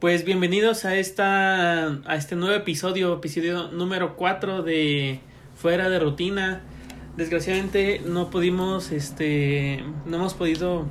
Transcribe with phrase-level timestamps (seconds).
[0.00, 5.20] Pues bienvenidos a esta a este nuevo episodio, episodio número 4 de
[5.54, 6.62] Fuera de rutina.
[7.18, 10.86] Desgraciadamente no pudimos este no hemos podido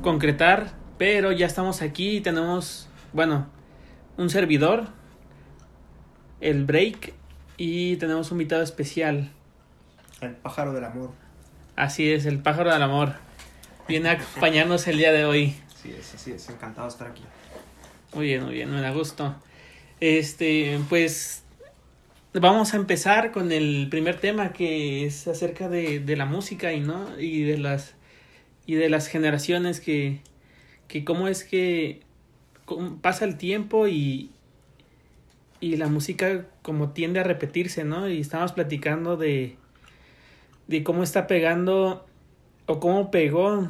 [0.00, 3.46] concretar, pero ya estamos aquí y tenemos, bueno,
[4.16, 4.86] un servidor
[6.40, 7.12] el break
[7.58, 9.32] y tenemos un invitado especial.
[10.22, 11.10] El pájaro del amor.
[11.76, 13.16] Así es, el pájaro del amor.
[13.86, 15.54] Viene a acompañarnos el día de hoy.
[15.82, 17.22] Sí, es, así es, encantado de estar aquí.
[18.14, 19.34] Muy bien, muy bien, me da gusto.
[19.98, 21.42] Este, pues
[22.32, 26.80] vamos a empezar con el primer tema que es acerca de, de la música y
[26.80, 27.94] no y de las
[28.66, 30.20] y de las generaciones que
[30.86, 32.02] que cómo es que
[33.00, 34.30] pasa el tiempo y
[35.60, 38.08] y la música como tiende a repetirse, ¿no?
[38.08, 39.56] Y estamos platicando de
[40.68, 42.06] de cómo está pegando
[42.66, 43.68] o cómo pegó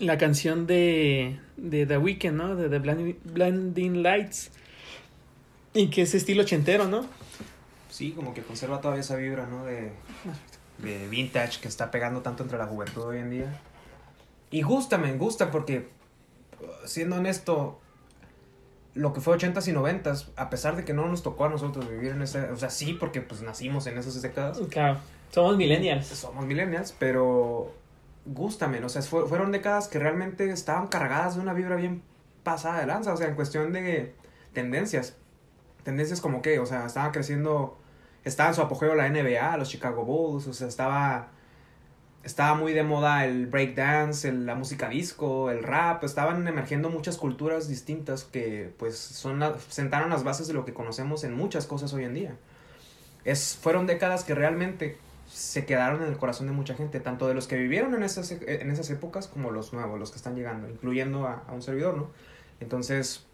[0.00, 2.56] la canción de, de The Weeknd, ¿no?
[2.56, 4.50] De The Blinding, Lights.
[5.74, 7.06] Y que es estilo ochentero, ¿no?
[7.90, 9.64] Sí, como que conserva todavía esa vibra, ¿no?
[9.64, 9.92] De,
[10.78, 13.60] de vintage que está pegando tanto entre la juventud hoy en día.
[14.50, 15.88] Y gusta, me gusta porque,
[16.86, 17.80] siendo honesto,
[18.94, 21.88] lo que fue 80s y 90s, a pesar de que no nos tocó a nosotros
[21.88, 22.50] vivir en esa...
[22.52, 24.58] O sea, sí, porque pues nacimos en esas décadas.
[24.70, 24.98] Claro,
[25.30, 26.06] somos millennials.
[26.06, 27.72] Somos millennials, pero
[28.30, 32.02] gústame, o sea, fue, fueron décadas que realmente estaban cargadas de una vibra bien
[32.42, 34.14] pasada de lanza, o sea, en cuestión de
[34.52, 35.16] tendencias.
[35.82, 37.78] Tendencias como que, o sea, estaba creciendo,
[38.24, 41.28] estaba en su apogeo la NBA, los Chicago Bulls, o sea, estaba,
[42.22, 47.68] estaba muy de moda el breakdance, la música disco, el rap, estaban emergiendo muchas culturas
[47.68, 51.92] distintas que pues son la, sentaron las bases de lo que conocemos en muchas cosas
[51.94, 52.36] hoy en día.
[53.24, 54.98] Es, fueron décadas que realmente
[55.30, 58.32] se quedaron en el corazón de mucha gente, tanto de los que vivieron en esas,
[58.32, 61.96] en esas épocas como los nuevos, los que están llegando, incluyendo a, a un servidor,
[61.96, 62.10] ¿no?
[62.58, 63.26] Entonces,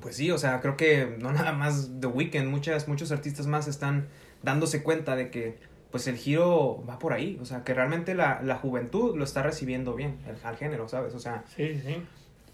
[0.00, 3.68] pues sí, o sea, creo que no nada más The Weeknd, muchas, muchos artistas más
[3.68, 4.08] están
[4.42, 5.58] dándose cuenta de que
[5.90, 9.42] pues el giro va por ahí, o sea, que realmente la, la juventud lo está
[9.42, 11.14] recibiendo bien, el, al género, ¿sabes?
[11.14, 12.02] O sea, Sí, sí.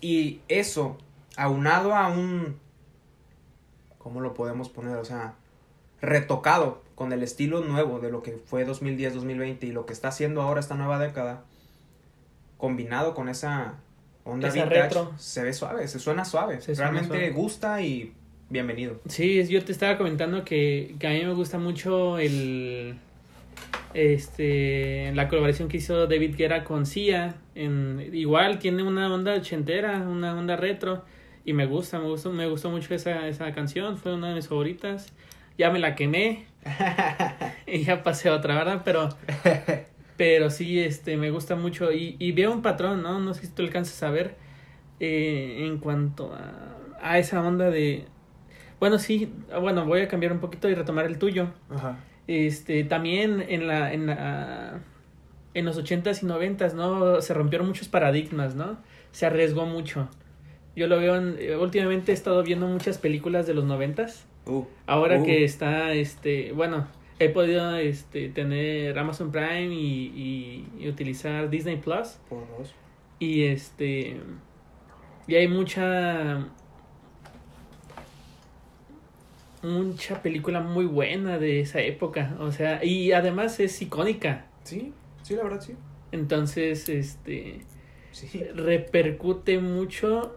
[0.00, 0.98] y eso,
[1.36, 2.58] aunado a un,
[3.98, 4.96] ¿cómo lo podemos poner?
[4.98, 5.34] O sea,
[6.04, 10.42] retocado con el estilo nuevo de lo que fue 2010-2020 y lo que está haciendo
[10.42, 11.42] ahora esta nueva década,
[12.58, 13.74] combinado con esa
[14.24, 15.12] onda Esa vintage, retro.
[15.18, 17.30] se ve suave, se suena suave, Se suena realmente suave.
[17.32, 18.12] gusta y
[18.48, 19.00] bienvenido.
[19.08, 22.96] Sí, yo te estaba comentando que, que a mí me gusta mucho el
[23.92, 29.98] este la colaboración que hizo David Guerra con Sia en igual tiene una onda ochentera,
[30.08, 31.04] una onda retro
[31.44, 34.48] y me gusta, me gustó, me gustó mucho esa, esa canción, fue una de mis
[34.48, 35.12] favoritas.
[35.58, 36.46] Ya me la quemé
[37.66, 38.82] y ya pasé a otra, ¿verdad?
[38.84, 39.08] Pero
[40.16, 43.18] pero sí este me gusta mucho y, y veo un patrón, ¿no?
[43.20, 44.36] No sé si tú alcanzas a ver
[45.00, 48.06] eh, en cuanto a, a esa onda de
[48.80, 51.48] bueno, sí, bueno, voy a cambiar un poquito y retomar el tuyo.
[51.70, 51.98] Ajá.
[52.26, 54.80] Este, también en la, en la,
[55.54, 57.20] en los ochentas y noventas, ¿no?
[57.22, 58.78] Se rompieron muchos paradigmas, ¿no?
[59.12, 60.08] Se arriesgó mucho.
[60.76, 64.26] Yo lo veo, en- eh, últimamente he estado viendo muchas películas de los noventas.
[64.46, 65.24] Uh, Ahora Uh.
[65.24, 66.86] que está, este, bueno,
[67.18, 72.18] he podido, este, tener Amazon Prime y, y, y utilizar Disney Plus.
[72.28, 72.74] por dos.
[73.18, 74.20] Y este.
[75.26, 76.46] Y hay mucha.
[79.62, 82.36] Mucha película muy buena de esa época.
[82.38, 84.44] O sea, y además es icónica.
[84.64, 85.74] Sí, sí, la verdad sí.
[86.12, 87.60] Entonces, este.
[88.12, 88.42] Sí.
[88.54, 90.36] Repercute mucho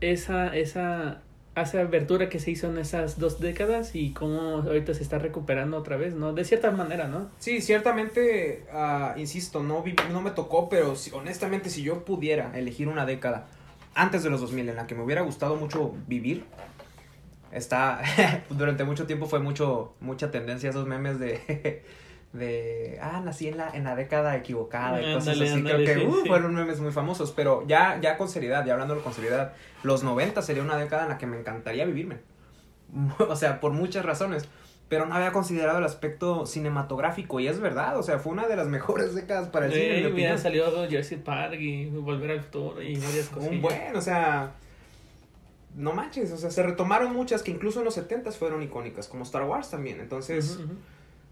[0.00, 0.56] esa.
[0.56, 1.22] esa
[1.62, 5.76] esa abertura que se hizo en esas dos décadas y cómo ahorita se está recuperando
[5.76, 6.32] otra vez, ¿no?
[6.32, 7.28] De cierta manera, ¿no?
[7.38, 12.88] Sí, ciertamente, ah, insisto, no, no me tocó, pero si- honestamente si yo pudiera elegir
[12.88, 13.46] una década
[13.94, 16.44] antes de los 2000 en la que me hubiera gustado mucho vivir,
[17.52, 18.00] está,
[18.50, 21.82] durante mucho tiempo fue mucho, mucha tendencia esos memes de,
[22.32, 26.26] de, ah, nací en la, en la década equivocada y cosas así, creo que uh,
[26.26, 30.42] fueron memes muy famosos, pero ya, ya con seriedad, ya hablándolo con seriedad, los 90
[30.42, 32.18] sería una década en la que me encantaría vivirme,
[33.18, 34.48] o sea, por muchas razones
[34.88, 38.56] pero no había considerado el aspecto cinematográfico y es verdad, o sea, fue una de
[38.56, 39.98] las mejores décadas para el cine.
[39.98, 43.50] en mi mira, salió Jurassic Park y Volver al Futuro y varias cosas.
[43.50, 44.52] Un buen, o sea,
[45.76, 49.24] no manches, o sea, se retomaron muchas que incluso en los 70 fueron icónicas, como
[49.24, 50.00] Star Wars también.
[50.00, 50.58] Entonces.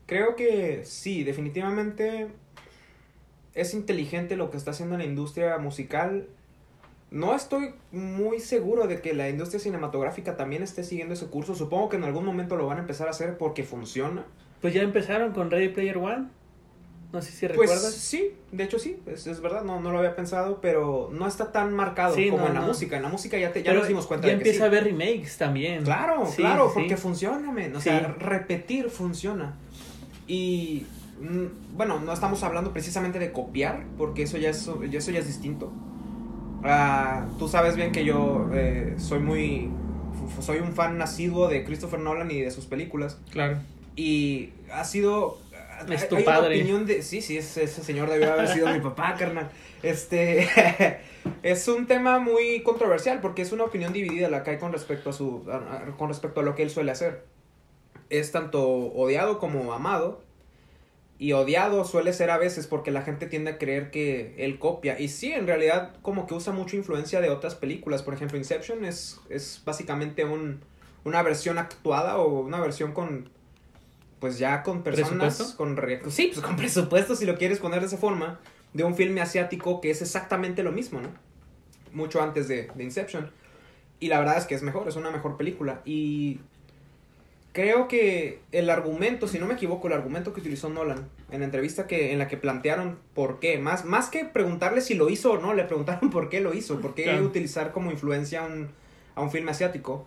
[0.06, 2.28] Creo que sí, definitivamente
[3.54, 6.26] es inteligente lo que está haciendo la industria musical.
[7.10, 11.54] No estoy muy seguro de que la industria cinematográfica también esté siguiendo ese curso.
[11.54, 14.24] Supongo que en algún momento lo van a empezar a hacer porque funciona.
[14.60, 16.26] Pues ya empezaron con Ready Player One.
[17.12, 17.94] No sé si Pues recuerdas.
[17.94, 21.52] sí, de hecho sí, es, es verdad, no, no lo había pensado, pero no está
[21.52, 22.66] tan marcado Sí, como no, en la no.
[22.66, 22.96] música.
[22.96, 24.62] En la música ya, te, ya Pero nos dimos cuenta ya de que empieza sí.
[24.64, 25.84] a haber remakes también.
[25.84, 27.74] Claro, Sí, claro, porque funciona, men.
[27.76, 29.56] O sea, repetir funciona.
[30.26, 30.86] Y
[31.20, 35.26] mm, bueno, no estamos hablando precisamente de copiar, porque eso ya es, eso ya es
[35.26, 35.72] distinto.
[36.64, 39.70] Ah, tú sabes bien que yo eh, soy muy.
[40.40, 43.18] Soy un fan asiduo de Christopher Nolan y de sus películas.
[43.30, 43.58] Claro.
[43.94, 45.38] Y ha sido.
[45.90, 46.56] Es hay- tu hay una padre.
[46.56, 47.02] opinión de.
[47.02, 49.50] Sí, sí, ese, ese señor debió haber sido mi papá, carnal.
[49.82, 50.48] Este.
[51.42, 55.10] es un tema muy controversial porque es una opinión dividida la que hay con respecto
[55.10, 55.44] a su.
[55.50, 57.24] a- a- con respecto a lo que él suele hacer.
[58.10, 60.22] Es tanto odiado como amado.
[61.18, 65.00] Y odiado suele ser a veces porque la gente tiende a creer que él copia.
[65.00, 68.02] Y sí, en realidad, como que usa mucha influencia de otras películas.
[68.02, 70.60] Por ejemplo, Inception es, es básicamente un,
[71.04, 73.30] una versión actuada o una versión con.
[74.20, 75.54] Pues ya con personas.
[75.56, 78.38] Con re- sí, pues con presupuesto, si lo quieres poner de esa forma.
[78.74, 81.08] De un filme asiático que es exactamente lo mismo, ¿no?
[81.92, 83.30] Mucho antes de, de Inception.
[84.00, 85.80] Y la verdad es que es mejor, es una mejor película.
[85.86, 86.40] Y
[87.56, 91.46] creo que el argumento, si no me equivoco, el argumento que utilizó Nolan en la
[91.46, 95.32] entrevista que, en la que plantearon por qué, más, más que preguntarle si lo hizo
[95.32, 97.24] o no, le preguntaron por qué lo hizo, por qué Claro.
[97.24, 98.68] utilizar como influencia a un,
[99.14, 100.06] a un filme asiático.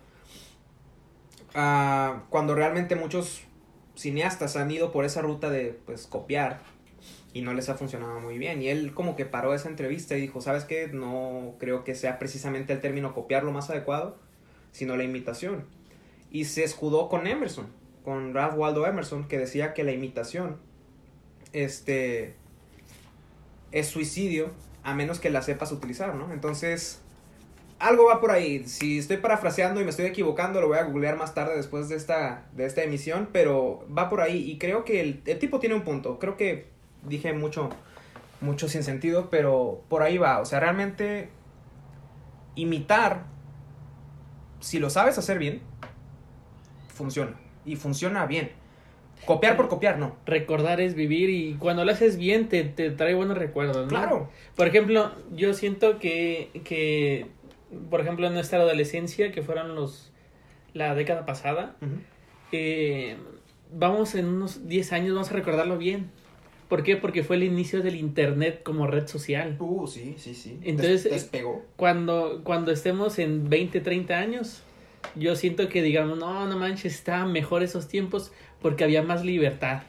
[1.52, 3.40] Ah, cuando realmente muchos
[3.96, 6.60] cineastas han ido por esa ruta de pues copiar
[7.32, 8.62] y no les ha funcionado muy bien.
[8.62, 10.86] Y él como que paró esa entrevista y dijo, ¿sabes qué?
[10.86, 14.18] No creo que sea precisamente el término copiar lo más adecuado,
[14.70, 15.64] sino la imitación.
[16.30, 17.66] Y se escudó con Emerson,
[18.04, 20.58] con Ralph Waldo Emerson, que decía que la imitación
[21.52, 22.36] este,
[23.72, 24.50] es suicidio
[24.82, 26.32] a menos que la sepas utilizar, ¿no?
[26.32, 27.02] Entonces,
[27.78, 28.66] algo va por ahí.
[28.66, 31.96] Si estoy parafraseando y me estoy equivocando, lo voy a googlear más tarde después de
[31.96, 35.74] esta, de esta emisión, pero va por ahí y creo que el, el tipo tiene
[35.74, 36.18] un punto.
[36.18, 36.68] Creo que
[37.06, 37.70] dije mucho,
[38.40, 40.40] mucho sin sentido, pero por ahí va.
[40.40, 41.30] O sea, realmente
[42.54, 43.24] imitar,
[44.60, 45.62] si lo sabes hacer bien,
[47.00, 47.32] funciona.
[47.66, 48.50] Y funciona bien.
[49.26, 50.16] Copiar por copiar, no.
[50.24, 53.88] Recordar es vivir y cuando lo haces bien te, te trae buenos recuerdos, ¿no?
[53.88, 54.30] Claro.
[54.56, 57.26] Por ejemplo, yo siento que, que,
[57.90, 60.12] por ejemplo, en nuestra adolescencia, que fueron los
[60.72, 61.76] la década pasada,
[62.52, 63.16] eh,
[63.72, 66.10] vamos en unos 10 años, vamos a recordarlo bien.
[66.68, 66.96] ¿Por qué?
[66.96, 69.56] Porque fue el inicio del Internet como red social.
[69.58, 70.58] Uh, sí, sí, sí.
[70.62, 71.64] Entonces, Des- despegó.
[71.76, 74.62] Cuando, cuando estemos en 20, 30 años,
[75.16, 79.82] yo siento que digamos, no, no manches, estaban mejor esos tiempos porque había más libertad.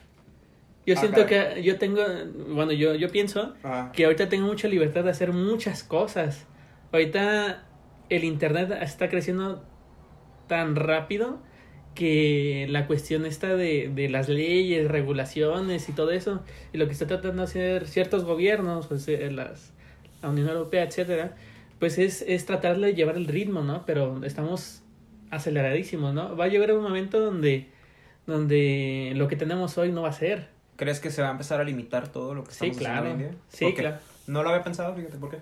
[0.84, 2.02] Yo Ah, siento que yo tengo,
[2.48, 3.54] bueno, yo, yo pienso
[3.92, 6.46] que ahorita tengo mucha libertad de hacer muchas cosas.
[6.90, 7.64] Ahorita
[8.08, 9.64] el internet está creciendo
[10.48, 11.40] tan rápido
[11.94, 16.42] que la cuestión está de, de las leyes, regulaciones y todo eso,
[16.72, 19.72] y lo que está tratando de hacer ciertos gobiernos, pues, eh, las,
[20.22, 21.36] la Unión Europea, etcétera,
[21.78, 23.84] pues es, es tratar de llevar el ritmo, ¿no?
[23.86, 24.81] Pero estamos
[25.32, 26.36] aceleradísimos, ¿no?
[26.36, 27.66] Va a llegar un momento donde,
[28.26, 30.48] donde lo que tenemos hoy no va a ser.
[30.76, 33.06] ¿Crees que se va a empezar a limitar todo lo que Sí, estamos haciendo claro.
[33.06, 33.38] hoy en día?
[33.48, 33.96] Sí, claro.
[34.28, 35.38] No lo había pensado, fíjate por qué.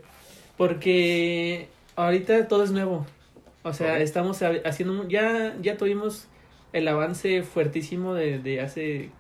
[0.57, 3.07] Porque ahorita todo es nuevo.
[3.63, 6.29] O sea, estamos ha- haciendo, ya, ya tuvimos
[6.73, 9.11] el avance fuertísimo de, de hace,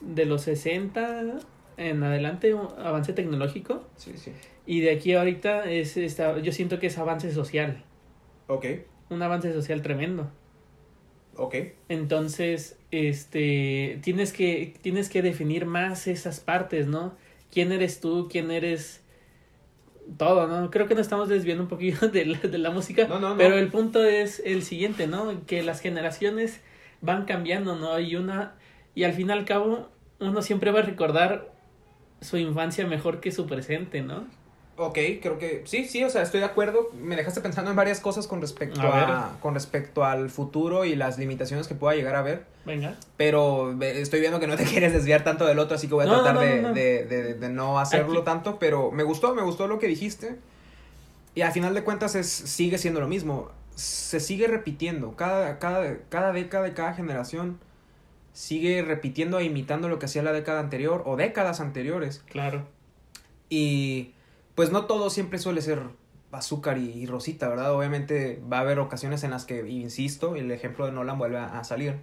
[0.00, 1.38] de los 60
[1.76, 3.84] en adelante, un avance tecnológico.
[3.96, 4.32] Sí, sí.
[4.64, 7.84] Y de aquí a ahorita es, esta, yo siento que es avance social,
[8.48, 8.64] Ok,
[9.10, 10.30] un avance social tremendo.
[11.36, 11.54] ok.
[11.88, 17.14] Entonces, este, tienes que, tienes que definir más esas partes, ¿no?
[17.52, 18.28] ¿Quién eres tú?
[18.30, 19.02] ¿Quién eres
[20.18, 20.70] todo, no?
[20.70, 23.36] Creo que nos estamos desviando un poquito de la, de la música, No, no, no.
[23.36, 25.44] pero el punto es el siguiente, ¿no?
[25.46, 26.60] Que las generaciones
[27.00, 27.98] van cambiando, ¿no?
[28.00, 28.54] Y una,
[28.94, 29.90] y al fin y al cabo,
[30.20, 31.52] uno siempre va a recordar
[32.20, 34.26] su infancia mejor que su presente, ¿no?
[34.78, 36.90] Ok, creo que sí, sí, o sea, estoy de acuerdo.
[37.02, 40.94] Me dejaste pensando en varias cosas con respecto A a, con respecto al futuro y
[40.96, 42.44] las limitaciones que pueda llegar a haber.
[42.66, 42.94] Venga.
[43.16, 46.08] Pero estoy viendo que no te quieres desviar tanto del otro, así que voy a
[46.08, 46.72] No, tratar no, de, no.
[46.74, 48.58] De, de- de no hacerlo Aquí- tanto.
[48.58, 50.36] Pero me gustó, me gustó lo que dijiste.
[51.34, 53.50] Y al final de cuentas es, sigue siendo lo mismo.
[53.74, 55.16] Se sigue repitiendo.
[55.16, 57.58] Cada, cada, cada década y cada generación
[58.34, 62.22] sigue repitiendo e imitando lo que hacía la década anterior o décadas anteriores.
[62.30, 62.66] Claro.
[63.48, 64.12] Y
[64.56, 65.82] pues no todo siempre suele ser
[66.32, 67.74] azúcar y, rosita, ¿verdad?
[67.74, 71.64] Obviamente va a haber ocasiones en las que, insisto, el ejemplo de Nolan vuelve a,
[71.64, 72.00] salir.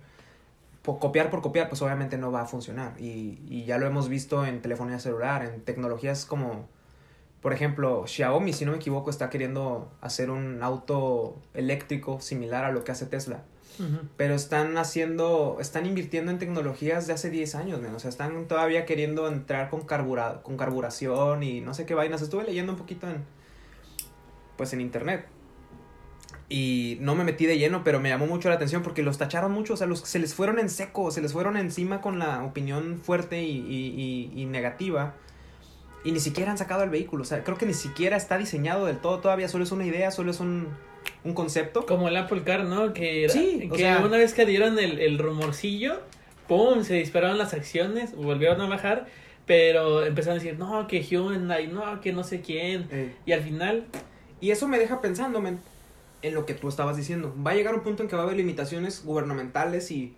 [0.83, 2.95] Po- copiar por copiar, pues obviamente no va a funcionar.
[2.99, 6.69] Y, y ya lo hemos visto en telefonía celular, en tecnologías como
[7.41, 12.71] Por ejemplo, Xiaomi, si no me equivoco, está queriendo hacer un auto eléctrico similar a
[12.71, 13.43] lo que hace Tesla.
[14.17, 17.93] Pero están haciendo, están invirtiendo en tecnologías de hace 10 años, men.
[17.95, 22.21] O sea, están todavía queriendo entrar con, carbura, con carburación y no sé qué vainas.
[22.21, 23.23] Estuve leyendo un poquito en,
[24.57, 25.25] pues en internet.
[26.49, 29.51] Y no me metí de lleno, pero me llamó mucho la atención porque los tacharon
[29.51, 29.73] mucho.
[29.73, 32.99] O sea, los, se les fueron en seco, se les fueron encima con la opinión
[33.01, 35.15] fuerte y, y, y negativa.
[36.03, 37.23] Y ni siquiera han sacado el vehículo.
[37.23, 39.47] O sea, creo que ni siquiera está diseñado del todo todavía.
[39.47, 40.67] Solo es una idea, solo es un,
[41.23, 41.85] un concepto.
[41.85, 42.93] Como el Apple Car, ¿no?
[42.93, 46.01] Que, era- Sí, o que sea- una vez que dieron el, el rumorcillo,
[46.47, 46.83] ¡pum!
[46.83, 49.07] Se dispararon las acciones, volvieron a bajar,
[49.45, 52.87] pero empezaron a decir, no, que Hyundai, no, que no sé quién.
[52.91, 53.85] Eh, Y al final,
[54.41, 55.59] Y eso me deja pensando, men,
[56.21, 57.33] en lo que tú estabas diciendo.
[57.45, 60.13] Va a llegar un punto en que va a haber limitaciones gubernamentales y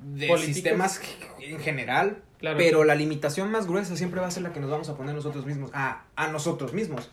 [0.00, 0.54] de Políticas.
[0.54, 1.00] sistemas
[1.40, 2.56] en general, claro.
[2.56, 5.14] pero la limitación más gruesa siempre va a ser la que nos vamos a poner
[5.14, 7.10] nosotros mismos, a, a nosotros mismos.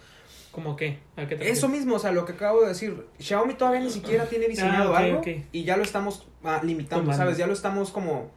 [0.55, 0.99] ¿Cómo qué?
[1.17, 3.89] ¿A qué te Eso mismo, o sea, lo que acabo de decir, Xiaomi todavía ni
[3.89, 5.21] siquiera tiene diseñado Ah, algo
[5.51, 7.21] y ya lo estamos ah, limitando, Tumbando.
[7.21, 7.37] ¿sabes?
[7.37, 8.31] Ya lo estamos como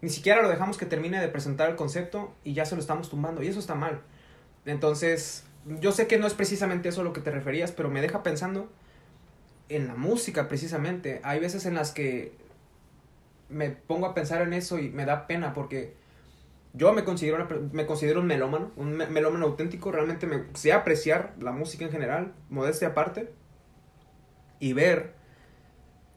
[0.00, 3.10] ni siquiera lo dejamos que termine de presentar el concepto y ya se lo estamos
[3.10, 4.00] tumbando y eso está mal.
[4.64, 5.44] Entonces,
[5.80, 8.22] yo sé que no es precisamente eso a lo que te referías, pero me deja
[8.22, 8.72] pensando
[9.68, 11.20] en la música precisamente.
[11.24, 12.32] Hay veces en las que
[13.50, 15.99] me pongo a pensar en eso y me da pena porque
[16.72, 19.90] yo me considero, una me considero un melómano, un me- melómano auténtico.
[19.92, 23.30] Realmente me sé apreciar la música en general, modestia aparte,
[24.58, 25.14] y ver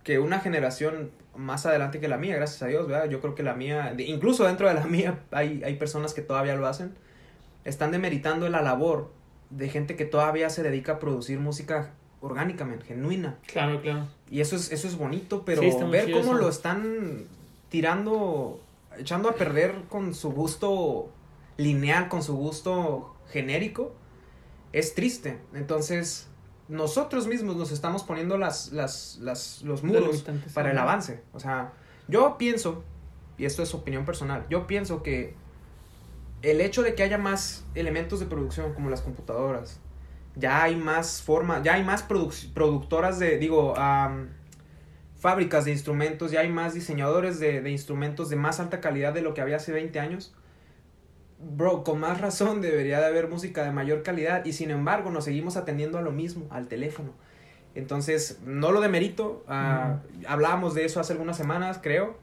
[0.04, 3.10] que una generación más adelante que la mía, gracias a Dios, ¿verdad?
[3.10, 6.56] Yo creo que la mía, incluso dentro de la mía, hay, hay personas que todavía
[6.56, 6.94] lo hacen,
[7.64, 9.12] están demeritando la labor
[9.50, 11.92] de gente que todavía se dedica a producir música
[12.22, 13.38] orgánicamente, genuina.
[13.48, 14.08] Claro, claro.
[14.30, 16.34] Y eso es, eso es bonito, pero Sí, ver cómo eso.
[16.34, 17.26] lo están
[17.70, 18.60] tirando,
[18.98, 21.10] echando a perder con su gusto
[21.58, 23.94] lineal, con su gusto genérico,
[24.72, 25.40] es triste.
[25.54, 26.30] Entonces,
[26.68, 31.22] nosotros mismos nos estamos poniendo las, las, las, los muros para el avance.
[31.34, 31.74] O sea,
[32.08, 32.84] yo pienso,
[33.38, 35.36] y esto es opinión personal, yo pienso que
[36.42, 39.80] el hecho de que haya más elementos de producción como las computadoras,
[40.36, 43.76] ya hay más forma, ya hay más produc- productoras de, digo,
[45.24, 49.22] fábricas de instrumentos, ya hay más diseñadores de, de instrumentos de más alta calidad de
[49.22, 50.36] lo que había hace 20 años.
[51.40, 55.24] Bro, con más razón debería de haber música de mayor calidad y sin embargo nos
[55.24, 57.12] seguimos atendiendo a lo mismo, al teléfono.
[57.74, 62.18] Entonces, no lo demerito, ah, hablábamos de eso hace algunas semanas, creo.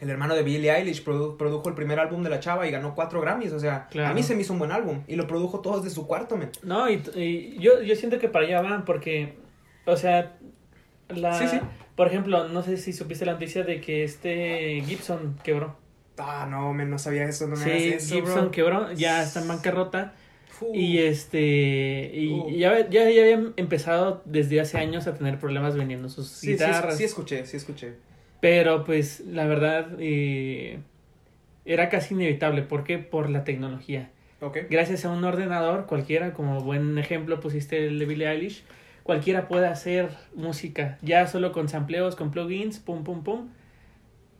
[0.00, 2.94] El hermano de Billie Eilish produ- produjo el primer álbum de la chava y ganó
[2.94, 4.08] cuatro Grammys, o sea, Claro.
[4.08, 6.36] a mí se me hizo un buen álbum y lo produjo todo desde su cuarto,
[6.38, 6.50] men.
[6.62, 9.36] No, y, y yo, yo siento que para allá van porque,
[9.84, 10.38] o sea,
[11.08, 11.60] la, Sí, sí.
[12.00, 15.76] Por ejemplo, no sé si supiste la noticia de que este Gibson quebró.
[16.16, 18.50] Ah, no, men, no sabía eso, no me sí, hagas eso, Gibson bro.
[18.52, 20.14] quebró, ya está en bancarrota.
[20.72, 22.48] Y este, y Uh.
[22.56, 26.52] ya, ya, ya habían empezado desde hace años a tener problemas vendiendo sus sí, sí,
[26.52, 26.96] guitarras.
[26.96, 27.92] sí escuché, sí escuché.
[28.40, 30.78] Pero pues la verdad eh,
[31.66, 32.62] era casi inevitable.
[32.62, 32.96] ¿Por qué?
[32.98, 34.08] Por la tecnología.
[34.40, 34.56] Ok.
[34.70, 38.64] Gracias a un ordenador, cualquiera, como buen ejemplo pusiste el de Billie Eilish,
[39.10, 43.48] cualquiera puede hacer música, ya solo con sampleos, con plugins, pum, pum, pum,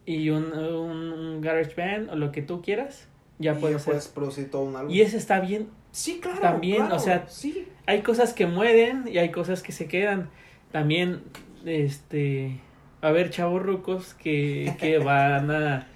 [0.06, 3.08] y un, un, un GarageBand o lo que tú quieras,
[3.40, 3.94] ya Y puedes hacer.
[3.94, 4.94] puedes producir todo un álbum.
[4.94, 5.70] Y ese está bien.
[5.90, 6.38] Sí, claro.
[6.40, 7.66] También, claro, o sea, sí.
[7.86, 10.30] Hay cosas que mueren y hay cosas que se quedan.
[10.70, 11.22] También,
[11.64, 12.60] este,
[13.02, 15.86] a haber chavos rucos que, que van a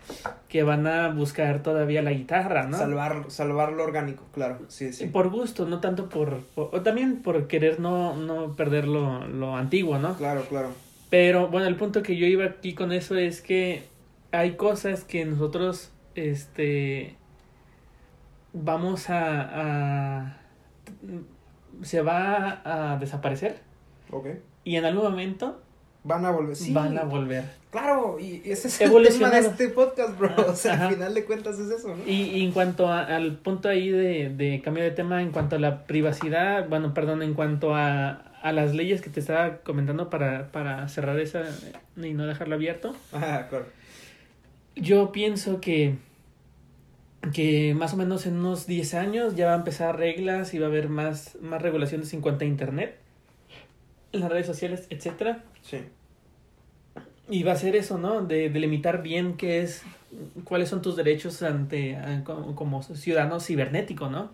[0.48, 2.78] que van a buscar todavía la guitarra, ¿no?
[2.78, 4.58] Salvar, salvar lo orgánico, claro.
[4.68, 5.06] Sí, sí.
[5.06, 9.56] Por gusto, no tanto por, por- o también por querer no, no perder lo, lo
[9.56, 10.14] antiguo, ¿no?
[10.16, 10.68] Claro, claro.
[11.10, 13.82] Pero bueno, el punto que yo iba aquí con eso es que
[14.32, 17.16] hay cosas que nosotros, este,
[18.52, 20.36] vamos a, a
[21.82, 23.58] se va a desaparecer
[24.10, 24.26] Ok.
[24.62, 25.60] y en algún momento
[26.04, 26.54] Van a volver.
[26.54, 26.72] Sí.
[26.72, 27.44] van a volver.
[27.70, 30.30] Claro, y ese es el tema de este podcast, bro.
[30.48, 30.86] O sea, Ajá.
[30.88, 32.04] al final de cuentas es eso, ¿no?
[32.06, 35.56] Y, y en cuanto a- al punto ahí de, de cambio de tema, en cuanto
[35.56, 38.10] a la privacidad, bueno, perdón, en cuanto a,
[38.42, 41.42] a las leyes que te estaba comentando para, para cerrar esa
[41.96, 43.64] y no dejarlo abierto, Ajá, claro.
[44.76, 45.96] yo pienso que,
[47.32, 50.66] que más o menos en unos 10 años ya va a empezar reglas y va
[50.66, 52.98] a haber más, más regulaciones en cuanto a Internet,
[54.12, 55.42] en las redes sociales, etcétera.
[55.64, 55.78] Sí.
[57.28, 58.22] Y va a ser eso, ¿no?
[58.22, 59.82] De delimitar bien qué es,
[60.44, 64.30] cuáles son tus derechos ante como, ciudadano cibernético, ¿no?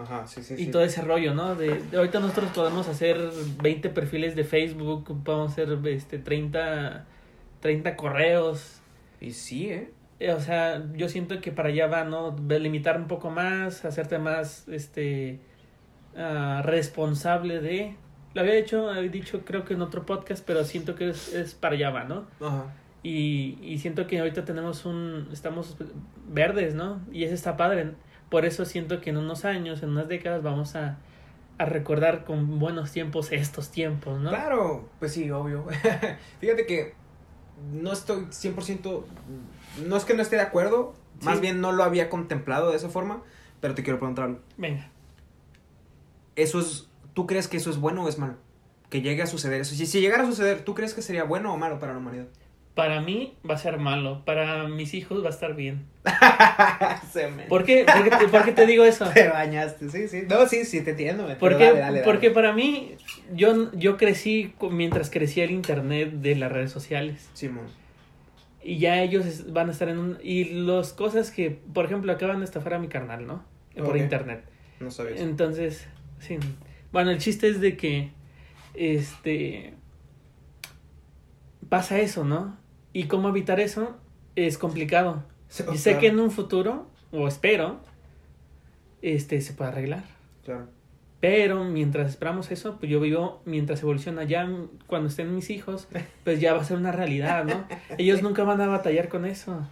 [0.00, 0.70] Ajá, sí, sí, y sí.
[0.70, 1.56] todo ese rollo, ¿no?
[1.56, 3.18] De, de ahorita nosotros podemos hacer
[3.60, 7.06] 20 perfiles de Facebook, podemos hacer este 30,
[7.60, 8.80] 30 correos.
[9.20, 9.90] Y sí, ¿eh?
[10.20, 12.36] eh, o sea, yo siento que para allá va, ¿no?
[12.48, 15.40] Limitar un poco más, hacerte más, este,
[16.16, 17.96] ah, responsable de...
[18.34, 21.54] Lo había hecho, había dicho creo que en otro podcast, pero siento que es, es
[21.54, 22.26] para allá va, ¿no?
[22.40, 22.66] Ajá.
[23.02, 25.76] Y, y siento que ahorita tenemos un, estamos
[26.28, 27.00] verdes, ¿no?
[27.12, 27.92] Y eso está padre.
[28.28, 30.98] Por eso siento que en unos años, en unas décadas, vamos a,
[31.58, 34.30] a recordar con buenos tiempos estos tiempos, ¿no?
[34.30, 35.66] Claro, pues sí, obvio.
[36.40, 36.94] Fíjate que
[37.72, 39.02] no estoy 100%,
[39.86, 42.88] no es que no esté de acuerdo, más bien no lo había contemplado de esa
[42.88, 43.22] forma,
[43.60, 44.40] pero te quiero preguntar algo.
[44.56, 44.88] Venga.
[46.36, 46.87] Eso es,
[47.18, 48.36] ¿tú crees que eso es bueno o es malo?
[48.90, 49.74] Que llegue a suceder eso.
[49.74, 52.26] Si, si llegara a suceder, ¿tú crees que sería bueno o malo para la humanidad?
[52.76, 55.84] Para mí va a ser malo, para mis hijos va a estar bien.
[57.12, 57.42] Se me...
[57.46, 59.04] ¿Por qué, ¿Por qué, te- por qué te digo eso?
[59.14, 60.22] Te bañaste, sí, sí.
[60.28, 61.26] No, sí, sí, te entiendo.
[61.40, 62.02] Porque, dale, dale, dale.
[62.04, 62.94] porque para mí,
[63.34, 67.28] yo, yo crecí mientras crecía el internet de las redes sociales.
[67.34, 67.66] Simón.
[68.62, 70.18] Y ya ellos van a estar en un...
[70.22, 73.42] Y las cosas que, por ejemplo, acaban de estafar a mi carnal, ¿no?
[73.76, 74.44] Por internet.
[74.78, 75.20] No sabes.
[75.20, 75.84] Entonces,
[76.20, 76.38] sí.
[76.92, 78.10] Bueno, el chiste es de que,
[78.74, 79.74] este,
[81.68, 82.56] pasa eso, ¿no?
[82.92, 83.96] Y cómo evitar eso
[84.36, 85.24] es complicado.
[85.72, 87.80] Y sé que en un futuro, o espero,
[89.02, 90.04] este, se pueda arreglar.
[90.44, 90.68] Claro.
[91.20, 94.48] Pero mientras esperamos eso, pues yo vivo, mientras evoluciona ya,
[94.86, 95.88] cuando estén mis hijos,
[96.22, 97.66] pues ya va a ser una realidad, ¿no?
[97.98, 99.66] Ellos nunca van a batallar con eso.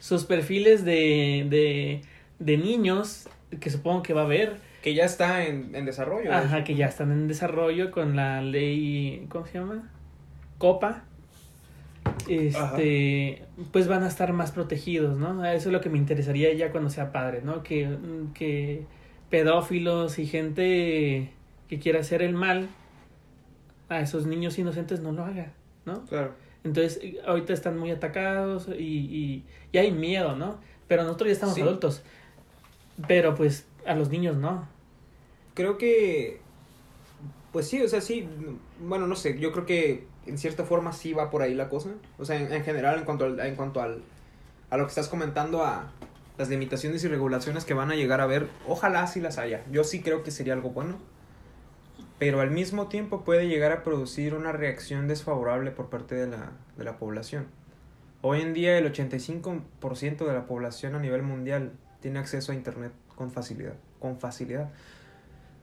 [0.00, 2.02] Sus perfiles de, de,
[2.40, 3.28] de niños,
[3.60, 6.30] que supongo que va a haber, Que ya está en, en desarrollo.
[6.30, 9.90] de Ajá, que ya están en desarrollo con la ley, ¿cómo se llama?
[10.58, 11.04] Copa.
[12.28, 15.44] Este, pues van a estar más protegidos, ¿no?
[15.44, 17.62] Eso es lo que me interesaría ya cuando sea padre, ¿no?
[17.62, 17.88] Que,
[18.34, 18.84] que
[19.30, 21.30] pedófilos y gente
[21.68, 22.68] que quiera hacer el mal
[23.88, 25.52] a esos niños inocentes no lo haga,
[25.84, 26.04] ¿no?
[26.06, 26.32] Claro.
[26.62, 30.58] Entonces, ahorita están muy atacados y, y, y hay miedo, ¿no?
[30.88, 31.62] Pero nosotros ya estamos Sí.
[31.62, 32.02] adultos.
[33.08, 34.68] Pero pues a los niños no.
[35.54, 36.40] Creo que.
[37.52, 38.28] Pues sí, o sea, sí.
[38.80, 39.38] Bueno, no sé.
[39.38, 41.90] Yo creo que en cierta forma sí va por ahí la cosa.
[42.18, 44.02] O sea, en, en general, en cuanto, al, en cuanto al,
[44.70, 45.92] a lo que estás comentando, a
[46.38, 49.64] las limitaciones y regulaciones que van a llegar a ver, ojalá sí las haya.
[49.70, 50.98] Yo sí creo que sería algo bueno.
[52.18, 56.52] Pero al mismo tiempo puede llegar a producir una reacción desfavorable por parte de la,
[56.76, 57.46] de la población.
[58.22, 62.92] Hoy en día el 85% de la población a nivel mundial tiene acceso a Internet
[63.20, 63.74] con facilidad.
[63.98, 64.70] Con facilidad.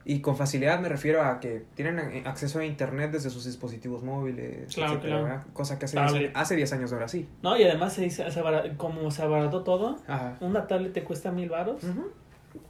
[0.05, 4.03] Y con facilidad me refiero a que tienen eh, acceso a Internet desde sus dispositivos
[4.03, 5.43] móviles, Claro, etcétera, claro.
[5.53, 6.25] Cosa que hace 10 Tablet.
[6.27, 7.27] años, hace 10 años no era así.
[7.41, 8.43] No, y además se dice, se
[8.77, 10.37] como se abarató todo, Ajá.
[10.39, 11.81] una tablet te cuesta mil baros,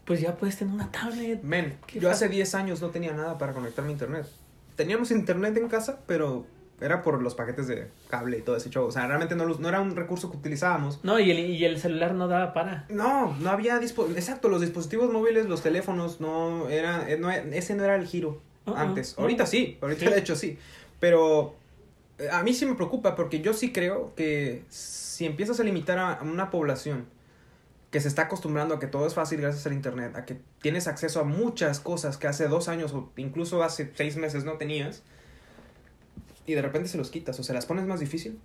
[0.06, 1.44] pues ya puedes tener una tablet.
[1.44, 4.26] Men, yo hace 10 años no tenía nada para conectarme a internet.
[4.78, 6.46] Teníamos internet en casa, pero
[6.80, 8.86] era por los paquetes de cable y todo ese show.
[8.86, 11.04] O sea, realmente no, los- no era un recurso que utilizábamos.
[11.04, 12.86] No, y el, y el celular no daba para.
[12.90, 17.84] No, no había Exacto, los dispositivos móviles, los teléfonos, no era, eh, no, ese no
[17.84, 19.16] era el giro Uh-uh, antes.
[19.18, 19.24] no.
[19.24, 20.12] Ahorita sí, ahorita Sí.
[20.12, 20.58] de hecho sí.
[21.00, 21.56] Pero
[22.20, 25.98] eh, a mí sí me preocupa porque yo sí creo que si empiezas a limitar
[26.00, 27.06] a a una población
[27.92, 30.88] que se está acostumbrando a que todo es fácil gracias al internet, a que tienes
[30.88, 35.04] acceso a muchas cosas que hace dos años o incluso hace seis meses no tenías,
[36.48, 38.40] y de repente se los quitas o se las pones más difícil,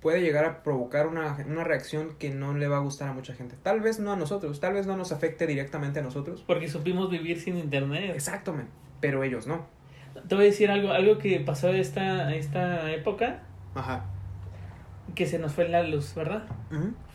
[0.00, 3.34] puede llegar a provocar una, una reacción que no le va a gustar a mucha
[3.34, 3.56] gente.
[3.62, 6.42] Tal vez no a nosotros, tal vez no nos afecte directamente a nosotros.
[6.46, 8.12] Porque supimos vivir sin internet.
[8.14, 8.54] Exacto,
[9.00, 9.66] pero ellos no.
[10.28, 13.42] Te voy a decir algo, algo que pasó esta, esta época,
[13.74, 14.04] Ajá.
[15.14, 16.44] que se nos fue la luz, ¿verdad?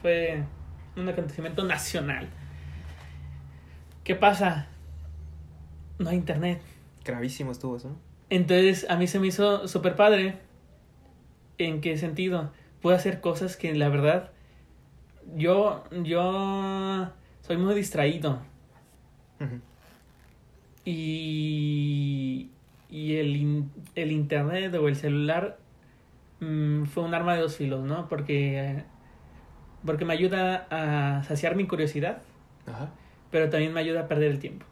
[0.02, 0.44] Fue
[0.96, 2.30] un acontecimiento nacional.
[4.04, 4.68] ¿Qué pasa?
[6.00, 6.62] No hay internet.
[7.04, 7.96] Gravísimo estuvo eso.
[8.30, 10.40] Entonces a mí se me hizo súper padre.
[11.58, 12.52] ¿En qué sentido?
[12.82, 14.32] Puedo hacer cosas que la verdad
[15.36, 17.10] yo, yo
[17.42, 18.40] soy muy distraído.
[19.40, 19.60] Ujú.
[20.86, 22.50] Y,
[22.90, 25.58] y el, in- el internet o el celular
[26.40, 28.08] mm, fue un arma de dos filos, ¿no?
[28.08, 28.84] Porque,
[29.86, 32.22] porque me ayuda a saciar mi curiosidad,
[32.66, 32.92] Ajá.
[33.32, 34.66] pero también me ayuda a perder el tiempo.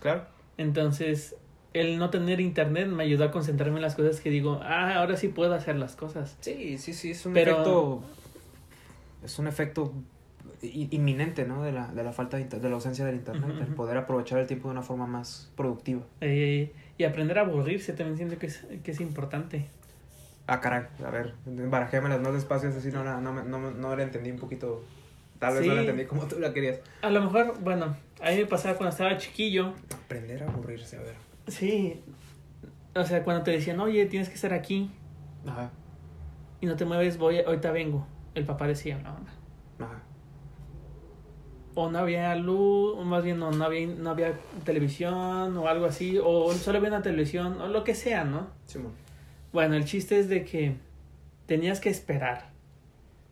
[0.00, 0.24] Claro.
[0.56, 1.36] Entonces,
[1.74, 5.16] el no tener internet me ayudó a concentrarme en las cosas que digo, ah, ahora
[5.16, 6.36] sí puedo hacer las cosas.
[6.40, 8.02] Sí, sí, sí, es un Pero- efecto.
[9.24, 9.92] Es un efecto
[10.62, 11.62] inminente, ¿no?
[11.62, 14.46] De la, de la falta de, de la ausencia del internet, el poder aprovechar el
[14.46, 16.02] tiempo de una forma más productiva.
[16.20, 19.66] Eh, y aprender a aburrirse también siento que es, que es importante.
[20.46, 23.96] Ah, caray, a ver, barajémelas más despacio, es decir, no, la- no, me- no, no
[23.96, 24.84] la entendí un poquito.
[25.38, 25.88] Tal vez no la Sí.
[25.88, 26.80] entendí como tú la querías.
[27.02, 29.72] A lo mejor, bueno, a mí me pasaba cuando estaba chiquillo,
[30.04, 31.14] Aprender a aburrirse, a ver.
[31.46, 32.02] Sí,
[32.94, 34.90] o sea, cuando te decían, oye, tienes que estar aquí
[35.46, 35.70] Ajá.
[36.60, 38.06] y no te mueves, voy, ahorita vengo.
[38.34, 39.32] El papá decía, la mamá.
[39.78, 40.02] Ajá.
[41.74, 45.86] o no había luz, o más bien no, no, había, no había televisión o algo
[45.86, 48.48] así, o solo había una televisión, o lo que sea, ¿no?
[48.66, 48.92] Simón.
[49.52, 50.76] Bueno, el chiste es de que
[51.46, 52.52] tenías que esperar.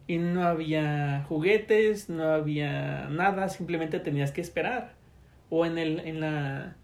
[0.06, 4.94] Y no había juguetes, no había nada, simplemente tenías que esperar.
[5.50, 6.76] O en el, en la,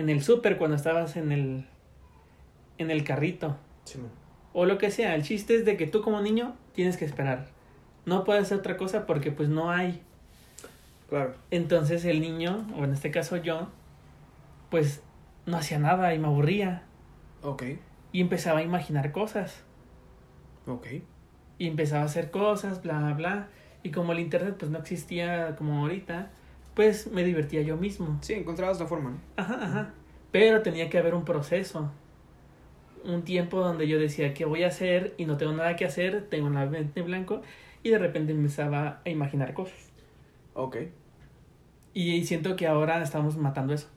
[0.00, 1.66] en el súper cuando estabas en el,
[2.78, 3.58] en el carrito.
[3.84, 4.10] Simón.
[4.54, 5.14] O lo que sea.
[5.14, 7.48] El chiste es de que tú como niño tienes que esperar.
[8.06, 10.00] No puedes hacer otra cosa porque pues no hay.
[11.10, 11.34] Claro.
[11.50, 13.68] Entonces el niño, o en este caso yo,
[14.70, 15.02] pues
[15.44, 16.84] no hacía nada y me aburría.
[17.42, 17.64] Ok.
[18.12, 19.62] Y empezaba a imaginar cosas.
[20.66, 20.86] Ok.
[21.58, 23.48] Y empezaba a hacer cosas, bla, bla.
[23.82, 26.30] Y como el internet pues no existía como ahorita,
[26.80, 28.16] pues me divertía yo mismo.
[28.22, 29.20] Sí, encontrabas la forma, ¿no?
[29.36, 29.94] Ajá, ajá.
[30.32, 31.90] Pero tenía que haber un proceso.
[33.04, 35.12] Un tiempo donde yo decía, ¿qué voy a hacer?
[35.18, 37.42] Y no tengo nada que hacer, tengo la mente en blanco.
[37.82, 39.90] Y de repente empezaba a imaginar cosas.
[40.54, 40.78] Ok.
[41.92, 43.88] Y siento que ahora estamos matando eso.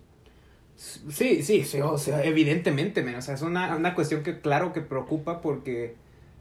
[0.76, 4.74] Sí, sí, sí, o sea, evidentemente, men, o sea, es una, una cuestión que claro
[4.74, 5.96] que preocupa porque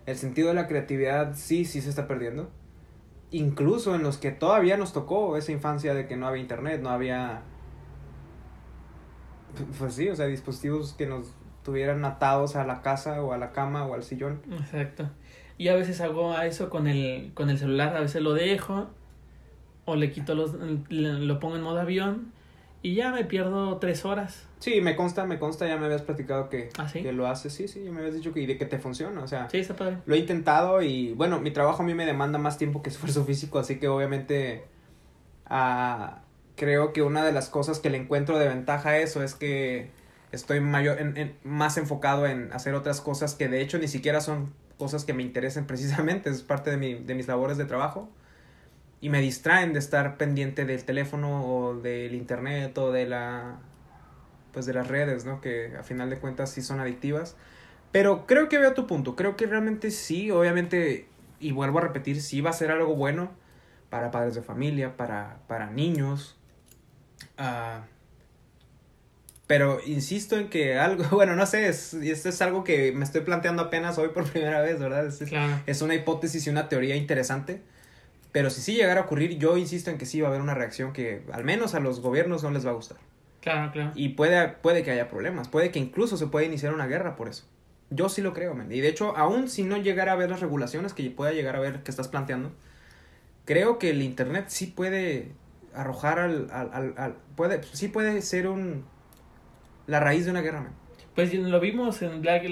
[0.06, 2.50] el sentido de la creatividad sí, sí se está perdiendo.
[3.32, 6.90] Incluso en los que todavía nos tocó esa infancia de que no había internet, no
[6.90, 7.42] había...
[9.78, 13.52] Pues sí, o sea, dispositivos que nos tuvieran atados a la casa o a la
[13.52, 14.42] cama o al sillón.
[14.50, 15.08] Exacto.
[15.58, 18.88] Y a veces hago eso con el, con el celular, a veces lo dejo
[19.84, 20.54] o le quito los,
[20.88, 22.31] lo pongo en modo avión
[22.82, 24.46] y ya me pierdo tres horas.
[24.58, 27.02] Sí, me consta, me consta, ya me habías platicado que, ¿Ah, sí?
[27.02, 29.20] que lo haces, sí, sí, ya me habías dicho que, y de que te funciona,
[29.22, 29.48] o sea...
[29.50, 29.98] Sí, está padre.
[30.06, 33.24] Lo he intentado y bueno, mi trabajo a mí me demanda más tiempo que esfuerzo
[33.26, 34.64] físico, así que obviamente
[35.46, 36.22] ah,
[36.56, 39.90] creo que una de las cosas que le encuentro de ventaja a eso es que
[40.32, 44.20] estoy mayor, en- en- más enfocado en hacer otras cosas que de hecho ni siquiera
[44.20, 48.08] son cosas que me interesen precisamente, es parte de, mi, de mis labores de trabajo
[49.02, 53.58] y me distraen de estar pendiente del teléfono o del internet o de la
[54.52, 55.40] pues de las redes, ¿no?
[55.40, 57.36] Que a final de cuentas sí son adictivas.
[57.90, 59.16] Pero creo que veo tu punto.
[59.16, 61.06] Creo que realmente sí, obviamente,
[61.40, 63.30] y vuelvo a repetir, sí va a ser algo bueno
[63.90, 66.36] para padres de familia, para, para niños.
[67.38, 67.84] Ah,
[69.46, 73.22] pero insisto en que algo, bueno, no sé, es, esto es algo que me estoy
[73.22, 75.06] planteando apenas hoy por primera vez, ¿verdad?
[75.06, 75.60] Es- Claro.
[75.66, 77.62] es una hipótesis y una teoría interesante.
[78.32, 80.54] Pero si sí llegara a ocurrir, yo insisto en que sí va a haber una
[80.54, 82.96] reacción que al menos a los gobiernos no les va a gustar.
[83.40, 83.92] Claro, claro.
[83.94, 87.28] Y puede, puede que haya problemas, puede que incluso se pueda iniciar una guerra por
[87.28, 87.44] eso.
[87.90, 88.72] Yo sí lo creo, man.
[88.72, 91.60] Y de hecho, aún si no llegara a ver las regulaciones que pueda llegar a
[91.60, 92.52] ver que estás planteando,
[93.44, 95.32] creo que el Internet sí puede
[95.74, 96.48] arrojar al...
[96.50, 98.84] al, al, al- puede, sí puede ser un...
[99.86, 100.72] La raíz de una guerra, man.
[101.14, 102.44] Pues lo vimos en Black,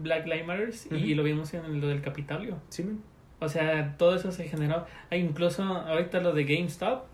[0.00, 2.62] Black Lives Matter y lo vimos en lo del Capitolio.
[2.70, 3.00] Sí, man.
[3.38, 4.86] O sea, todo eso se generó.
[5.10, 7.04] Hay incluso ahorita lo de GameStop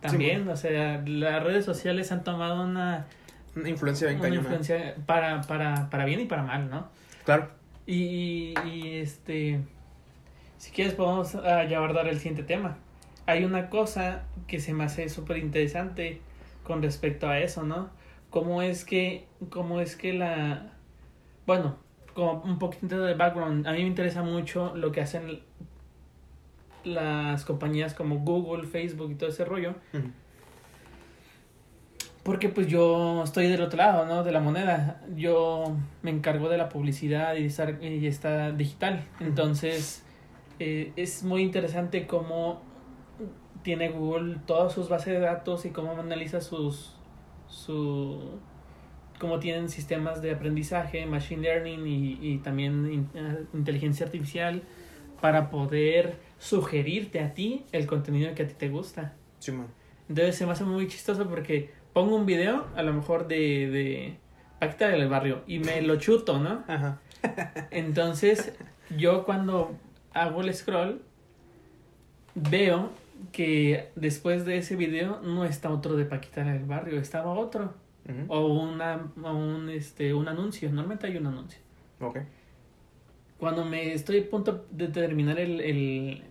[0.00, 0.48] también.
[0.48, 3.06] o sea, las redes sociales han tomado una,
[3.56, 4.42] Una influencia bien una cañona.
[4.42, 6.88] influencia para, para, para bien y para mal, ¿no?
[7.24, 7.48] Claro.
[7.86, 9.60] Y, y este,
[10.58, 12.76] si quieres podemos ah, ya abordar el siguiente tema.
[13.26, 16.20] Hay una cosa que se me hace súper interesante
[16.64, 17.90] con respecto a eso, ¿no?
[18.30, 20.72] ¿Cómo es que, cómo es que la,
[21.46, 21.76] bueno,
[22.18, 25.38] como un poquito de background, a mí me interesa mucho lo que hacen
[26.82, 29.76] las compañías como Google, Facebook y todo ese rollo,
[32.24, 34.24] porque pues yo estoy del otro lado, ¿no?
[34.24, 35.00] De la moneda.
[35.14, 39.04] Yo me encargo de la publicidad y estar y está digital.
[39.20, 40.04] Entonces,
[40.58, 42.60] eh, es muy interesante cómo
[43.62, 46.96] tiene Google todas sus bases de datos y cómo analiza sus
[47.46, 48.40] su
[49.18, 54.62] cómo tienen sistemas de aprendizaje, machine learning y, y también in- eh, inteligencia artificial
[55.20, 59.14] para poder sugerirte a ti el contenido que a ti te gusta.
[59.40, 59.66] Sí, man.
[60.08, 64.16] Entonces se me hace muy chistoso porque pongo un video, a lo mejor de, de
[64.58, 66.64] Paquita del barrio, y me lo chuto, ¿no?
[66.66, 67.00] Ajá.
[67.70, 68.54] Entonces,
[68.96, 69.76] yo cuando
[70.12, 71.02] hago el scroll,
[72.34, 72.90] veo
[73.32, 77.74] que después de ese video no está otro de Paquita del barrio, estaba otro.
[78.28, 81.60] O, una, o un, este, un anuncio, normalmente hay un anuncio.
[82.00, 82.18] Ok.
[83.38, 86.24] Cuando me estoy a punto de terminar el, el,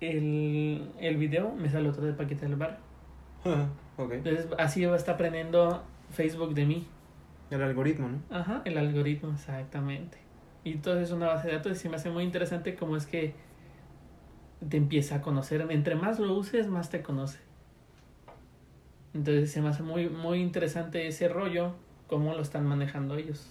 [0.00, 2.78] el, el video, me sale otro de Paquita del barrio.
[3.44, 3.68] Ajá.
[3.98, 4.12] Ok.
[4.12, 6.86] Entonces, así va a estar aprendiendo Facebook de mí.
[7.50, 8.20] El algoritmo, ¿no?
[8.28, 10.18] Ajá, el algoritmo, exactamente.
[10.64, 13.06] Y entonces es una base de datos y se me hace muy interesante cómo es
[13.06, 13.34] que
[14.68, 15.66] te empieza a conocer.
[15.70, 17.38] Entre más lo uses, más te conoce.
[19.16, 21.74] Entonces se me hace muy, muy interesante ese rollo,
[22.06, 23.46] cómo lo están manejando ellos.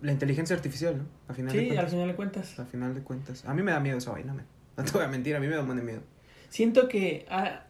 [0.00, 1.04] La inteligencia artificial, ¿no?
[1.26, 2.58] A final de Sí, al final de cuentas.
[2.60, 3.44] Al final de cuentas.
[3.44, 4.46] A mí me da miedo esa vaina, man.
[4.76, 6.02] No te voy a mentir, a mí me da un de miedo.
[6.48, 7.64] Siento que ah,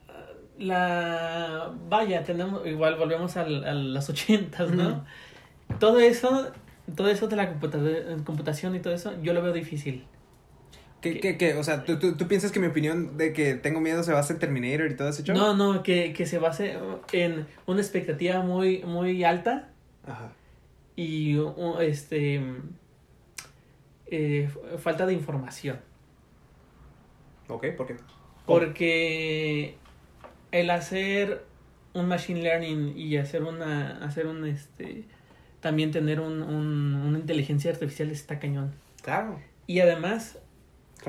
[0.59, 1.73] la...
[1.89, 2.67] Vaya, tenemos...
[2.67, 5.07] Igual volvemos al- a, las ochentas, ¿no?
[5.81, 6.53] Todo eso,
[6.95, 7.79] todo eso de la computa-
[8.25, 10.05] computación y todo eso, yo lo veo difícil.
[11.01, 11.37] ¿Qué, ¿Qué?
[11.37, 11.55] qué?
[11.55, 14.33] O sea, ¿tú, tú, tú piensas que mi opinión de que tengo miedo se basa
[14.33, 15.37] en Terminator y todo ese show?
[15.37, 16.77] No, no, que, que se base
[17.13, 19.69] en una expectativa muy, muy alta
[20.07, 20.33] Ajá.
[20.97, 21.39] y
[21.81, 22.41] este
[24.07, 25.81] eh, falta de información.
[27.49, 27.97] Ok, ¿por qué?
[28.47, 29.77] Porque
[30.53, 31.45] el hacer
[31.95, 35.05] un machine learning y hacer una, hacer un este
[35.61, 38.73] también tener un, un- una inteligencia artificial está cañón.
[39.03, 40.39] Claro, Y además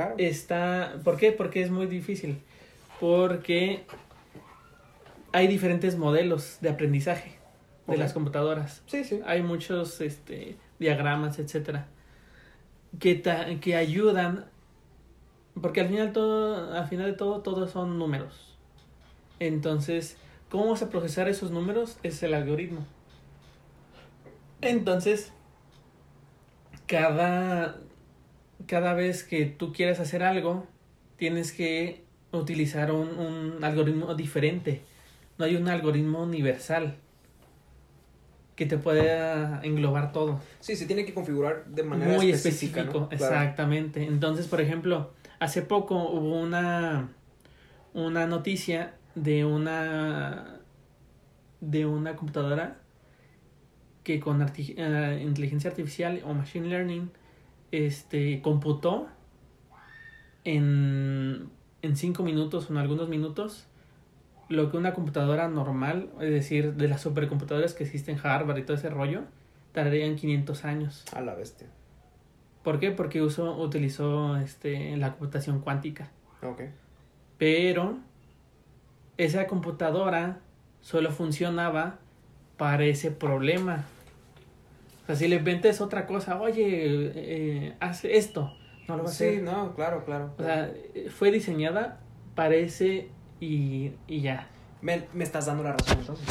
[0.03, 0.15] claro.
[0.17, 1.31] está, ¿por qué?
[1.31, 2.39] Porque es muy difícil.
[2.99, 3.85] Porque
[5.31, 7.37] hay diferentes modelos de aprendizaje
[7.87, 8.81] de las computadoras.
[8.87, 9.21] Sí, sí.
[9.25, 11.87] Hay muchos este, diagramas, etcétera,
[12.99, 14.45] que, ta- que ayudan,
[15.61, 18.57] porque al final todo, al final de todo, todos son números.
[19.39, 20.17] Entonces,
[20.49, 21.97] ¿cómo vamos a procesar esos números?
[22.03, 22.85] Es el algoritmo.
[24.61, 25.31] Entonces,
[26.87, 27.77] cada,
[28.67, 30.65] cada vez que tú quieres hacer algo,
[31.17, 34.81] tienes que utilizar un, un algoritmo diferente.
[35.37, 36.97] No hay un algoritmo universal
[38.55, 40.41] que te pueda englobar todo.
[40.59, 43.09] Sí, se tiene que configurar de manera Muy específica, específico, ¿no?
[43.09, 43.25] Claro.
[43.35, 44.03] exactamente.
[44.03, 47.09] Entonces, por ejemplo, hace poco hubo una
[47.93, 50.59] una noticia de una
[51.61, 52.77] de una computadora
[54.03, 57.09] que con arti- eh, inteligencia artificial o machine learning
[57.71, 59.07] este computó
[60.43, 61.49] en
[61.81, 63.65] en cinco minutos o en algunos minutos
[64.47, 68.63] lo que una computadora normal, es decir, de las supercomputadoras que existen en Harvard y
[68.63, 69.21] todo ese rollo,
[69.73, 71.05] tardarían 500 años.
[71.13, 71.67] A la bestia.
[72.63, 72.89] ¿Por qué?
[72.89, 76.09] Porque usó, utilizó este, la computación cuántica.
[76.41, 76.63] Ok.
[77.37, 77.99] Pero
[79.17, 80.39] esa computadora
[80.81, 81.99] solo funcionaba
[82.57, 83.85] para ese problema.
[85.09, 86.61] Sea, si le inventas otra cosa, oye,
[87.15, 88.53] eh, haz esto,
[88.87, 89.41] no lo va a Sí, hacer.
[89.43, 90.33] no, claro, claro.
[90.37, 91.99] O sea, eh, fue diseñada
[92.35, 94.47] para ese y, y ya.
[94.81, 96.27] me, me estás dando la razón entonces.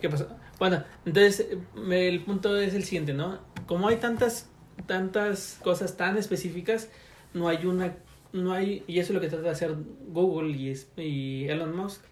[0.00, 0.28] ¿Qué pasó?
[0.60, 3.38] Bueno, entonces me- el punto es el siguiente, ¿no?
[3.66, 4.48] Como hay tantas,
[4.86, 6.88] tantas cosas tan específicas,
[7.34, 7.96] no hay una,
[8.32, 9.74] no hay, y eso es lo que trata de hacer
[10.08, 12.02] Google y, y Elon Musk,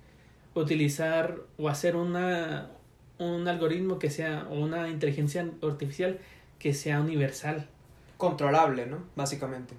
[0.54, 2.70] utilizar o hacer una,
[3.18, 6.18] un algoritmo que sea, o una inteligencia artificial
[6.58, 7.68] que sea universal.
[8.16, 8.98] Controlable, ¿no?
[9.16, 9.74] Básicamente.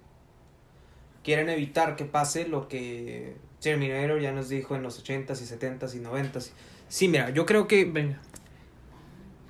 [1.24, 5.96] Quieren evitar que pase lo que Terminator ya nos dijo en los 80s y 70s
[5.96, 6.52] y 90s.
[6.88, 8.20] Sí, mira, yo creo que Venga,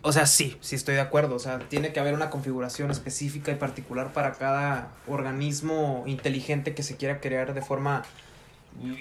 [0.02, 1.36] O sea, sí, sí estoy de acuerdo.
[1.36, 6.84] O sea, tiene que haber una configuración específica y particular para cada organismo inteligente que
[6.84, 8.04] se quiera crear de forma.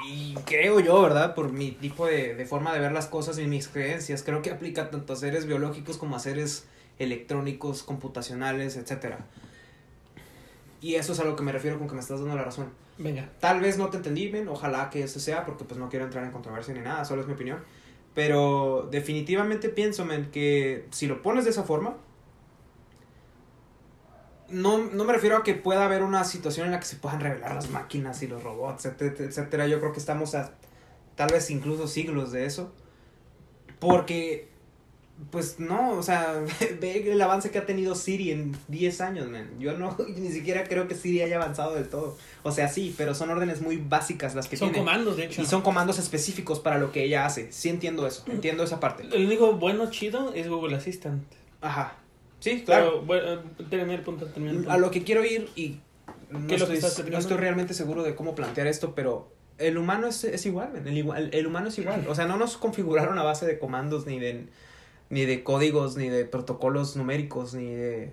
[0.04, 1.34] Y creo yo, ¿verdad?
[1.34, 4.22] Por mi tipo de, de forma de ver las cosas y mis creencias.
[4.22, 6.66] Creo que aplica tanto a seres biológicos como a seres
[6.98, 9.18] electrónicos, computacionales, etcétera.
[10.80, 12.70] Y eso es a lo que me refiero con que me estás dando la razón.
[12.98, 13.30] venga.
[13.40, 16.24] Tal vez no te entendí bien, ojalá que eso sea, porque pues no quiero entrar
[16.24, 17.58] en controversia ni nada, solo es mi opinión.
[18.14, 21.96] Pero definitivamente pienso, men, que si lo pones de esa forma,
[24.50, 27.20] no, no me refiero a que pueda haber una situación en la que se puedan
[27.20, 29.66] revelar las máquinas y los robots, etcétera.
[29.66, 30.52] Yo creo que estamos a
[31.16, 32.72] tal vez incluso siglos de eso.
[33.80, 34.48] Porque,
[35.30, 36.42] pues no, o sea,
[36.80, 39.48] ve el avance que ha tenido Siri en 10 años, man.
[39.58, 42.16] Yo no, ni siquiera creo que Siri haya avanzado del todo.
[42.42, 44.84] O sea, sí, pero son órdenes muy básicas las que Son tiene.
[44.84, 45.42] comandos, de hecho.
[45.42, 47.52] Y son comandos específicos para lo que ella hace.
[47.52, 49.04] Sí entiendo eso, entiendo esa parte.
[49.12, 51.22] El único bueno chido es Google Assistant.
[51.60, 51.96] Ajá.
[52.40, 52.90] Sí, claro.
[52.92, 54.72] Pero, bueno, termina el punto, termina el punto.
[54.72, 55.80] A lo que quiero ir y
[56.30, 59.76] no ¿Qué es lo que estoy, no realmente seguro de cómo plantear esto, pero el
[59.78, 62.06] humano es, es igual, el, igual- el humano es igual.
[62.08, 64.46] O sea, no nos configuraron a base de comandos ni de
[65.10, 68.12] ni de códigos, ni de protocolos numéricos, ni de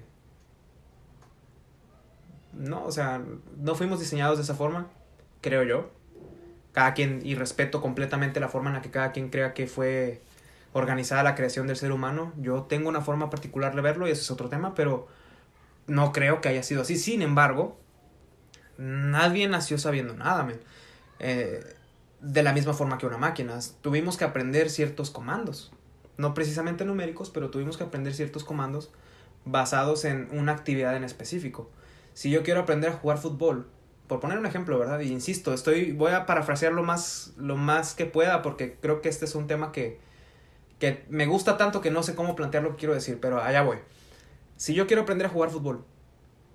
[2.53, 3.21] no, o sea,
[3.57, 4.87] no fuimos diseñados de esa forma,
[5.41, 5.89] creo yo.
[6.71, 10.21] Cada quien, y respeto completamente la forma en la que cada quien crea que fue
[10.75, 12.33] organizada la creación del ser humano.
[12.35, 15.07] Yo tengo una forma particular de verlo y ese es otro tema, pero
[15.87, 16.97] no creo que haya sido así.
[16.97, 17.79] Sin embargo,
[18.77, 20.49] nadie nació sabiendo nada.
[21.19, 21.63] Eh,
[22.19, 23.57] de la misma forma que una máquina.
[23.79, 25.71] Tuvimos que aprender ciertos comandos.
[26.17, 28.91] No precisamente numéricos, pero tuvimos que aprender ciertos comandos
[29.45, 31.71] basados en una actividad en específico.
[32.13, 33.69] Si yo quiero aprender a jugar fútbol,
[34.07, 34.99] por poner un ejemplo, ¿verdad?
[34.99, 39.07] Y insisto, estoy, voy a parafrasear lo más, lo más que pueda porque creo que
[39.07, 40.03] este es un tema que,
[40.79, 43.61] que me gusta tanto que no sé cómo plantear lo que quiero decir, pero allá
[43.61, 43.77] voy.
[44.57, 45.85] Si yo quiero aprender a jugar fútbol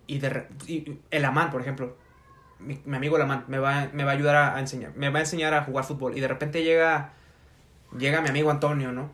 [0.07, 1.97] y, de, y el Aman, por ejemplo,
[2.59, 5.19] mi, mi amigo Lamán me va, me va a ayudar a, a enseñar, me va
[5.19, 6.17] a enseñar a jugar fútbol.
[6.17, 7.13] Y de repente llega,
[7.99, 9.11] llega mi amigo Antonio, ¿no?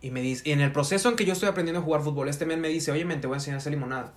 [0.00, 2.28] Y me dice, y en el proceso en que yo estoy aprendiendo a jugar fútbol,
[2.28, 4.12] este men me dice, oye, men, te voy a enseñar a hacer limonada.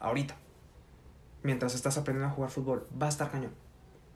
[0.00, 0.36] Ahorita.
[1.42, 3.52] Mientras estás aprendiendo a jugar fútbol, va a estar cañón.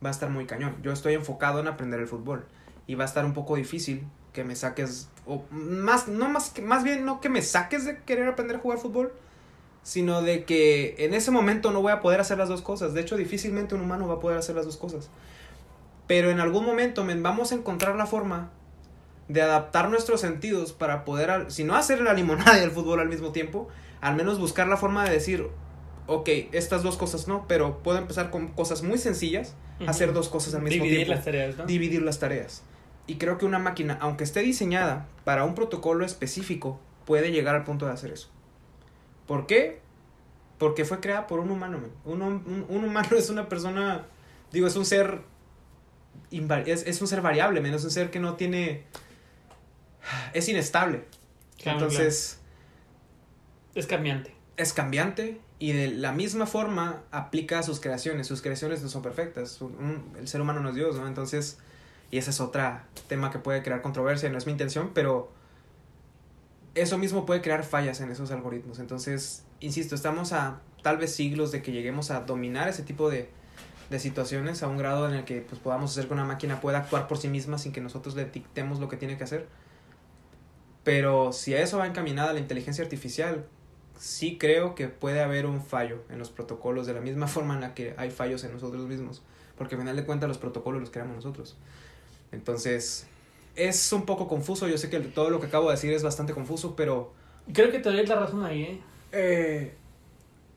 [0.05, 0.77] Va a estar muy cañón.
[0.83, 2.47] Yo estoy enfocado en aprender el fútbol.
[2.87, 6.63] Y va a estar un poco difícil que me saques, o más, no más, que,
[6.63, 9.13] más bien no que me saques de querer aprender a jugar fútbol,
[9.83, 12.93] sino de que en ese momento no voy a poder hacer las dos cosas.
[12.93, 15.11] De hecho, difícilmente un humano va a poder hacer las dos cosas.
[16.07, 18.51] Pero en algún momento men, vamos a encontrar la forma
[19.29, 23.09] de adaptar nuestros sentidos para poder, si no hacer la limonada y el fútbol al
[23.09, 23.69] mismo tiempo,
[24.01, 25.47] al menos buscar la forma de decir,
[26.07, 29.91] ok, estas dos cosas no, pero puedo empezar con cosas muy sencillas, Ujú.
[29.91, 31.67] hacer dos cosas al mismo Dividir tiempo las tareas, ¿no?
[31.67, 32.63] dividir las tareas.
[33.07, 37.65] Y creo que una máquina, aunque esté diseñada para un protocolo específico, puede llegar al
[37.65, 38.29] punto de hacer eso.
[39.27, 39.81] ¿Por qué?
[40.59, 41.79] Porque fue creada por un humano.
[42.05, 44.07] Un, un- un humano es una persona,
[44.53, 45.21] digo, es un ser,
[46.67, 48.85] es, es un ser variable, menos un ser que no tiene,
[50.33, 51.05] es inestable.
[51.63, 52.39] Claro, Entonces,
[53.73, 53.81] claro.
[53.81, 54.35] Es cambiante.
[54.57, 58.27] es cambiante y de la misma forma aplica a sus creaciones.
[58.27, 59.61] Sus creaciones no son perfectas.
[59.61, 61.07] Un- el ser humano no es Dios, ¿no?
[61.07, 61.59] Entonces,
[62.11, 62.63] y ese es otro
[63.09, 65.31] tema que puede crear controversia, no es mi intención, pero
[66.75, 68.79] eso mismo puede crear fallas en esos algoritmos.
[68.79, 73.29] Entonces, insisto, estamos a tal vez siglos de que lleguemos a dominar ese tipo de,
[73.91, 76.79] de situaciones a un grado en el que pues, podamos hacer que una máquina pueda
[76.79, 79.47] actuar por sí misma sin que nosotros le dictemos lo que tiene que hacer.
[80.85, 83.47] Pero si a eso va encaminada la inteligencia artificial,
[83.99, 87.61] sí creo que puede haber un fallo en los protocolos de la misma forma en
[87.61, 89.23] la que hay fallos en nosotros mismos,
[89.57, 91.57] porque al final de cuentas los protocolos los creamos nosotros.
[92.33, 93.07] Entonces,
[93.55, 96.33] es un poco confuso, yo sé que todo lo que acabo de decir es bastante
[96.33, 97.13] confuso, pero
[97.53, 98.81] Creo que te doy la razón ahí, ¿eh?
[99.13, 99.75] eh,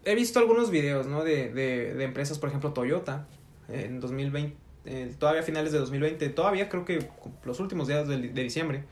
[0.05, 1.23] he visto algunos videos, ¿no?
[1.23, 3.27] De, de, de empresas, por ejemplo, Toyota,
[3.67, 4.55] eh, en 2020,
[4.85, 7.07] eh, todavía a finales de 2020, todavía creo que
[7.45, 8.85] los últimos días de, de diciembre,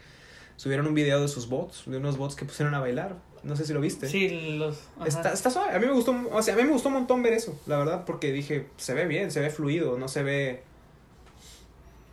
[0.58, 3.16] subieron un video de sus bots, de unos bots que pusieron a bailar.
[3.44, 4.10] No sé si lo viste.
[4.10, 4.80] Sí, los...
[5.06, 5.72] Está, está suave.
[5.74, 7.78] A mí me gustó, o sea, a mí me gustó un montón ver eso, la
[7.78, 10.64] verdad, porque dije, se ve bien, se ve fluido, no se ve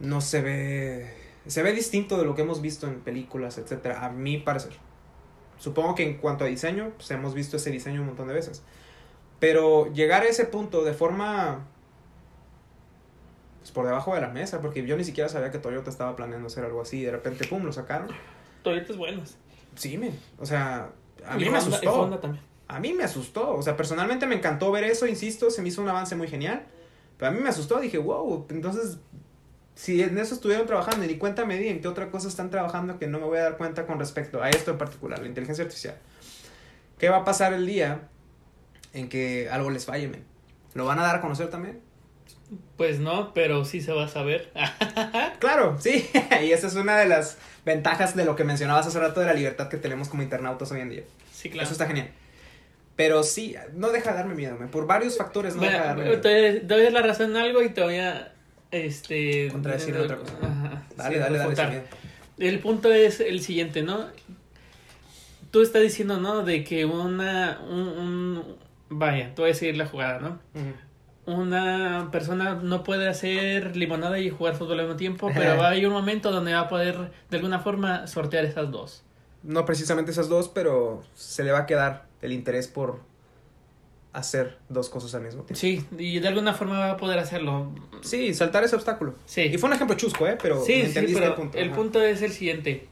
[0.05, 1.15] no se ve
[1.47, 4.73] se ve distinto de lo que hemos visto en películas, etcétera, a mi parecer.
[5.59, 8.63] Supongo que en cuanto a diseño, pues hemos visto ese diseño un montón de veces.
[9.41, 11.67] Pero llegar a ese punto de forma
[13.59, 16.47] pues por debajo de la mesa, porque yo ni siquiera sabía que Toyota estaba planeando
[16.49, 18.09] hacer algo así, y de repente pum, lo sacaron.
[18.63, 19.37] Toyotas buenas.
[19.75, 20.91] Sí, men, o sea,
[21.27, 21.93] a Y mí me Honda- asustó.
[21.93, 22.45] Honda también.
[22.69, 25.83] A mí me asustó, o sea, personalmente me encantó ver eso, insisto, se me hizo
[25.83, 26.67] un avance muy genial,
[27.19, 28.99] pero a mí me asustó, dije, wow, entonces,
[29.75, 32.51] si en eso estuvieron trabajando y ni cuenta me di en qué otra cosa están
[32.51, 35.27] trabajando que no me voy a dar cuenta con respecto a esto en particular, la
[35.27, 35.97] inteligencia artificial.
[36.99, 38.09] ¿Qué va a pasar el día
[38.93, 40.25] en que algo les falle, men?
[40.75, 41.81] ¿Lo van a dar a conocer también?
[42.77, 44.53] Pues no, pero sí se va a saber.
[45.41, 46.09] Claro, sí,
[46.43, 49.35] y esa es una de las ventajas de lo que mencionabas hace rato de la
[49.35, 51.03] libertad que tenemos como internautas hoy en día.
[51.33, 51.65] sí, claro.
[51.65, 52.11] Eso está genial.
[52.97, 56.05] Pero sí, no deja de darme miedo, men, por varios factores no deja de darme
[56.05, 56.21] miedo.
[56.21, 58.34] te doy la razón en algo y te voy a...
[58.75, 59.49] Este...
[59.51, 60.33] Contradecir otra cosa.
[60.43, 61.83] Ajá, Dale, sí, dale, dale.
[62.39, 64.07] El punto es el siguiente, ¿no?
[65.51, 66.43] Tú estás diciendo, ¿no?
[66.43, 67.61] De que una...
[67.69, 68.57] Un, un-
[68.89, 70.39] vaya, tú voy a decir la jugada, ¿no?
[71.27, 75.71] Una persona no puede hacer limonada y jugar fútbol al mismo tiempo, pero va a
[75.71, 79.03] haber un momento donde va a poder, de alguna forma, sortear esas dos.
[79.43, 83.01] No precisamente esas dos, pero se le va a quedar el interés por
[84.15, 85.61] hacer dos cosas al mismo tiempo.
[85.61, 87.71] Sí, y de alguna forma va a poder hacerlo.
[88.01, 89.15] Sí, saltar ese obstáculo.
[89.27, 89.43] Sí.
[89.43, 90.39] Y fue un ejemplo chusco, ¿eh?
[90.41, 91.59] Pero Sí, sí, pero el punto.
[91.59, 91.77] el ajá.
[91.77, 92.89] punto es el siguiente.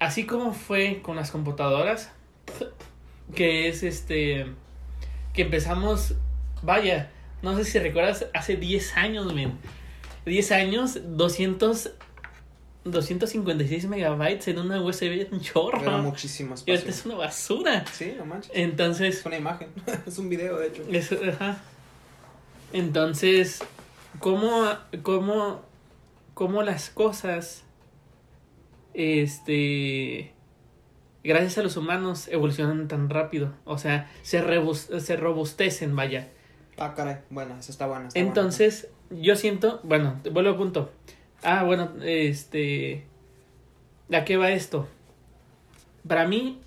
[0.00, 2.10] Así como fue con las computadoras,
[3.34, 4.46] que es este,
[5.34, 6.14] que empezamos,
[6.62, 7.10] vaya,
[7.42, 9.58] no sé si recuerdas, hace 10 años, men.
[10.24, 11.90] 10 años, 200,
[12.90, 15.80] 256 megabytes en una USB, un chorro.
[15.82, 16.90] Era muchísimo Y ahorita espacio.
[16.90, 17.84] es una basura.
[17.92, 18.50] Sí, no manches.
[18.54, 19.68] Entonces, Es una imagen.
[20.06, 20.82] es un video, de hecho.
[20.90, 21.58] eso, ajá.
[22.72, 23.60] Entonces,
[24.20, 24.64] ¿cómo,
[25.02, 25.62] cómo,
[26.34, 27.64] cómo las cosas,
[28.94, 30.32] este,
[31.24, 33.54] gracias a los humanos, evolucionan tan rápido?
[33.64, 36.28] O sea, se, rebus- se robustecen, vaya.
[36.76, 37.16] Ah, caray.
[37.30, 40.92] Bueno, esa está está Entonces, yo siento, bueno, vuelvo al punto.
[41.42, 43.04] Ah, bueno, este,
[44.12, 44.88] ¿a qué va esto?
[46.06, 46.60] Para mí,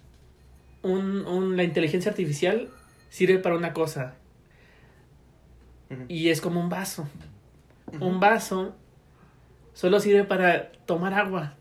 [0.82, 2.70] un, un- la inteligencia artificial
[3.10, 4.16] sirve para una cosa,
[6.08, 7.08] y es como un vaso.
[8.00, 8.74] Un vaso
[9.74, 11.56] solo sirve para tomar agua.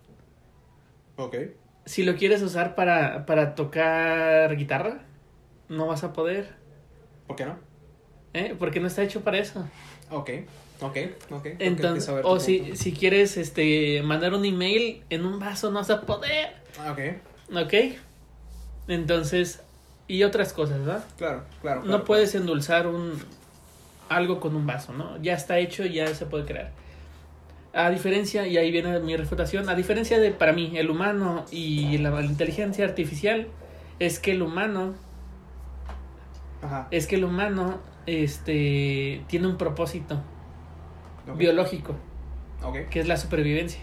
[1.16, 1.36] Ok.
[1.84, 5.00] Si lo quieres usar para, para tocar guitarra,
[5.68, 6.54] no vas a poder.
[7.26, 7.56] ¿Por qué no?
[8.34, 8.54] ¿eh?
[8.56, 9.68] Porque no está hecho para eso.
[10.10, 10.30] Ok,
[10.80, 10.96] ok,
[11.30, 11.46] ok.
[11.58, 16.02] Entonces, o si, si quieres este, mandar un email en un vaso, no vas a
[16.02, 16.54] poder.
[16.90, 17.00] Ok.
[17.56, 17.74] ¿Ok?
[18.88, 19.62] Entonces,
[20.08, 21.04] y otras cosas, ¿verdad?
[21.18, 21.84] Claro, claro.
[21.84, 23.12] no puedes endulzar un
[24.08, 25.22] algo con un vaso, ¿no?
[25.22, 26.72] Ya está hecho, ya se puede crear.
[27.72, 31.96] A diferencia, y ahí viene mi refutación, a diferencia de, para mí, el humano y
[31.98, 33.46] la, inteligencia artificial,
[34.00, 34.94] es que el humano,
[36.60, 36.88] Ajá.
[36.90, 40.20] es que el humano, este, tiene un propósito
[41.36, 41.94] biológico,
[42.90, 43.80] que es la supervivencia.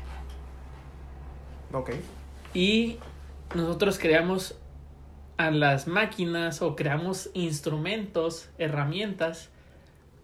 [1.74, 1.92] Ok.
[2.54, 2.98] Y
[3.56, 4.58] nosotros creamos
[5.38, 9.50] a las máquinas o creamos instrumentos, herramientas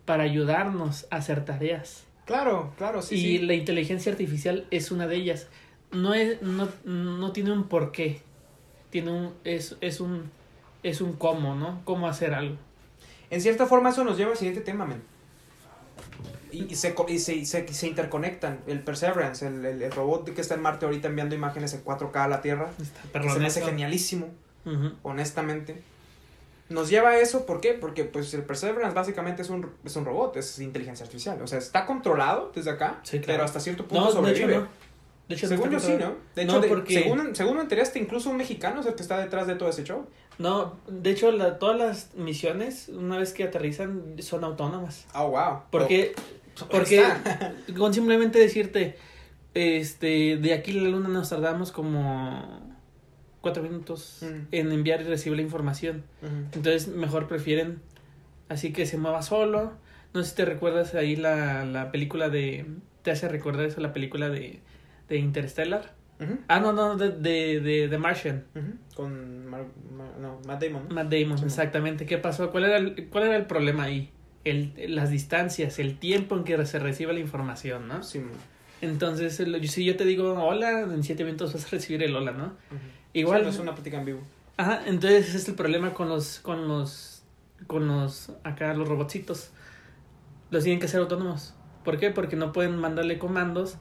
[0.05, 2.05] para ayudarnos a hacer tareas.
[2.25, 3.15] Claro, claro, sí.
[3.15, 3.39] y sí.
[3.39, 5.47] la inteligencia artificial es una de ellas.
[5.91, 8.21] No es, no, no tiene un porqué.
[8.89, 10.31] Tiene un, es, es un,
[10.81, 11.81] es un cómo, ¿no?
[11.83, 12.57] Cómo hacer algo.
[13.29, 15.01] En cierta forma eso nos lleva al siguiente tema, men.
[16.53, 18.59] Y, y se, co- y se, se, se interconectan.
[18.67, 22.15] El Perseverance, el, el, el robot que está en Marte ahorita enviando imágenes en 4K
[22.15, 22.69] a la Tierra.
[22.79, 24.27] Está que se me hace genialísimo,
[25.01, 25.81] honestamente.
[26.69, 27.73] Nos lleva a eso, ¿por qué?
[27.73, 31.41] Porque pues el Perseverance básicamente es un, es un robot, es inteligencia artificial.
[31.41, 33.25] O sea, está controlado desde acá, Sí, claro.
[33.27, 34.55] pero hasta cierto punto No, de hecho sobrevive.
[34.59, 34.67] no.
[35.27, 35.93] De hecho, no Según yo sí.
[35.99, 36.15] ¿no?
[36.35, 38.95] De hecho, No, de- porque- según, según me enteré, hasta incluso un mexicano es el
[38.95, 40.05] que está detrás de todo ese show.
[40.39, 45.05] No, de hecho, la- todas las misiones, una vez que aterrizan, son autónomas.
[45.13, 45.61] Oh, wow.
[45.69, 46.21] Porque, Oh,
[46.69, 47.53] porque está.
[47.77, 48.95] con simplemente decirte,
[49.53, 52.71] este, de aquí a la luna nos tardamos como
[53.41, 54.47] cuatro minutos Mm.
[54.51, 56.03] en enviar y recibir la información.
[56.53, 57.81] Entonces, mejor prefieren
[58.49, 59.73] así que se mueva solo.
[60.13, 62.65] No sé si te recuerdas ahí la, la película de...
[63.01, 64.59] ¿Te hace recordar eso la película de,
[65.09, 65.93] de Interstellar?
[66.47, 68.45] Ah, no, no, de, de, de The Martian.
[68.95, 70.87] Con Mar- Mar- no, Matt Damon.
[70.93, 71.45] Matt Damon, Sí.
[71.45, 72.05] exactamente.
[72.05, 72.49] ¿Qué pasó?
[72.51, 74.09] ¿Cuál era el, cuál era el problema ahí?
[74.43, 78.03] El, las distancias, el tiempo en que se recibe la información, ¿no?
[78.03, 78.21] Sí.
[78.81, 82.31] Entonces, el- si yo te digo hola, en siete minutos vas a recibir el hola,
[82.31, 82.53] ¿no?
[83.13, 83.43] Igual.
[83.43, 84.19] No es una plática en vivo.
[84.57, 87.23] Ajá, entonces ese es el problema con los, con los,
[87.67, 89.51] con los, acá los robotcitos.
[90.51, 91.55] Los tienen que ser autónomos.
[91.85, 92.09] ¿Por qué?
[92.11, 93.77] Porque no pueden mandarle comandos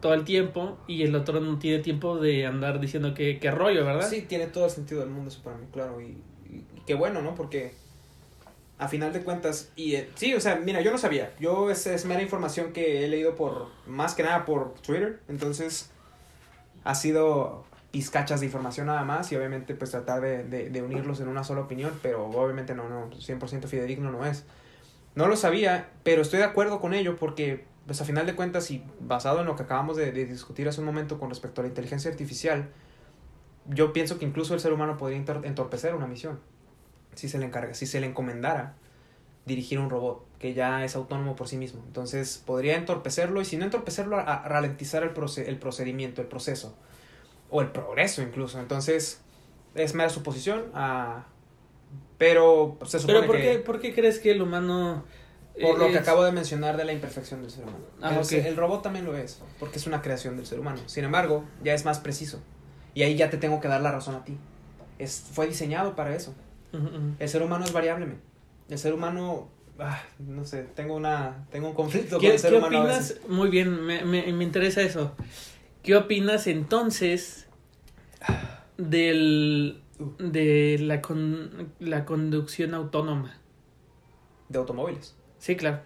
[0.00, 3.84] todo el tiempo y el otro no tiene tiempo de andar diciendo que, que rollo,
[3.84, 4.08] ¿verdad?
[4.08, 6.00] Sí, tiene todo el sentido del mundo eso para mí, claro.
[6.00, 6.04] Y,
[6.48, 7.34] y- y qué bueno, ¿no?
[7.34, 7.74] Porque
[8.78, 11.32] a final de cuentas, y eh, sí, o sea, mira, yo no sabía.
[11.40, 15.20] Yo es, es mera información que he leído por, más que nada por Twitter.
[15.28, 15.90] Entonces,
[16.84, 21.28] ha sido pizcachas de información nada más y obviamente pues tratar de, de, unirlos en
[21.28, 24.44] una sola opinión, pero obviamente no, no, 100% fidedigno no es.
[25.14, 28.70] No lo sabía, pero estoy de acuerdo con ello porque, pues a final de cuentas
[28.70, 31.64] y basado en lo que acabamos de, de discutir hace un momento con respecto a
[31.64, 32.68] la inteligencia artificial,
[33.66, 36.38] yo pienso que incluso el ser humano podría entor- entorpecer una misión
[37.18, 38.74] si se le encarga, si se le encomendara
[39.44, 41.82] dirigir un robot que ya es autónomo por sí mismo.
[41.86, 46.28] Entonces podría entorpecerlo y si no entorpecerlo, a, a ralentizar el, proce- el procedimiento, el
[46.28, 46.76] proceso
[47.50, 48.60] o el progreso incluso.
[48.60, 49.20] Entonces
[49.74, 51.26] es mera suposición, ah,
[52.18, 55.04] pero se supone Pero ¿por que qué, ¿por qué crees que el humano...
[55.60, 57.78] por lo que acabo de mencionar de la imperfección del ser humano.
[58.02, 60.80] Ah, el, el robot también lo es, porque es una creación del ser humano.
[60.86, 62.40] Sin embargo, ya es más preciso.
[62.94, 64.36] Y ahí ya te tengo que dar la razón a ti.
[64.98, 66.34] Es, fue diseñado para eso.
[67.18, 68.06] El ser humano es variable.
[68.06, 68.20] men.
[68.68, 69.48] El ser humano,
[69.78, 73.16] ah, no sé, tengo una tengo un conflicto con ¿Qué, el ser qué humano opinas?
[73.28, 75.14] Muy bien, me, me, me interesa eso.
[75.82, 77.46] ¿Qué opinas entonces
[78.76, 79.82] del
[80.18, 83.34] de la, con, la conducción autónoma?
[84.48, 85.14] de automóviles.
[85.38, 85.80] Sí, claro.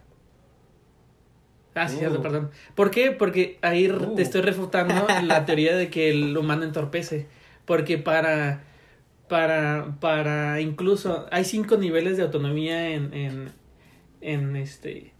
[1.74, 2.20] Ah, sí, Uh.
[2.22, 2.50] perdón.
[2.76, 3.10] ¿Por qué?
[3.12, 4.14] Porque ahí r- Uh.
[4.14, 7.26] te estoy refutando la teoría de que el humano entorpece.
[7.64, 8.62] Porque para,
[9.32, 13.50] para, para incluso, hay cinco niveles de autonomía en, en,
[14.20, 15.14] en este,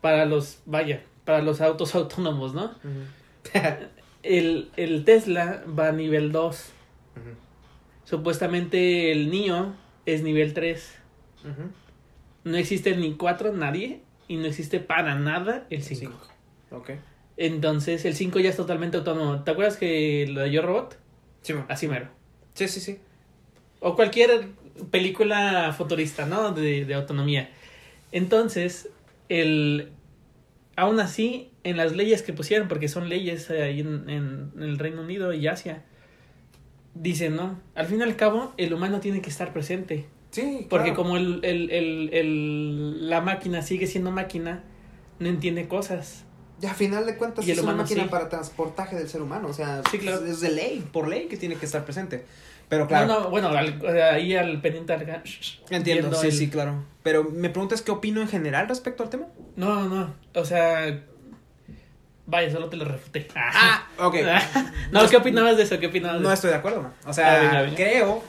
[0.00, 2.74] para los, vaya, para los autos autónomos, ¿no?
[4.22, 6.72] El, el Tesla va a nivel 2.
[7.16, 7.36] Ujú,
[8.04, 9.74] Supuestamente el NIO
[10.06, 10.94] es nivel 3.
[11.44, 11.68] ujú.
[12.44, 14.00] No existe ni 4, nadie.
[14.26, 16.00] Y no existe para nada el 5.
[16.00, 16.26] Cinco.
[16.70, 16.92] Ok.
[17.36, 19.42] Entonces el 5 ya es totalmente autónomo.
[19.44, 20.96] ¿Te acuerdas que lo de Yo Robot?
[21.42, 21.66] Sí, man.
[21.68, 22.08] Así mero.
[22.54, 23.00] sí, sí, sí.
[23.80, 24.48] O cualquier
[24.90, 26.52] película futurista, ¿no?
[26.52, 27.50] De, de autonomía.
[28.12, 28.88] Entonces,
[29.28, 29.90] el.
[30.76, 34.78] Aún así, en las leyes que pusieron, porque son leyes ahí en, en- en el
[34.78, 35.82] Reino Unido y Asia,
[36.94, 37.60] dicen, ¿no?
[37.74, 40.06] Al fin y al cabo, el humano tiene que estar presente.
[40.30, 41.02] Sí, Porque claro.
[41.02, 44.62] como el, el, el, el- la máquina sigue siendo máquina,
[45.18, 46.24] no entiende cosas.
[46.62, 48.08] Y a final de cuentas Y es una máquina sí.
[48.08, 50.24] para transportaje del ser humano, o sea, Sí, claro.
[50.24, 52.24] es de ley, por ley que tiene que estar presente.
[52.70, 53.06] Pero claro.
[53.06, 55.22] No, no, bueno, al- ahí al pendiente al...
[55.68, 56.82] Entiendo, sí, el- sí, claro.
[57.02, 59.26] Pero me preguntas qué opino en general respecto al tema.
[59.56, 61.02] No, no, o sea...
[62.26, 63.26] Vaya, solo te lo refuté.
[63.34, 64.14] Ah, ok.
[64.92, 65.78] no, ¿qué opinabas de eso?
[65.80, 66.92] ¿Qué opinabas de No estoy de acuerdo.
[67.04, 67.76] O sea, Ah, venga, venga.
[67.76, 68.22] creo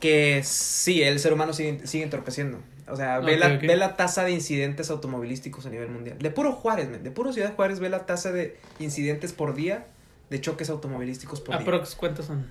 [0.00, 2.58] que sí, el ser humano sigue, sigue entorpeciendo.
[2.88, 6.18] O sea, ve, la, ve la tasa de incidentes automovilísticos a nivel mundial.
[6.18, 9.86] De puro Juárez, man, de puro Ciudad Juárez ve la tasa de incidentes por día
[10.28, 11.62] de choques automovilísticos por día.
[11.62, 12.50] Aprox, ¿cuántos son?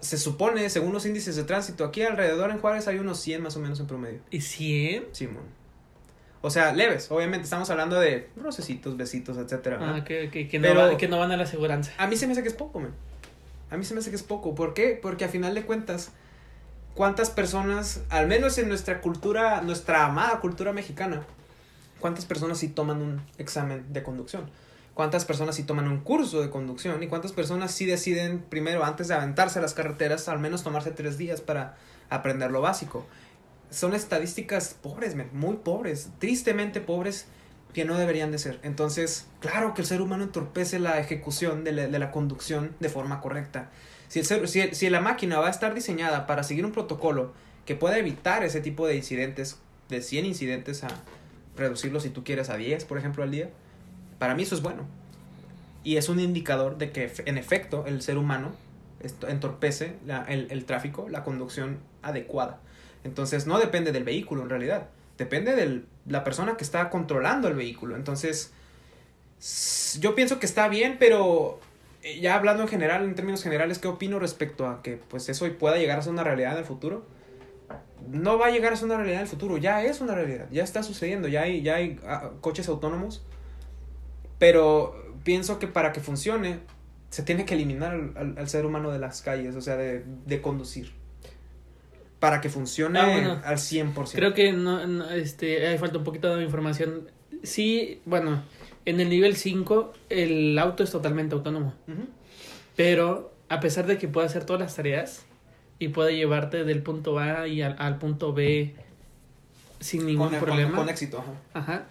[0.00, 3.56] Se supone, según los índices de tránsito, aquí alrededor en Juárez hay unos 100 más
[3.56, 4.20] o menos en promedio.
[4.30, 5.06] ¿Y 100?
[5.12, 5.42] Simón.
[6.40, 9.78] O sea, leves, obviamente estamos hablando de rocecitos, besitos, etcétera.
[9.80, 11.90] Ah, que, que, que, Pero- no va- que no van a la aseguranza.
[11.98, 12.92] A mí se me hace que es poco, man.
[13.70, 14.54] A mí se me hace que es poco.
[14.54, 14.96] ¿Por qué?
[15.02, 16.12] Porque a final de cuentas,
[16.94, 21.24] ¿cuántas personas, al menos en nuestra cultura, nuestra amada cultura mexicana,
[21.98, 24.48] cuántas personas sí toman un examen de conducción?
[24.98, 27.00] ¿Cuántas personas sí toman un curso de conducción?
[27.04, 30.90] ¿Y cuántas personas sí deciden primero, antes de aventarse a las carreteras, al menos tomarse
[30.90, 31.76] tres días para
[32.10, 33.06] aprender lo básico?
[33.70, 37.26] Son estadísticas pobres, muy pobres, tristemente pobres,
[37.72, 38.58] que no deberían de ser.
[38.64, 42.88] Entonces, claro que el ser humano entorpece la ejecución de la, de la conducción de
[42.88, 43.70] forma correcta.
[44.08, 47.34] Si, el ser- si, si la máquina va a estar diseñada para seguir un protocolo
[47.66, 50.88] que pueda evitar ese tipo de incidentes, de 100 incidentes a
[51.56, 53.50] reducirlo si tú quieres a 10, por ejemplo, al día,
[54.18, 54.84] para mí eso es bueno.
[55.84, 58.52] Y es un indicador de que en efecto el ser humano
[59.28, 62.58] entorpece la- el, el tráfico, la conducción adecuada.
[63.04, 67.54] Entonces no depende del vehículo en realidad, depende de la persona que está controlando el
[67.54, 67.96] vehículo.
[67.96, 68.52] Entonces
[70.00, 71.60] yo pienso que está bien, pero
[72.02, 75.46] eh, ya hablando en general, en términos generales, ¿qué opino respecto a que pues eso
[75.58, 77.06] pueda llegar a ser una realidad en el futuro?
[78.10, 80.46] No va a llegar a ser una realidad en el futuro, ya es una realidad,
[80.50, 83.22] ya está sucediendo, ya hay, ya hay ah, coches autónomos,
[84.38, 86.60] pero pienso que para que funcione
[87.10, 90.04] se tiene que eliminar al, al- al ser humano de las calles, o sea, de,
[90.26, 90.92] de conducir.
[92.20, 93.40] Para que funcione Ah, bueno.
[93.44, 94.12] al 100%.
[94.12, 97.08] Creo que no, no, este, hay falta un poquito de información.
[97.44, 98.42] Sí, bueno,
[98.84, 101.74] en el nivel 5 el auto es totalmente autónomo.
[102.76, 105.24] Pero a pesar de que puede hacer todas las tareas
[105.78, 108.74] y puede llevarte del punto A y al, al punto B
[109.80, 110.76] sin ningún Con- con- problema.
[110.76, 111.32] Con, éxito, ajá.
[111.54, 111.86] Ajá.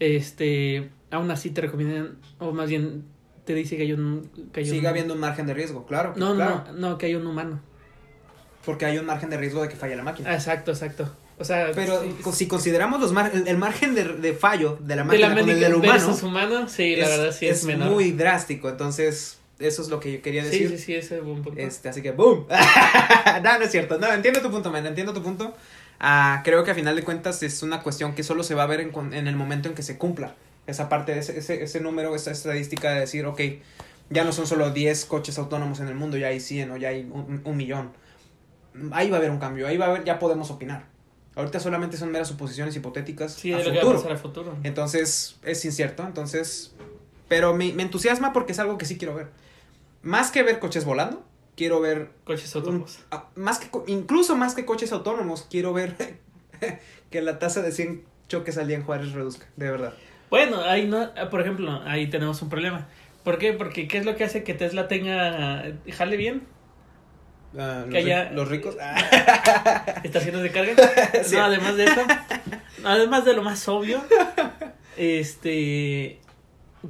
[0.00, 3.04] Este, aún así te recomiendan, o más bien
[3.44, 4.28] te dice que hay un...
[4.52, 6.12] Que hay Sigue un- habiendo un margen de riesgo, claro.
[6.16, 7.60] No, claro, no, no, que hay un humano.
[8.64, 10.32] Porque hay un margen de riesgo de que falle la máquina.
[10.34, 11.10] Exacto, exacto.
[11.38, 14.94] O sea, Pero sí, si consideramos los mar- el, el margen de, de fallo de
[14.94, 17.90] la de máquina la con el del humano, humano, sí, la verdad sí es, menor.
[17.90, 18.68] muy drástico.
[18.68, 20.68] Entonces, eso es lo que yo quería sí, decir.
[20.70, 21.60] sí, sí, ese es buen punto.
[21.60, 22.46] Este, así que ¡boom!
[23.42, 23.98] no, no es cierto.
[23.98, 24.86] No, entiendo tu punto, man.
[24.86, 25.52] Entiendo tu punto.
[25.98, 28.66] Ah, creo que a final de cuentas es una cuestión que solo se va a
[28.66, 30.34] ver en, en el momento en que se cumpla.
[30.66, 33.40] Esa parte, ese, ese, ese número, esa estadística de decir, ok,
[34.10, 36.88] ya no son solo 10 coches autónomos en el mundo, ya hay 100 o ya
[36.90, 37.90] hay un, un millón.
[38.92, 40.84] Ahí va a haber un cambio, ahí va a haber, ya podemos opinar.
[41.34, 44.16] Ahorita solamente son meras suposiciones hipotéticas sí, a de lo que va a pasar a
[44.18, 44.54] futuro.
[44.64, 46.02] Entonces, es incierto.
[46.06, 46.74] Entonces,
[47.28, 49.28] pero me, me entusiasma porque es algo que sí quiero ver.
[50.02, 51.24] Más que ver coches volando,
[51.56, 52.98] quiero ver Coches un- autónomos.
[53.34, 55.96] más que incluso más que coches autónomos, quiero ver
[57.10, 59.94] que la tasa de 100 choques al día en Juárez reduzca, de verdad.
[60.32, 62.86] Bueno, ahí no, por ejemplo, ahí tenemos un problema.
[63.22, 63.52] ¿Por qué?
[63.52, 65.62] Porque ¿qué es lo que hace que Tesla tenga,
[65.92, 66.44] jale bien?
[67.54, 68.74] Ah, Que los, haya- los ricos.
[70.04, 70.72] estaciones de carga.
[71.22, 71.36] Sí.
[71.36, 72.00] No, además de eso,
[72.82, 74.02] además de lo más obvio,
[74.96, 76.18] este,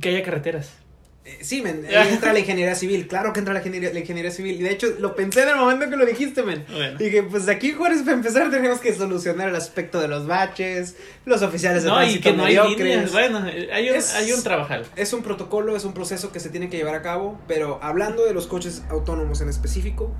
[0.01, 0.79] que haya carreteras.
[1.25, 4.31] Eh, Sí, men, ahí entra la ingeniería civil, claro que entra la ingeniería, la ingeniería
[4.33, 4.57] civil.
[4.61, 6.65] Y de hecho, lo pensé en el momento que lo dijiste, men.
[6.73, 6.99] Bueno.
[6.99, 11.43] Dije, pues aquí Juárez, para empezar, tenemos que solucionar el aspecto de los baches, los
[11.43, 13.13] oficiales de No, y tránsito que no hay líneas.
[13.13, 13.39] Bueno,
[13.73, 14.85] hay un, Es- hay un trabajal.
[14.97, 18.25] Es un protocolo, es un proceso que se tiene que llevar a cabo, pero hablando
[18.25, 20.13] de los coches autónomos en específico,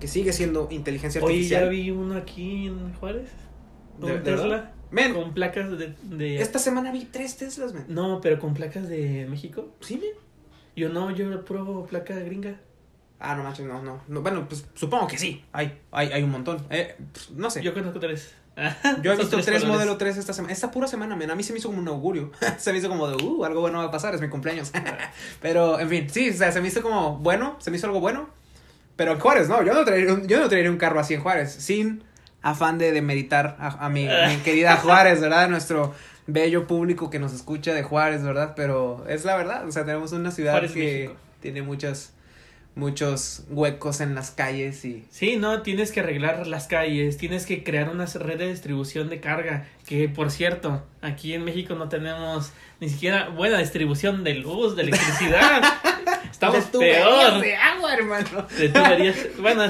[0.00, 1.68] que sigue siendo inteligencia Oye, ya artificial.
[1.70, 3.28] vi uno aquí en Juárez.
[3.98, 4.42] ¿De- Un de verdad?
[4.42, 4.72] Tesla.
[4.90, 7.84] Men, Con placas de, de- esta semana vi tres Teslas, men.
[7.88, 9.74] No, pero con placas de México.
[9.80, 10.10] ¿Sí, men?
[10.78, 12.54] Yo no, yo pruebo placa gringa.
[13.20, 14.22] Ah, no manches, no, no, no.
[14.22, 15.44] Bueno, pues supongo que sí.
[15.52, 16.64] Hay, hay, hay un montón.
[16.70, 17.62] Eh, pues, no sé.
[17.62, 18.32] Yo conozco tres.
[19.02, 19.64] Yo he visto tres, colores.
[19.66, 20.52] modelo 3 esta semana.
[20.52, 21.30] Esta pura semana, men.
[21.30, 22.30] A mí se me hizo como un augurio.
[22.58, 24.72] se me hizo como de, uh, algo bueno va a pasar, es mi cumpleaños.
[25.42, 28.00] pero, en fin, sí, o sea, se me hizo como bueno, se me hizo algo
[28.00, 28.28] bueno.
[28.96, 31.22] Pero en Juárez, no, yo no traería un, yo no traería un carro así en
[31.22, 31.52] Juárez.
[31.52, 32.04] Sin
[32.42, 35.48] afán de demeritar a, a mi, mi querida Juárez, ¿verdad?
[35.48, 35.94] Nuestro
[36.28, 38.52] bello público que nos escucha de Juárez, ¿verdad?
[38.54, 41.16] Pero es la verdad, o sea, tenemos una ciudad Juárez, que México.
[41.40, 42.12] tiene muchos,
[42.74, 45.04] muchos huecos en las calles y...
[45.10, 49.20] Sí, no, tienes que arreglar las calles, tienes que crear una red de distribución de
[49.20, 54.76] carga, que por cierto, aquí en México no tenemos ni siquiera buena distribución de luz,
[54.76, 55.62] de electricidad.
[56.30, 57.40] Estamos De peor.
[57.40, 58.46] de agua, hermano.
[58.58, 59.16] De tuberías.
[59.40, 59.64] Bueno,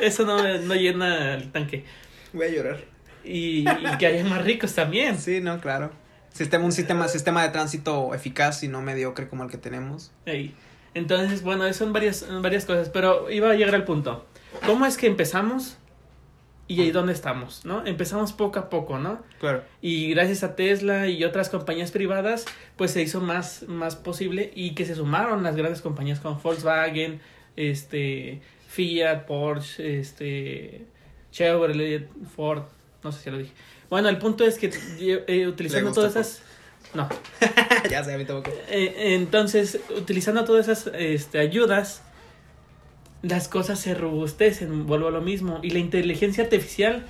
[0.00, 1.84] eso no, no llena el tanque.
[2.32, 2.78] Voy a llorar.
[3.24, 5.18] Y, y que haya más ricos también.
[5.18, 5.90] Sí, no, claro.
[6.32, 10.12] Sistema, un sistema, sistema de tránsito eficaz y no mediocre como el que tenemos.
[10.26, 10.54] Ey.
[10.94, 14.26] Entonces, bueno, son varias, varias cosas, pero iba a llegar al punto.
[14.66, 15.76] ¿Cómo es que empezamos
[16.66, 17.84] y ahí dónde estamos, no?
[17.84, 19.20] Empezamos poco a poco, ¿no?
[19.40, 19.64] Claro.
[19.80, 22.44] Y gracias a Tesla y otras compañías privadas,
[22.76, 27.20] pues se hizo más, más posible y que se sumaron las grandes compañías como Volkswagen,
[27.56, 30.86] este, Fiat, Porsche, este,
[31.32, 32.62] Chevrolet, Ford,
[33.02, 33.52] no sé si lo dije.
[33.88, 34.70] Bueno, el punto es que
[35.00, 36.42] eh, utilizando todas esas...
[36.94, 37.08] No.
[37.90, 38.56] ya sé, a mí tampoco.
[38.68, 42.02] Eh, entonces, utilizando todas esas este, ayudas,
[43.22, 45.60] las cosas se robustecen, vuelvo a lo mismo.
[45.62, 47.06] Y la inteligencia artificial,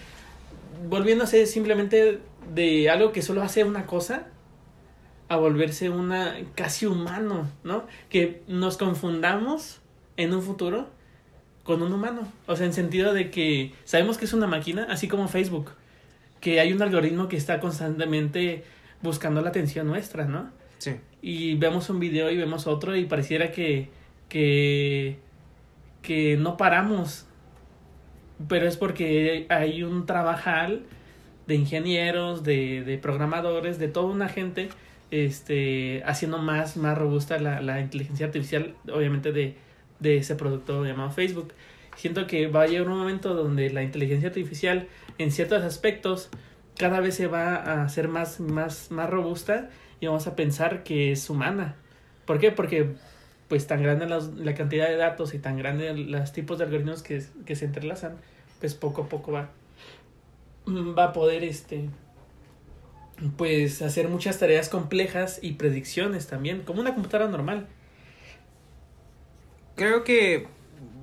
[0.89, 2.19] volviéndose simplemente
[2.53, 4.27] de algo que solo hace una cosa,
[5.29, 7.87] a volverse una casi humano, ¿no?
[8.09, 9.81] Que nos confundamos
[10.17, 10.89] en un futuro
[11.63, 12.27] con un humano.
[12.47, 15.71] O sea, en sentido de que sabemos que es una máquina, así como Facebook,
[16.41, 18.65] que hay un algoritmo que está constantemente
[19.03, 20.51] buscando la atención nuestra, ¿no?
[20.79, 20.97] Sí.
[21.23, 23.89] Y vemos un video y vemos otro y pareciera que,
[24.29, 25.19] que,
[26.03, 27.27] que no paramos.
[28.49, 30.83] Pero es porque hay un trabajal
[31.47, 34.71] de ingenieros, de, de programadores, de toda una gente
[35.11, 39.57] este, haciendo más, más robusta la, la inteligencia artificial, obviamente de,
[39.99, 41.53] de ese producto llamado Facebook.
[42.01, 44.89] Siento que va a llegar un momento donde la inteligencia artificial
[45.19, 46.31] en ciertos aspectos
[46.79, 49.69] cada vez se va a hacer más, más, más robusta
[50.01, 51.77] y vamos a pensar que es humana.
[52.25, 52.53] ¿Por qué?
[52.53, 52.95] Porque
[53.49, 57.23] pues tan grande la, cantidad de datos y tan grande los tipos de algoritmos que,
[57.45, 58.17] que se entrelazan,
[58.61, 59.51] pues poco a poco va,
[60.67, 61.91] va a poder este
[63.37, 67.69] pues hacer muchas tareas complejas y predicciones también, como una computadora normal.
[69.77, 70.49] Creo que,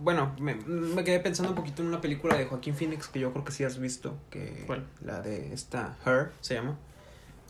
[0.02, 3.32] bueno, me, me quedé pensando un poquito en una película de Joaquín Phoenix que yo
[3.32, 4.86] creo que sí has visto, que ¿Cuál?
[5.04, 6.78] la de esta Her se llama.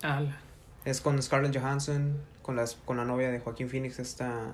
[0.03, 0.37] Ah, la-
[0.85, 4.51] Es con Scarlett Johansson, con las con la novia de Joaquín Phoenix, esta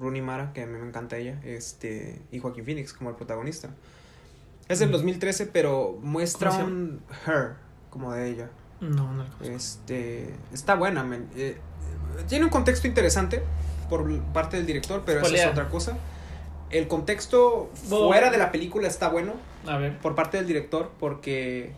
[0.00, 3.68] Rooney Mara, que a mí me encanta ella, este y Joaquín Phoenix como el protagonista.
[4.68, 4.92] Es del Mm.
[4.92, 7.54] 2013, pero muestra ¿Cómo se un Her
[7.90, 8.50] como de ella.
[8.80, 9.46] no, no la.
[9.46, 11.28] Este está buena, men.
[11.36, 11.58] Eh,
[12.28, 13.42] tiene un contexto interesante
[13.88, 15.96] por parte del director, pero eso es otra cosa.
[16.70, 19.32] El contexto Bo- fuera de la película está bueno
[19.66, 19.98] A ver.
[19.98, 21.72] por parte del director porque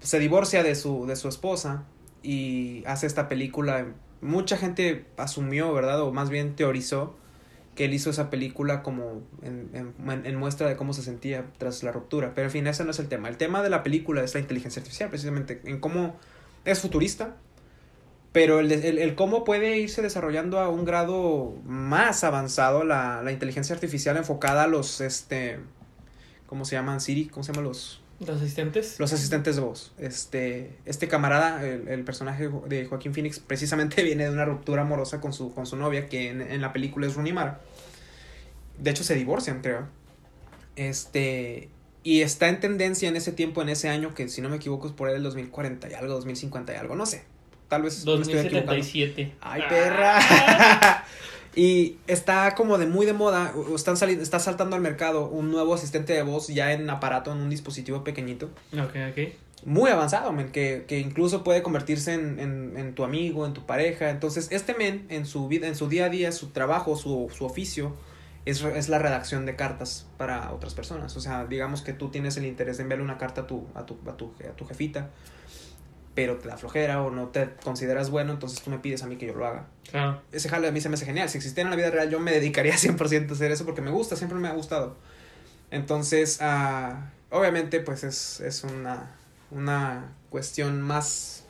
[0.00, 1.84] se divorcia de su de su esposa
[2.22, 3.86] y hace esta película.
[4.20, 6.00] Mucha gente asumió, ¿verdad?
[6.02, 7.16] O más bien teorizó
[7.74, 11.82] que él hizo esa película como en, en, en muestra de cómo se sentía tras
[11.82, 12.32] la ruptura.
[12.34, 13.28] Pero en fin, ese no es el tema.
[13.28, 16.14] El tema de la película es la inteligencia artificial, precisamente, en cómo
[16.64, 17.36] es futurista,
[18.32, 23.30] pero el, el, el cómo puede irse desarrollando a un grado más avanzado la, la
[23.30, 25.58] inteligencia artificial enfocada a los, este,
[26.46, 27.00] ¿cómo se llaman?
[27.00, 28.00] Siri, ¿cómo se llaman los?
[28.20, 28.98] ¿Los asistentes?
[29.00, 29.92] Los asistentes de voz.
[29.98, 35.20] Este, este camarada, el, el personaje de Joaquín Phoenix, precisamente viene de una ruptura amorosa
[35.20, 37.60] con su, con su novia, que en, en la película es Rooney Mara.
[38.78, 39.88] De hecho, se divorcian, creo.
[40.76, 41.68] Este,
[42.02, 44.86] y está en tendencia en ese tiempo, en ese año, que si no me equivoco
[44.86, 47.24] es por ahí el 2040 y algo, 2050 y algo, no sé.
[47.72, 48.74] Tal vez me estoy equivocando.
[48.74, 49.32] 2077.
[49.40, 49.68] ¡Ay, Ah.
[49.70, 51.04] perra!
[51.56, 55.72] y está como de muy de moda, están saliendo, está saltando al mercado un nuevo
[55.72, 58.50] asistente de voz ya en aparato, en un dispositivo pequeñito.
[58.74, 59.32] Ok, ok.
[59.64, 63.64] Muy avanzado, men, que, que incluso puede convertirse en, en, en tu amigo, en tu
[63.64, 64.10] pareja.
[64.10, 67.46] Entonces, este men, en su vida, en su día a día, su trabajo, su, su
[67.46, 67.94] oficio,
[68.44, 71.16] es, es la redacción de cartas para otras personas.
[71.16, 73.86] O sea, digamos que tú tienes el interés de enviarle una carta a tu, a
[73.86, 75.10] tu, a tu, a tu jefita,
[76.14, 79.16] pero te da flojera o no te consideras bueno, entonces tú me pides a mí
[79.16, 80.20] que yo lo haga Claro.
[80.32, 81.28] ese jale a mí se me hace genial.
[81.28, 83.90] Si existiera en la vida real, yo me dedicaría 100% a hacer eso porque me
[83.90, 84.96] gusta, siempre me ha gustado.
[85.70, 89.10] Entonces, ah, obviamente, pues es, es una,
[89.50, 91.44] una cuestión más,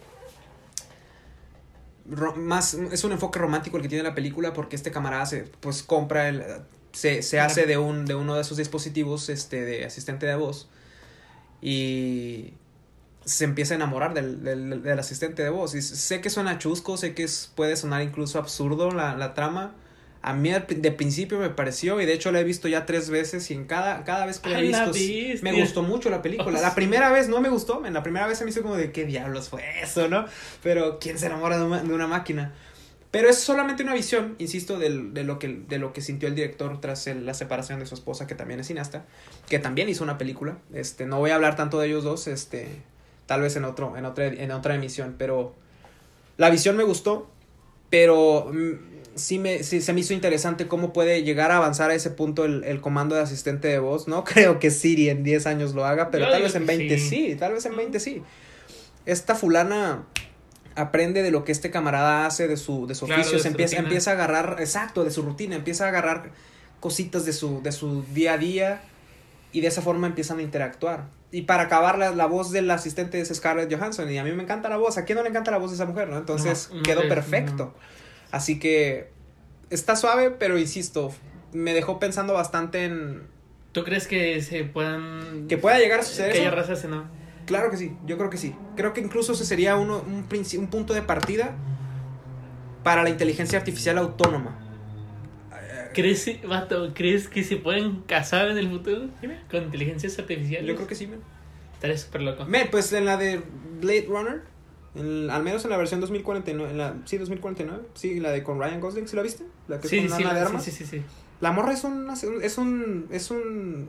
[2.36, 2.74] más.
[2.74, 6.28] Es un enfoque romántico el que tiene la película porque este camarada se, pues, compra
[6.28, 6.44] el.
[6.92, 10.68] Se, se hace de, un, de uno de esos dispositivos este, de asistente de voz
[11.62, 12.52] y
[13.24, 15.74] se empieza a enamorar del, del, del asistente de voz.
[15.74, 19.74] Y sé que suena chusco, sé que es, puede sonar incluso absurdo la, la trama.
[20.24, 23.50] A mí de principio me pareció, y de hecho la he visto ya tres veces,
[23.50, 25.40] y en cada, cada vez que la he la visto, viste.
[25.42, 26.58] me gustó mucho la película.
[26.60, 26.74] Oh, La sí.
[26.76, 29.04] primera vez no me gustó, men, la primera vez se me hizo como de qué
[29.04, 30.26] diablos fue eso, ¿no?
[30.62, 32.52] Pero ¿quién se enamora de una, de una máquina?
[33.10, 36.36] Pero es solamente una visión, insisto, del- de, lo que, de lo que sintió el
[36.36, 39.04] director tras el- la separación de su esposa, que también es cineasta,
[39.48, 40.56] que también hizo una película.
[40.72, 42.68] Este, no voy a hablar tanto de ellos dos, este,
[43.26, 45.54] tal vez en otro, en otra, en otra emisión, pero
[46.36, 47.28] la visión me gustó.
[47.90, 51.94] Pero mm, sí, me, sí se me hizo interesante cómo puede llegar a avanzar a
[51.94, 54.08] ese punto el, el comando de asistente de voz.
[54.08, 56.76] No creo que Siri en 10 años lo haga, pero Yo tal vez en que
[56.76, 57.08] 20 sí.
[57.08, 57.36] sí.
[57.36, 58.22] tal vez en 20 sí.
[59.04, 60.04] Esta fulana
[60.74, 63.48] aprende de lo que este camarada hace, de su, de su Claro, oficio, de se
[63.48, 63.88] su empieza, rutina.
[63.88, 66.30] empieza a agarrar, exacto, de su rutina, empieza a agarrar
[66.80, 68.80] cositas de su, de su día a día
[69.52, 71.08] y de esa forma empiezan a interactuar.
[71.32, 74.42] Y para acabar, la, la voz del asistente es Scarlett Johansson y a mí me
[74.42, 74.98] encanta la voz.
[74.98, 76.08] ¿A quién no le encanta la voz de esa mujer?
[76.08, 76.18] ¿no?
[76.18, 77.74] Entonces No, no quedó perfecto.
[78.30, 79.10] Así que
[79.70, 81.10] está suave, pero insisto,
[81.52, 83.26] me dejó pensando bastante en
[83.72, 85.46] ¿Tú crees que se puedan...
[85.48, 86.56] que pueda llegar a suceder que haya eso.
[86.56, 87.04] razas que no?
[87.46, 88.54] Claro que sí, yo creo que sí.
[88.76, 91.56] Creo que incluso ese sería uno, un punto de partida
[92.82, 94.58] para la inteligencia artificial autónoma.
[95.92, 99.08] ¿Crees, vato, ¿crees que se pueden casar en el futuro
[99.50, 100.68] con inteligencias artificiales?
[100.68, 101.20] Yo creo que sí, man.
[101.74, 102.44] Estaría súper loco.
[102.46, 103.40] Men, pues en la de
[103.80, 104.42] Blade Runner,
[104.94, 108.58] en- al menos en la versión 2049, en la, sí, 2049, sí, la de con
[108.60, 109.44] Ryan Gosling, ¿sí la viste?
[109.68, 110.64] La que es Sí, con sí, Ana de sí, Armas.
[110.64, 111.02] sí, sí, sí.
[111.40, 112.08] La morra es un,
[112.42, 113.88] es un, es un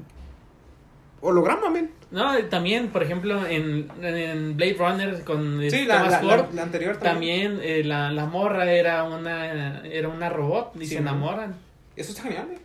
[1.22, 1.92] holograma, men.
[2.12, 6.46] No, también, por ejemplo, en, en Blade Runner con Sí, este la, Thomas la, Ford,
[6.50, 7.54] la- la anterior también.
[7.54, 11.56] también eh, la, la morra era una era una robot y Sí, se enamoran.
[11.96, 12.60] Eso está genial, men.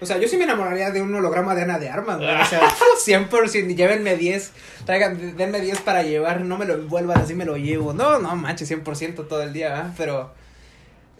[0.00, 2.40] O sea, yo sí me enamoraría de un holograma de Ana de Armas, güey.
[2.40, 2.60] O sea,
[3.06, 4.52] 100%, llévenme 10,
[4.84, 7.92] traigan, denme 10 para llevar, no me lo envuelvan, así me lo llevo.
[7.92, 9.94] No, no, manches, 100% todo el día, ¿verdad?
[9.96, 10.34] Pero,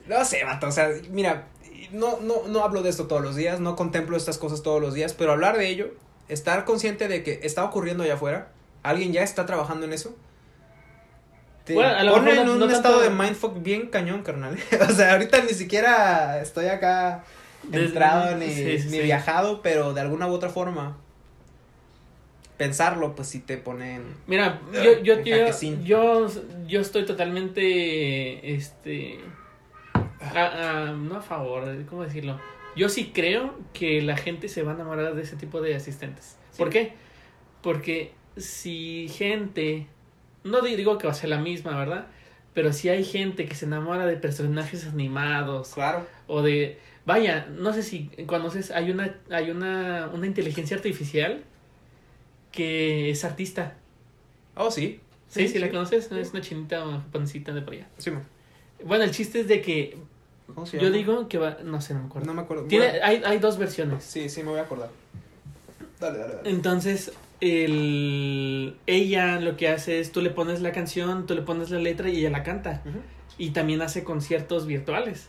[0.06, 1.46] no sé, vato, o sea, mira,
[1.92, 4.94] no, no, no hablo de esto todos los días, no contemplo estas cosas todos los
[4.94, 5.94] días, pero hablar de ello,
[6.28, 8.48] estar consciente de que está ocurriendo allá afuera,
[8.82, 10.14] alguien ya está trabajando en eso.
[11.64, 14.22] Te Bueno, a lo pone en no- un no estado tanto- de mindfuck bien cañón,
[14.22, 14.56] carnal.
[14.88, 17.24] o sea, ahorita ni siquiera estoy acá
[17.72, 19.00] entrado ni, sí, ni sí.
[19.00, 20.98] viajado, pero de alguna u otra forma
[22.56, 24.04] pensarlo, pues sí te pone en...
[24.26, 25.48] Mira, yo yo, yo,
[25.82, 26.28] yo,
[26.68, 29.18] yo estoy totalmente este
[30.20, 32.38] a- a- no a favor, ¿cómo decirlo?
[32.76, 36.36] Yo sí creo que la gente se va a enamorar de ese tipo de asistentes.
[36.56, 36.92] ¿Por qué?
[37.62, 39.86] Porque si gente,
[40.44, 42.06] no digo que va a ser la misma, ¿verdad?
[42.54, 46.06] Pero si hay gente que se enamora de personajes animados Claro.
[46.28, 51.42] o de, vaya, no sé si conoces, hay una, hay una, una inteligencia artificial
[52.52, 53.74] que es artista.
[54.56, 55.00] Oh, sí.
[55.28, 57.88] Sí, sí, la conoces, es una chinita o japonesita de por allá.
[57.98, 58.22] Sí, man.
[58.84, 59.96] Bueno, el chiste es de que
[60.54, 62.26] ¿Cómo se yo digo que va, no sé, no me acuerdo.
[62.28, 62.64] No me acuerdo.
[62.66, 64.04] Tiene, Bueno, hay, hay dos versiones.
[64.04, 64.90] sí, sí, me voy a acordar.
[65.98, 66.50] Dale, dale, dale.
[66.50, 71.70] Entonces, el, ella lo que hace es, tú le pones la canción, tú le pones
[71.70, 72.82] la letra y ella la canta.
[73.38, 75.28] Y también hace conciertos virtuales.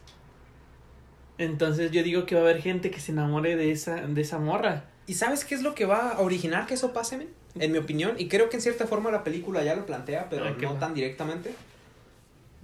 [1.38, 4.40] Entonces yo digo que va a haber gente que se enamore de esa, de esa
[4.40, 4.86] morra.
[5.08, 7.30] ¿Y sabes qué es lo que va a originar que eso pase, men?
[7.60, 10.46] En mi opinión, y creo que en cierta forma la película ya lo plantea, pero
[10.46, 10.80] Ah, no va.
[10.80, 11.54] tan directamente.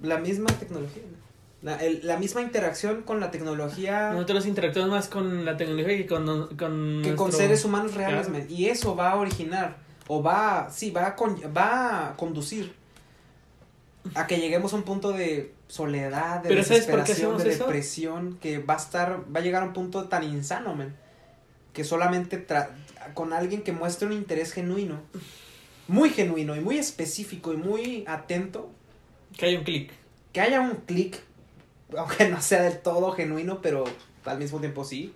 [0.01, 1.03] La misma tecnología.
[1.03, 1.30] men.
[1.61, 6.07] La, el- la misma interacción con la tecnología Nosotros interactuamos más con la tecnología que
[6.07, 6.55] con...
[6.57, 8.45] con que con seres humanos reales, Claro.
[8.49, 12.73] Y eso va a originar, o va, sí, va a, con- va a conducir
[14.15, 17.49] a que lleguemos a un punto de soledad, de Pero ¿sabes por qué desesperación, de
[17.53, 17.65] eso?
[17.65, 20.95] depresión, que va a estar, va a llegar a un punto tan insano, men,
[21.73, 22.69] que solamente tra-
[23.13, 24.99] con alguien que muestre un interés genuino,
[25.87, 28.71] muy genuino y muy específico y muy atento,
[29.37, 29.91] Que hay un clic.
[30.33, 31.21] que haya un clic,
[31.97, 33.83] aunque no sea del todo genuino, pero
[34.25, 35.13] al mismo tiempo sí,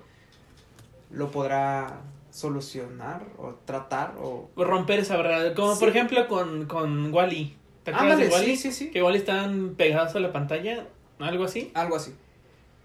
[1.11, 2.01] lo podrá
[2.31, 4.49] solucionar o tratar o...
[4.57, 5.53] Romper esa barrera.
[5.53, 5.79] Como Sí.
[5.79, 7.55] por ejemplo con, con Wally.
[7.83, 8.55] ¿Te acuerdas Ándale, de Wally?
[8.57, 8.91] sí, sí, sí.
[8.91, 10.87] Que Wally estaban pegados a la pantalla.
[11.19, 11.71] Algo así.
[11.73, 12.13] Algo así.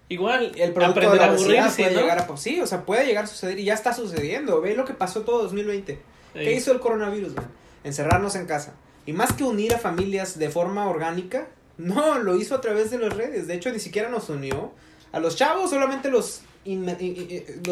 [0.08, 2.00] Igual, El producto de la a aburrirse, puede ¿no?
[2.00, 2.36] llegar a...
[2.36, 4.60] Sí, o sea, puede llegar a suceder y ya está sucediendo.
[4.60, 6.00] Ve lo que pasó todo 2020.
[6.34, 7.46] ¿Qué Eh, hizo el coronavirus, man?
[7.84, 8.74] Encerrarnos en casa.
[9.06, 11.48] Y más que unir a familias de forma orgánica,
[11.80, 13.46] no, lo hizo a través de las redes.
[13.46, 14.72] De hecho, ni siquiera nos unió.
[15.12, 16.42] A los chavos solamente los,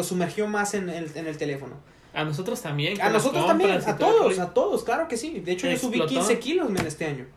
[0.03, 1.75] sumergió más en el, en el teléfono.
[2.13, 2.99] A nosotros también.
[3.01, 5.39] A nosotros también, a todos, a todos, claro que sí.
[5.39, 6.25] De hecho, yo subí Explotó.
[6.25, 7.27] 15 kilos men, este año.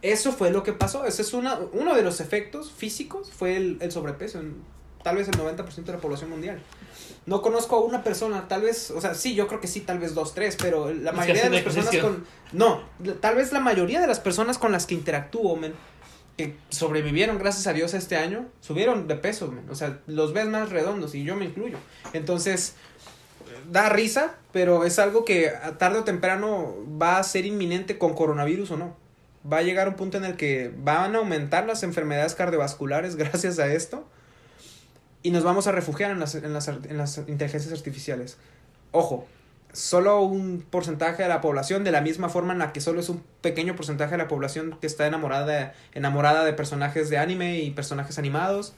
[0.00, 1.04] Eso fue lo que pasó.
[1.04, 4.38] Ese es una, uno de los efectos físicos, fue el, el sobrepeso.
[4.38, 4.62] En,
[5.02, 6.60] tal vez el 90% de la población mundial.
[7.26, 9.98] No conozco a una persona, tal vez, o sea, sí, yo creo que sí, tal
[9.98, 12.24] vez dos, tres, pero la mayoría de las personas con...
[12.52, 12.82] No,
[13.20, 15.72] tal vez la mayoría de las personas con las que interactúo, men,
[16.36, 19.52] que sobrevivieron gracias a Dios este año, subieron de peso.
[19.70, 21.78] O sea, los ves más redondos y yo me incluyo.
[22.12, 22.74] Entonces,
[23.70, 28.72] da risa, pero es algo que tarde o temprano va a ser inminente con coronavirus
[28.72, 28.96] o no.
[29.50, 33.58] Va a llegar un punto en el que van a aumentar las enfermedades cardiovasculares gracias
[33.58, 34.06] a esto
[35.22, 38.38] y nos vamos a refugiar en las, en las, en las inteligencias artificiales.
[38.90, 39.26] Ojo,
[39.72, 43.08] solo un porcentaje de la población, de la misma forma en la que solo es
[43.08, 47.70] un pequeño porcentaje de la población que está enamorada, enamorada de personajes de anime y
[47.70, 48.74] personajes animados.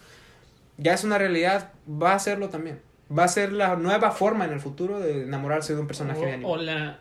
[0.77, 2.81] Ya es una realidad, va a serlo también.
[3.17, 6.27] Va a ser la nueva forma en el futuro de enamorarse de un personaje o,
[6.27, 6.49] de anime.
[6.49, 7.01] o la,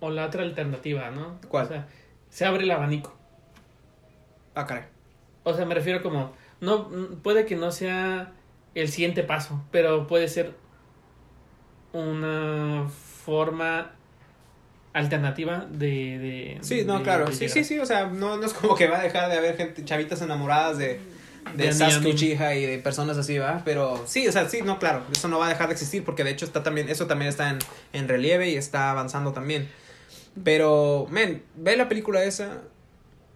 [0.00, 1.38] o la otra alternativa, ¿no?
[1.48, 1.66] ¿Cuál?
[1.66, 1.86] O sea,
[2.30, 3.14] se abre el abanico.
[4.54, 4.84] Ah, caray.
[5.44, 6.88] O sea, me refiero como, no,
[7.22, 8.32] puede que no sea
[8.74, 10.54] el siguiente paso, pero puede ser
[11.92, 12.88] una
[13.24, 13.92] forma
[14.92, 15.86] alternativa de...
[16.18, 17.26] de Sí, no, de- claro.
[17.26, 17.78] de Sí, sí, sí.
[17.78, 20.78] O sea, no, no es como que va a dejar de haber gente, chavitas enamoradas
[20.78, 21.00] de,
[21.56, 22.06] de Sasuke.
[22.08, 23.62] Uchiha y de personas así, ¿va?
[23.64, 25.02] Pero sí, o sea, sí, no, claro.
[25.12, 27.50] Eso no va a dejar de existir porque de hecho está también, eso también está
[27.50, 27.58] en,
[27.92, 29.68] en relieve y está avanzando también.
[30.42, 32.62] Pero, men, ve la película esa.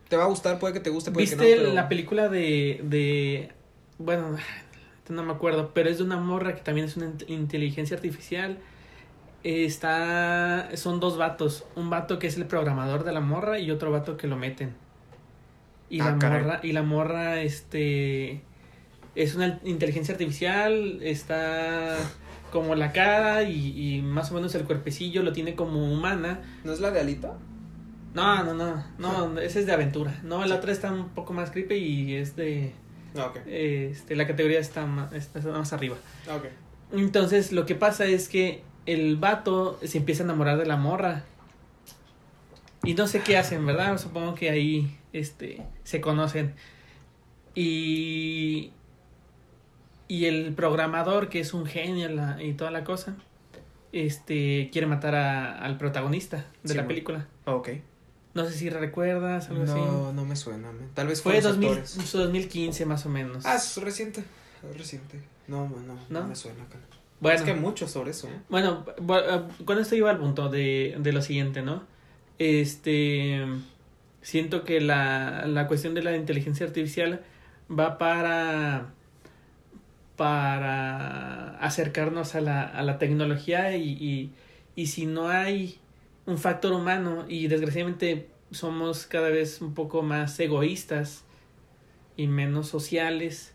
[0.09, 1.63] Te va a gustar, puede que te guste, puede ¿Viste que no.
[1.63, 3.51] pero- la película de, de...
[3.99, 4.37] Bueno,
[5.09, 8.59] no me acuerdo, pero es de una morra que también es una int- inteligencia artificial.
[9.45, 10.69] Está...
[10.77, 11.65] Son dos vatos.
[11.77, 14.75] Un vato que es el programador de la morra y otro vato que lo meten.
[15.91, 16.43] Y Ah, la caray.
[16.43, 18.43] morra, y la morra, este...
[19.15, 21.97] Es una inteligencia artificial, está
[22.53, 26.41] como la cara y, y más o menos el cuerpecillo lo tiene como humana.
[26.65, 27.33] ¿No es la de Alita?
[28.15, 30.21] No, no, no, no, ese es de aventura.
[30.23, 32.73] No, la otra está un poco más creepy y es de...
[33.17, 33.39] Ah, ok.
[33.47, 35.97] Este, la categoría está más, está más arriba.
[36.29, 36.39] Ah.
[36.93, 38.63] Entonces, lo que pasa es que
[38.93, 41.25] el vato se empieza a enamorar de la morra.
[42.85, 43.99] Y no sé qué hacen, ¿verdad?
[43.99, 46.55] Supongo que ahí este, se conocen.
[47.55, 48.71] Y,
[50.07, 53.17] y el programador, que es un genio la- y toda la cosa,
[53.93, 57.27] este, quiere matar a- al protagonista de Sí, la película.
[57.47, 57.71] Ok.
[58.35, 59.73] No sé si recuerdas, algo así.
[59.73, 60.69] No, no me suena.
[60.95, 62.13] Tal vez Fue fue los 2000, actores.
[62.13, 63.45] 2015 más o menos.
[63.45, 64.23] Ah, es reciente.
[64.71, 65.21] Es reciente.
[65.49, 66.27] No, no, no, ¿No?
[66.29, 66.65] me suena.
[67.21, 68.39] Bueno, Es que mucho sobre eso, ¿eh?
[68.49, 69.23] bueno, bu-
[69.59, 71.83] eh, con esto iba al punto de, de lo siguiente, ¿no?
[72.39, 73.45] Este,
[74.23, 77.23] siento que la, la cuestión de la inteligencia artificial
[77.71, 78.93] va para
[80.17, 84.31] para acercarnos a la, a la tecnología y, y,
[84.75, 85.79] y si no hay
[86.27, 91.25] un factor humano y desgraciadamente somos cada vez un poco más egoístas
[92.17, 93.55] y menos sociales,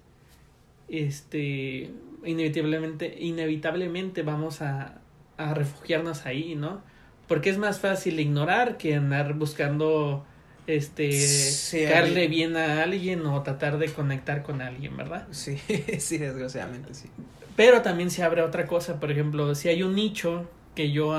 [0.88, 1.92] este,
[2.26, 5.02] inevitablemente, inevitablemente vamos a,
[5.38, 6.82] a refugiarnos ahí, ¿no?
[7.28, 10.26] Porque es más fácil ignorar que andar buscando,
[10.68, 15.28] este, Sí, mí- bien a alguien o tratar de conectar con alguien, ¿verdad?
[15.32, 15.58] Sí,
[16.00, 17.10] sí, desgraciadamente, sí.
[17.56, 21.14] Pero también se abre otra cosa, por ejemplo, si hay un nicho que yo,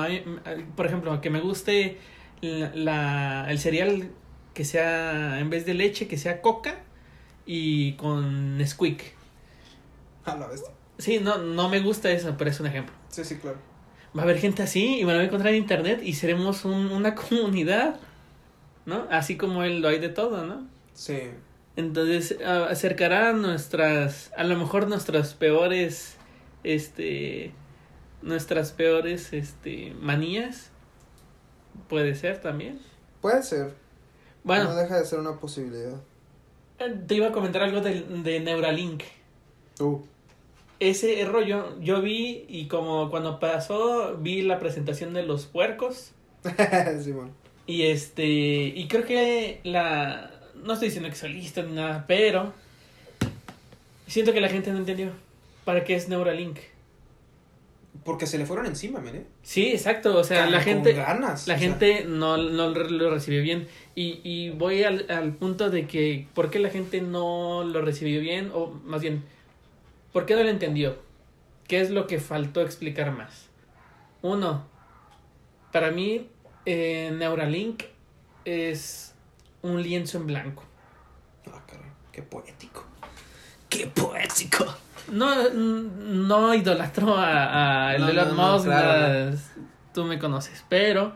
[0.75, 1.97] por ejemplo, que me guste
[2.41, 4.09] la, la- el cereal
[4.53, 6.75] que sea, en vez de leche, que sea coca
[7.45, 9.14] y con Squeak.
[10.25, 10.71] A la bestia.
[10.97, 12.93] Sí, no, no me gusta eso, pero es un ejemplo.
[13.09, 13.57] Sí, sí, claro.
[14.17, 16.91] Va a haber gente así y me voy a encontrar en internet y seremos un-
[16.91, 17.99] una comunidad,
[18.85, 19.07] ¿no?
[19.11, 20.67] Así como él lo hay de todo, ¿no?
[20.93, 21.19] Sí.
[21.75, 26.15] Entonces a- acercará nuestras, a lo mejor nuestras peores,
[26.63, 27.51] este,
[28.21, 30.71] nuestras peores, este, manías.
[31.89, 32.79] Puede ser también.
[33.21, 33.73] Puede ser.
[34.45, 35.99] Bueno, No deja de ser una posibilidad.
[36.79, 39.03] eh, te iba a comentar algo de, de Neuralink.
[39.79, 39.99] Uh.
[40.79, 46.11] Ese rollo yo vi y como cuando pasó vi la presentación de los puercos
[47.03, 47.31] Simón.
[47.65, 52.53] y este y creo que la no estoy diciendo que soy listo ni nada, pero
[54.07, 55.11] siento que la gente no entendió
[55.63, 56.57] para qué es Neuralink.
[58.03, 59.25] Porque se le fueron encima, mire.
[59.41, 60.15] Sí, exacto.
[60.17, 61.47] O sea, la Con gente, ganas.
[61.47, 63.67] la sea, gente no, no lo lo recibió bien.
[63.95, 68.19] Y, y voy al, al punto de que, ¿por qué la gente no lo recibió
[68.21, 68.51] bien?
[68.53, 69.23] O más bien,
[70.15, 70.97] ¿por qué no lo entendió?
[71.67, 73.49] ¿Qué es lo que faltó explicar más?
[74.21, 74.65] Uno,
[75.73, 76.29] para mí,
[76.65, 77.83] eh, Neuralink
[78.45, 79.13] es
[79.61, 80.63] un lienzo en blanco.
[81.47, 81.89] Ah, caray.
[82.13, 82.85] Qué poético.
[83.67, 84.65] Qué poético.
[85.11, 89.37] No, no idolatro a, a No, Elon no, no, Musk, claro,
[89.93, 91.11] tú me conoces, pero,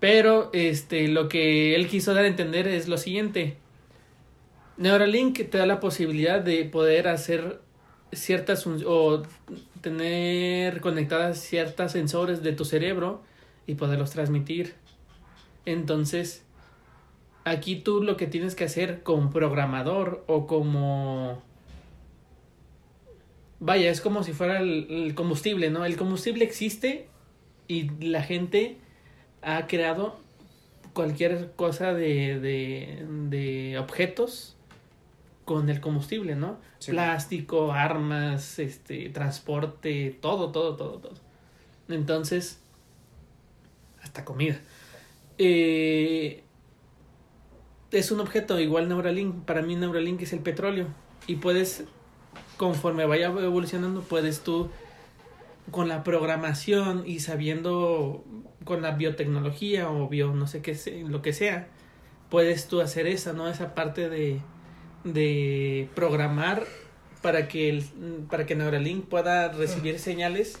[0.00, 3.58] pero, este, lo que él quiso dar a entender es lo siguiente.
[4.76, 7.60] Neuralink te da la posibilidad de poder hacer
[8.12, 9.22] ciertas o
[9.80, 13.22] tener conectadas ciertas sensores de tu cerebro
[13.66, 14.74] y poderlos transmitir.
[15.66, 16.44] Entonces,
[17.44, 21.42] aquí tú lo que tienes que hacer como programador o como
[23.60, 25.84] Vaya, es como si fuera el, el combustible, ¿no?
[25.84, 27.08] El combustible existe
[27.66, 28.76] y la gente
[29.42, 30.16] ha creado
[30.92, 34.56] cualquier cosa de, de, de objetos
[35.48, 36.58] con el combustible, ¿no?
[36.78, 36.90] Sí.
[36.90, 41.14] Plástico, armas, este, transporte, todo, todo, todo, todo.
[41.88, 42.60] Entonces,
[44.14, 44.60] la comida.
[45.38, 46.42] Eh,
[47.90, 49.46] es un objeto igual Neuralink.
[49.46, 50.86] Para mí Neuralink es el petróleo.
[51.26, 51.84] Y puedes,
[52.58, 54.70] conforme vaya evolucionando, puedes tú
[55.70, 58.22] con la programación y sabiendo
[58.64, 60.76] con la biotecnología o bio no sé qué
[61.06, 61.68] lo que sea
[62.30, 64.40] puedes tú hacer esa no esa parte de
[65.04, 66.64] de programar
[67.22, 67.82] para que el,
[68.30, 70.58] para que Neuralink pueda recibir señales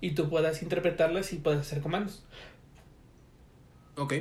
[0.00, 2.24] y tú puedas interpretarlas y puedas hacer comandos
[3.96, 4.14] Ok.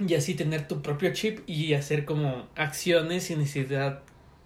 [0.00, 4.02] y así tener tu propio chip y hacer como acciones sin necesidad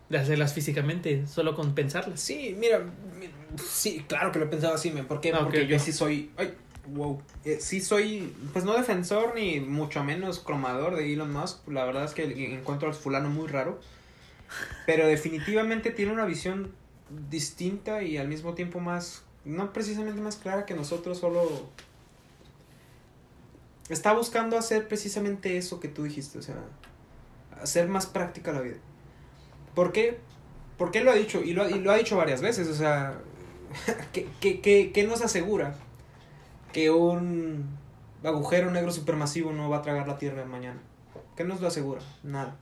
[0.09, 2.21] de hacerlas físicamente, solo con pensarlas.
[2.21, 4.91] Sí, mira, mi- sí, claro que lo he pensado así.
[4.91, 5.33] ¿por qué?
[5.33, 6.53] Ah, Porque yo sí soy, ay,
[6.87, 11.85] wow, Eh, sí soy, pues no defensor ni mucho menos cromador de Elon Musk, la
[11.85, 13.81] verdad es que encuentro al fulano muy raro,
[14.87, 16.73] pero definitivamente tiene una visión
[17.31, 21.69] distinta y al mismo tiempo más, no precisamente más clara que nosotros, solo
[23.89, 26.57] está buscando hacer precisamente eso que tú dijiste, o sea,
[27.61, 28.77] hacer más práctica la vida.
[29.75, 30.19] ¿Por qué?
[30.79, 33.19] Porque él lo ha dicho, y lo, y lo ha dicho varias veces, o sea,
[34.13, 35.77] ¿qué, qué, qué, qué nos asegura
[36.73, 37.79] que un
[38.25, 40.81] agujero negro supermasivo no va a tragar la Tierra mañana?
[41.37, 42.01] ¿Qué nos lo asegura?
[42.23, 42.57] Nada.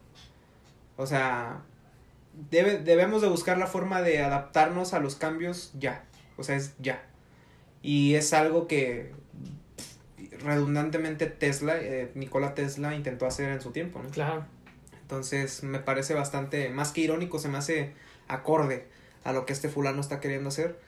[0.97, 1.63] O sea,
[2.51, 6.05] debe, debemos de buscar la forma de adaptarnos a los cambios ya.
[6.37, 7.03] O sea, es ya.
[7.83, 9.13] Y es algo que
[9.77, 14.11] pff, redundantemente Tesla, eh, Nikola Tesla intentó hacer en su tiempo, ¿no?
[14.11, 14.45] Claro.
[15.03, 17.95] Entonces me parece bastante, más que irónico, se me hace
[18.29, 18.87] acorde
[19.25, 20.79] a lo que este fulano está queriendo hacer.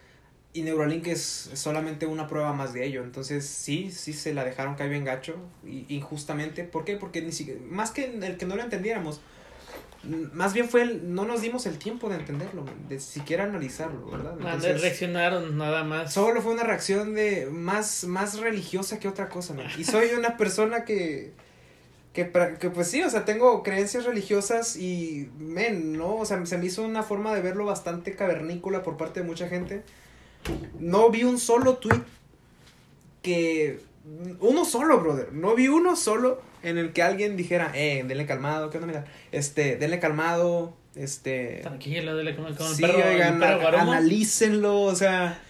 [0.54, 3.02] Y Neuralink es solamente una prueba más de ello.
[3.02, 5.36] Entonces sí, sí se la dejaron caer bien gacho,
[5.66, 6.64] y, injustamente.
[6.64, 6.96] ¿Por qué?
[6.96, 9.22] Porque ni siquiera, más que el que no lo entendiéramos,
[10.04, 14.04] m- más bien fue el, no nos dimos el tiempo de entenderlo, de siquiera analizarlo,
[14.10, 14.34] ¿verdad?
[14.38, 16.12] Entonces, reaccionaron nada más.
[16.12, 19.66] Solo fue una reacción de más, más religiosa que otra cosa, man.
[19.78, 21.32] Y soy una persona que,
[22.12, 22.30] que,
[22.60, 26.16] que, pues sí, o sea, tengo creencias religiosas y, men, ¿no?
[26.16, 29.48] O sea, se me hizo una forma de verlo bastante cavernícola por parte de mucha
[29.48, 29.82] gente.
[30.78, 32.02] No vi un solo tweet
[33.22, 33.80] que...
[34.40, 35.32] Uno solo, brother.
[35.32, 39.04] No vi uno solo en el que alguien dijera, eh, denle calmado, ¿qué onda, mira?
[39.30, 41.60] Este, denle calmado, este...
[41.62, 43.92] Tranquilo, como el Sí, perro, el oigan, perro guarumo.
[43.92, 45.40] analícenlo, o sea,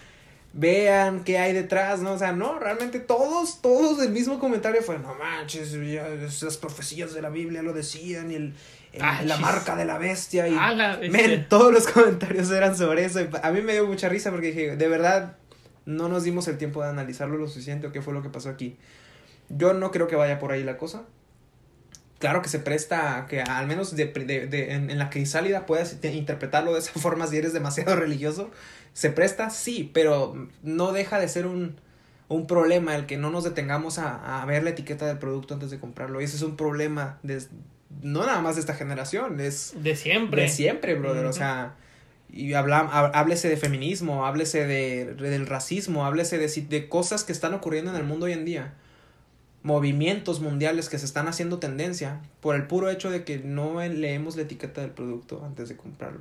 [0.53, 2.13] vean qué hay detrás, ¿no?
[2.13, 7.13] O sea, no, realmente todos, todos el mismo comentario fue, no manches, ya esas profecías
[7.13, 8.53] de la Biblia lo decían y el,
[8.93, 10.55] el- Ah, la marca de la bestia y...
[10.57, 11.27] Ah, la bestia.
[11.27, 13.19] Men, todos los comentarios eran sobre eso.
[13.21, 15.37] y A mí me dio mucha risa porque dije, de verdad,
[15.85, 18.49] no nos dimos el tiempo de analizarlo lo suficiente o qué fue lo que pasó
[18.49, 18.77] aquí.
[19.49, 21.03] Yo no creo que vaya por ahí la cosa.
[22.19, 25.65] Claro que se presta a que al menos de, de- de- en, en la crisálida
[25.65, 28.49] puedas te- interpretarlo de esa forma si eres demasiado religioso.
[28.93, 31.75] Se presta, sí, pero no deja de ser un,
[32.29, 35.69] un problema el que no nos detengamos a, a ver la etiqueta del producto antes
[35.71, 36.21] de comprarlo.
[36.21, 37.41] Y ese es un problema de,
[38.01, 40.43] no nada más de esta generación, es De siempre.
[40.43, 41.25] de siempre, brother.
[41.25, 41.75] O sea,
[42.31, 47.31] y habla, há- háblese de feminismo, háblese de, del racismo, háblese de, de cosas que
[47.31, 48.73] están ocurriendo en el mundo hoy en día.
[49.61, 54.35] Movimientos mundiales que se están haciendo tendencia por el puro hecho de que no leemos
[54.35, 56.19] la etiqueta del producto antes de comprarlo.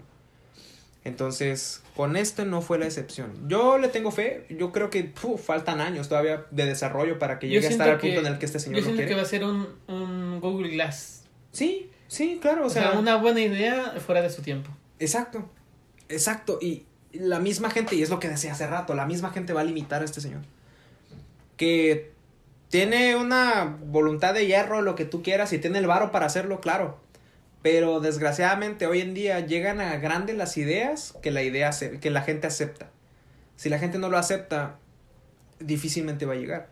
[1.05, 3.33] Entonces, con este no fue la excepción.
[3.49, 5.13] Yo le tengo fe, yo creo que
[5.45, 8.39] faltan años todavía de desarrollo para que Yo llegue a estar al punto en el
[8.39, 9.09] que este Yo señor lo siento quiere.
[9.09, 11.22] que va a ser un, un Google Glass.
[11.53, 14.71] Sí, sí, claro, O, o sea, una buena idea fuera de su tiempo.
[14.99, 15.49] Exacto,
[16.09, 16.59] exacto.
[16.61, 19.61] Y la misma gente, y es lo que decía hace rato, la misma gente va
[19.61, 20.43] a limitar a este señor.
[21.57, 22.13] Que
[22.69, 26.61] tiene una voluntad de hierro, lo que tú quieras, y tiene el varo para hacerlo,
[26.61, 26.99] claro.
[27.61, 32.23] Pero desgraciadamente hoy en día llegan a grande las ideas que la idea que la
[32.23, 32.91] gente acepta.
[33.57, 34.79] Si la gente no lo acepta,
[35.61, 36.71] difícilmente va a llegar.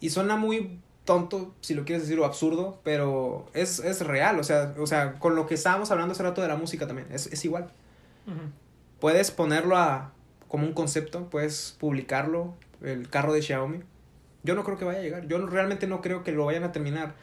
[0.00, 4.38] Y suena muy tonto, si lo quieres decir, o absurdo, pero es, es real.
[4.38, 7.08] O sea, o sea, con lo que estábamos hablando hace rato de la música también,
[7.10, 7.70] es, es igual.
[9.00, 10.12] Puedes ponerlo a,
[10.48, 13.80] como un concepto, puedes publicarlo, el carro de Xiaomi.
[14.42, 15.26] Yo no creo que vaya a llegar.
[15.26, 17.14] Yo realmente no creo que lo vayan a terminar.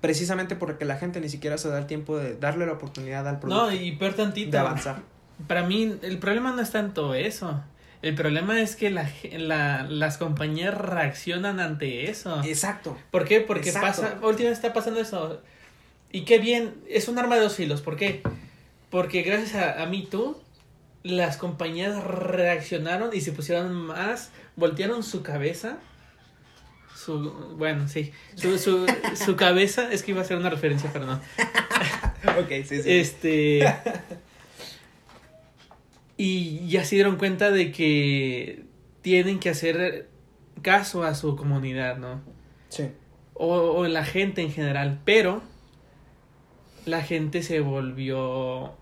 [0.00, 3.38] Precisamente porque la gente ni siquiera se da el tiempo de darle la oportunidad al
[3.38, 4.50] producto No, y peor tantito.
[4.50, 5.02] de avanzar.
[5.46, 7.62] Para mí, el problema no es tanto eso.
[8.02, 12.42] El problema es que la, las compañías reaccionan ante eso.
[12.44, 12.98] Exacto.
[13.12, 13.40] ¿Por qué?
[13.40, 14.02] Porque Exacto.
[14.02, 15.40] pasa, últimamente está pasando eso.
[16.10, 17.80] Y qué bien, es un arma de dos filos.
[17.80, 18.22] ¿Por qué?
[18.90, 20.36] Porque gracias a, a Me Too,
[21.04, 25.78] las compañías reaccionaron y se pusieron más, voltearon su cabeza.
[26.96, 28.12] Su, bueno, sí.
[28.34, 31.14] Su, su, su cabeza, es que iba a ser una referencia, pero no.
[32.40, 32.92] ok, sí, sí.
[32.92, 33.74] Este.
[36.24, 38.62] Y ya se dieron cuenta de que
[39.00, 40.08] tienen que hacer
[40.62, 42.20] caso a su comunidad, ¿no?
[42.68, 42.84] Sí.
[43.34, 45.42] O, o la gente en general, pero
[46.86, 48.72] la gente se volvió,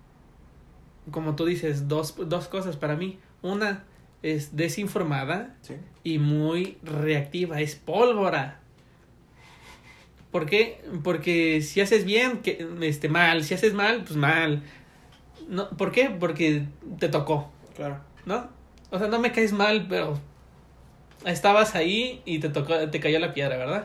[1.11, 3.19] como tú dices, dos, dos cosas para mí.
[3.41, 3.85] Una
[4.23, 5.77] es desinformada Sí.
[6.05, 8.61] y muy reactiva, es pólvora.
[10.31, 10.83] ¿Por qué?
[11.03, 14.63] Porque si haces bien, que este mal, si haces mal, pues mal.
[15.51, 16.09] No, ¿por qué?
[16.19, 16.65] Porque
[16.99, 17.99] te tocó, Claro.
[18.25, 18.49] ¿no?
[18.91, 20.19] O sea, no me caes mal, pero
[21.27, 23.85] estabas ahí y te tocó, te cayó la piedra, ¿verdad?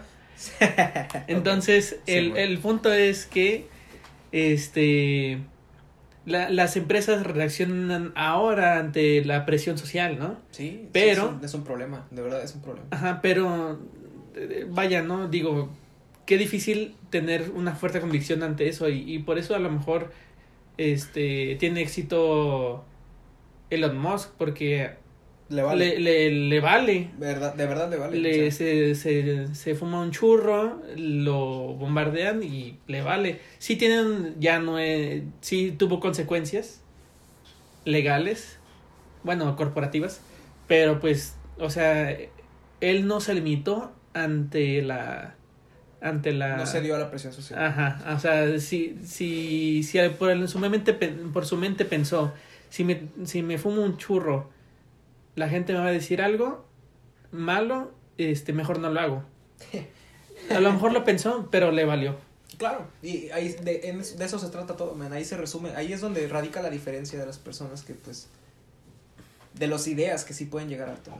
[1.27, 3.67] Entonces, Sí, el, el punto es que
[4.31, 5.39] este
[6.25, 10.37] la- las empresas reaccionan ahora ante la presión social, ¿no?
[10.51, 12.87] Sí, Pero- es un, es un problema, de verdad es un problema.
[12.91, 13.79] Ajá, pero
[14.35, 15.27] eh, vaya, ¿no?
[15.27, 15.69] Digo,
[16.25, 20.11] qué difícil tener una fuerte convicción ante eso y, y por eso a lo mejor
[20.77, 22.83] este tiene éxito
[23.69, 24.91] Elon Musk porque
[25.49, 27.11] Le le, le, le vale.
[27.17, 28.17] Verdad, de verdad le vale.
[28.17, 33.39] Le, o sea, se, se, se fuma un churro, lo bombardean y le vale.
[33.59, 36.81] Sí tienen, ya no es, sí tuvo consecuencias
[37.85, 38.57] legales,
[39.23, 40.21] bueno, corporativas,
[40.67, 42.17] pero pues, o sea,
[42.81, 45.35] él no se limitó ante la,
[46.01, 46.57] ante la...
[46.57, 47.63] no se dio a la presión social.
[47.63, 52.33] Ajá, o sea, si, si, si por, el- su mente, por su mente pensó,
[52.69, 54.49] si me, si me fumo un churro,
[55.35, 56.65] la gente me va a decir algo
[57.31, 59.23] malo, este, mejor no lo hago.
[60.49, 62.15] A lo mejor lo pensó, pero le valió.
[62.57, 65.11] Claro, y ahí de, en de eso se trata todo, man.
[65.11, 68.27] Ahí se resume, ahí es donde radica la diferencia de las personas que, pues,
[69.53, 71.19] de las ideas que sí pueden llegar a tomar.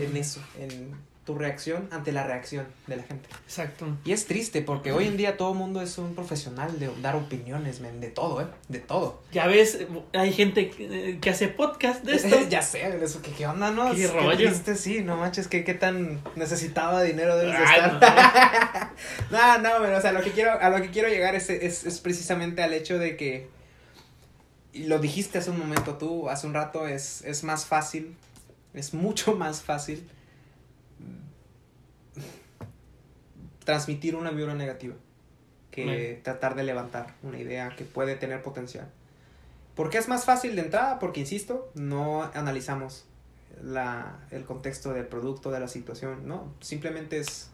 [0.00, 0.92] En eso, en
[1.24, 3.28] tu reacción ante la reacción de la gente.
[3.46, 3.86] Exacto.
[4.04, 7.14] Y es triste porque hoy en día todo el mundo es un profesional de dar
[7.14, 8.46] opiniones, de todo, ¿eh?
[8.68, 9.22] De todo.
[9.30, 9.78] Ya ves,
[10.14, 12.36] hay gente que, que hace podcast de esto.
[12.50, 13.94] ya sé, eso, ¿qué, qué onda, no?
[13.94, 14.36] Qué Es- rollo.
[14.36, 18.00] triste, sí, no manches, ¿qué, qué tan necesitaba dinero debes de estar.
[19.30, 21.84] no, no, pero, o sea, lo que quiero, a lo que quiero llegar es, es,
[21.84, 23.48] es precisamente al hecho de que,
[24.72, 28.16] y lo dijiste hace un momento tú, hace un rato, es, es más fácil,
[28.74, 30.04] es mucho más fácil
[33.64, 34.94] transmitir una vibra negativa
[35.70, 38.90] que tratar de levantar una idea que puede tener potencial.
[39.74, 40.98] ¿Por qué es más fácil de entrada?
[40.98, 43.06] Porque, insisto, no analizamos
[43.62, 46.52] la, el contexto del producto, de la situación, ¿no?
[46.60, 47.50] Simplemente es...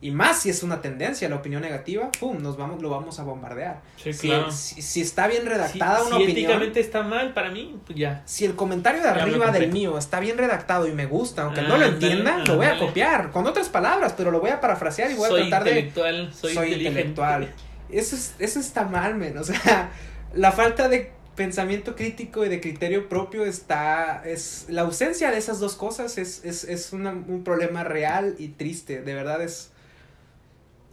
[0.00, 2.40] Y más si es una tendencia, la opinión negativa, ¡pum!
[2.40, 3.80] Nos vamos, lo vamos a bombardear.
[3.96, 4.52] Sí, Si, claro.
[4.52, 6.30] si, si está bien Si, redactada una si opinión...
[6.30, 8.22] éticamente está mal para mí, pues ya.
[8.24, 11.62] Si el comentario de Ya arriba del mío está bien redactado y me gusta, aunque
[11.62, 15.10] no lo entienda, lo voy a copiar con otras palabras, pero lo voy a parafrasear
[15.10, 16.88] y voy soy a tratar de intelectual, soy, soy inteligente.
[17.00, 17.54] intelectual.
[17.90, 19.36] Eso, es, eso está mal, men.
[19.36, 19.90] O sea,
[20.34, 24.22] la falta de pensamiento crítico y de criterio propio está.
[24.24, 28.48] es La ausencia de esas dos cosas es, es, es una- un problema real y
[28.50, 29.02] triste.
[29.02, 29.72] De verdad es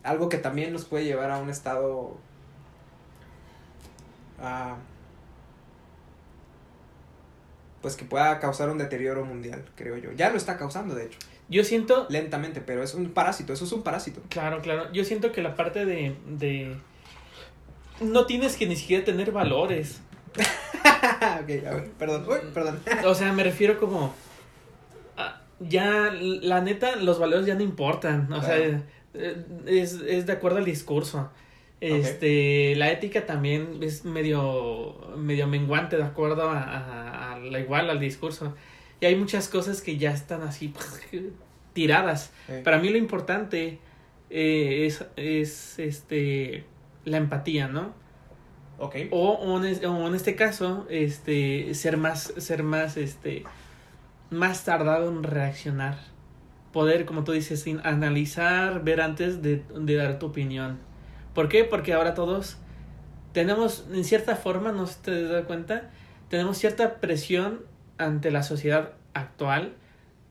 [0.06, 2.18] algo que también nos puede llevar a un estado.
[4.40, 4.78] ah,
[7.82, 10.12] pues que pueda causar un deterioro mundial, creo yo.
[10.14, 11.20] Ya lo está causando, de hecho.
[11.50, 13.54] Yo siento, Lentamente, pero es un parásito.
[13.54, 14.22] Eso es un parásito.
[14.30, 16.76] claro, claro, yo siento que la parte de, de
[18.02, 20.02] no tienes que ni siquiera tener valores.
[20.36, 22.26] ok, a ver, perdón.
[22.28, 22.80] Uy, perdón.
[23.06, 24.16] O sea, me refiero como
[25.18, 28.82] ah, ya la neta los valores ya no importan, o sea, Claro.
[29.66, 31.30] Es, es de acuerdo al discurso.
[31.82, 37.90] Este, la ética también es medio medio menguante de acuerdo a, a- a la igual
[37.90, 38.56] al discurso.
[39.02, 40.74] Y hay muchas cosas que ya están así
[41.74, 42.32] tiradas.
[42.48, 43.80] Eh, Para mí lo importante
[44.30, 46.64] eh, es, es este
[47.04, 47.94] la empatía, ¿no?
[48.80, 48.96] ok.
[49.12, 53.44] O, o en, o en este caso, este, ser más, ser más, este,
[54.32, 56.00] más tardado en reaccionar.
[56.76, 60.78] Poder, como tú dices, sin analizar, ver antes de, de dar tu opinión.
[61.34, 61.64] ¿Por qué?
[61.64, 62.58] Porque ahora todos
[63.32, 65.90] tenemos, en cierta forma, no sé si te das cuenta,
[66.28, 67.62] tenemos cierta presión
[67.98, 69.74] ante la sociedad actual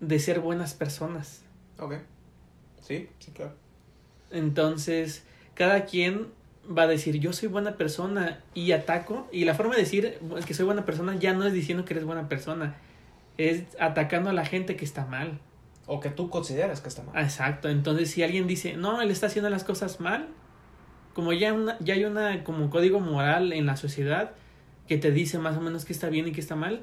[0.01, 1.47] de ser buenas personas.
[1.79, 1.95] Ok.
[2.83, 3.55] Sí, sí, claro.
[4.31, 6.27] Entonces, cada quien
[6.67, 9.29] va a decir, yo soy buena persona y ataco.
[9.33, 12.05] Y la forma de decir que soy buena persona ya no es diciendo que eres
[12.05, 12.77] buena persona,
[13.39, 15.41] es atacando a la gente que está mal.
[15.87, 17.23] O que tú consideras que está mal.
[17.23, 17.69] Exacto.
[17.69, 20.29] Entonces, si alguien dice, no, él está haciendo las cosas mal,
[21.15, 24.33] como ya, una, ya hay una como código moral en la sociedad
[24.89, 26.83] que te dice más o menos qué está bien y qué está mal,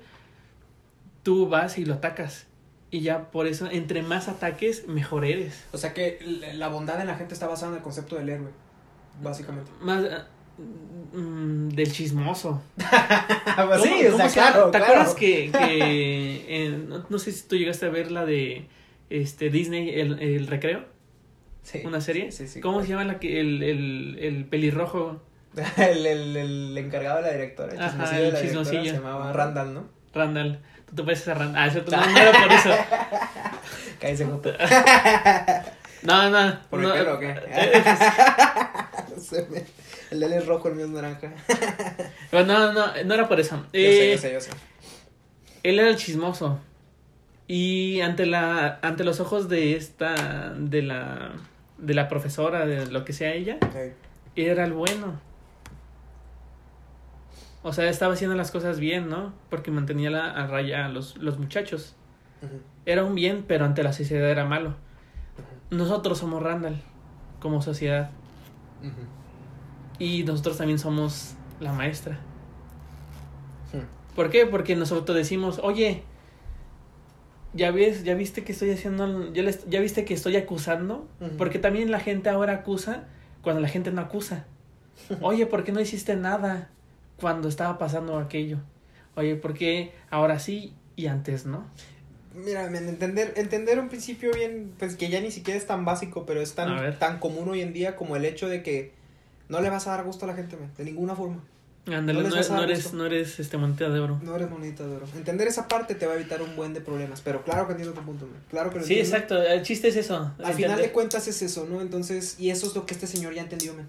[1.23, 2.47] tú vas y lo atacas.
[2.89, 5.63] Y ya por eso, entre más ataques, mejor eres.
[5.71, 6.19] O sea que
[6.55, 8.49] la bondad en la gente está basada en el concepto del héroe.
[9.21, 9.71] Básicamente.
[9.81, 10.27] Más ah,
[11.13, 12.61] mm, del chismoso.
[12.75, 14.71] pues sí, ¿Cómo- o sea, claro.
[14.71, 14.93] ¿Te claro.
[14.93, 18.67] acuerdas que, que en- no, no sé si tú llegaste a ver la de
[19.11, 20.85] este Disney, el, el recreo,
[21.63, 21.81] Sí.
[21.85, 22.31] una serie.
[22.31, 22.59] Sí, sí.
[22.61, 25.21] ¿Cómo se llama la que, el, el, el pelirrojo
[25.77, 28.91] el, el, el encargado de la directora, el Ajá, chismosillo el de la directora, chismosillo.
[28.95, 29.89] se llamaba Randall, ¿no?
[30.13, 30.59] Randall?
[30.87, 31.61] Tú te pareces a Randall.
[31.61, 32.69] Ah, no, no era por eso.
[33.99, 34.53] Cállese, Joto.
[36.03, 36.59] No, no.
[36.71, 37.35] ¿Por no, el pelo o qué?
[40.09, 41.31] El él es rojo, el mío es naranja.
[42.31, 42.73] No, no,
[43.05, 43.57] no era por eso.
[43.57, 44.49] Yo sé, Eh, yo sé, yo sé.
[45.63, 46.59] Él era el chismoso.
[47.53, 51.33] Y ante la ante los ojos de esta de la
[51.77, 53.57] de la profesora de lo que sea ella,
[54.37, 55.19] era el bueno.
[57.61, 59.33] O sea, estaba haciendo las cosas bien, ¿no?
[59.49, 61.93] Porque mantenía la, a raya a los, los muchachos.
[62.85, 64.75] Era un bien, pero ante la sociedad era malo.
[65.71, 66.81] Nosotros somos Randall,
[67.41, 68.11] como sociedad.
[69.99, 72.13] Y nosotros también somos la maestra.
[73.73, 74.15] Hmm.
[74.15, 74.45] ¿Por qué?
[74.45, 76.05] Porque nosotros decimos, oye,
[77.53, 81.07] ya ves, ya viste que estoy haciendo, ya, les- ya viste que estoy acusando,
[81.37, 83.05] porque también la gente ahora acusa
[83.41, 84.45] cuando la gente no acusa.
[85.21, 86.69] Oye, ¿por qué no hiciste nada
[87.19, 88.57] cuando estaba pasando aquello?
[89.15, 91.65] Oye, ¿por qué ahora sí y antes no?
[92.33, 96.39] Mira, entender, entender un principio bien, pues que ya ni siquiera es tan básico, pero
[96.41, 98.93] es tan, tan común hoy en día como el hecho de que
[99.49, 101.43] no le vas a dar gusto a la gente, de ninguna forma.
[101.87, 104.19] Ándale, No a no eres, no eres este moneda de oro.
[104.23, 105.07] No eres monedita de oro.
[105.15, 107.95] Entender esa parte te va a evitar un buen de problemas, pero claro que entiendo
[107.99, 108.27] tu punto.
[108.51, 109.15] Claro que lo Sí, entiendo.
[109.15, 109.41] exacto.
[109.41, 110.31] El chiste es eso.
[110.43, 111.81] Al final de cuentas es eso, ¿no?
[111.81, 113.87] Entonces, y eso es lo que este señor ya entendió, men.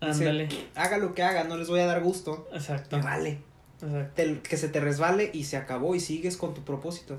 [0.00, 0.48] Dice, Ándale.
[0.76, 2.48] Haga lo que haga, no les voy a dar gusto.
[2.52, 2.96] Exacto.
[2.98, 3.38] Me vale.
[3.82, 4.12] Exacto.
[4.14, 7.18] Te- que se te resbale y se acabó y sigues con tu propósito.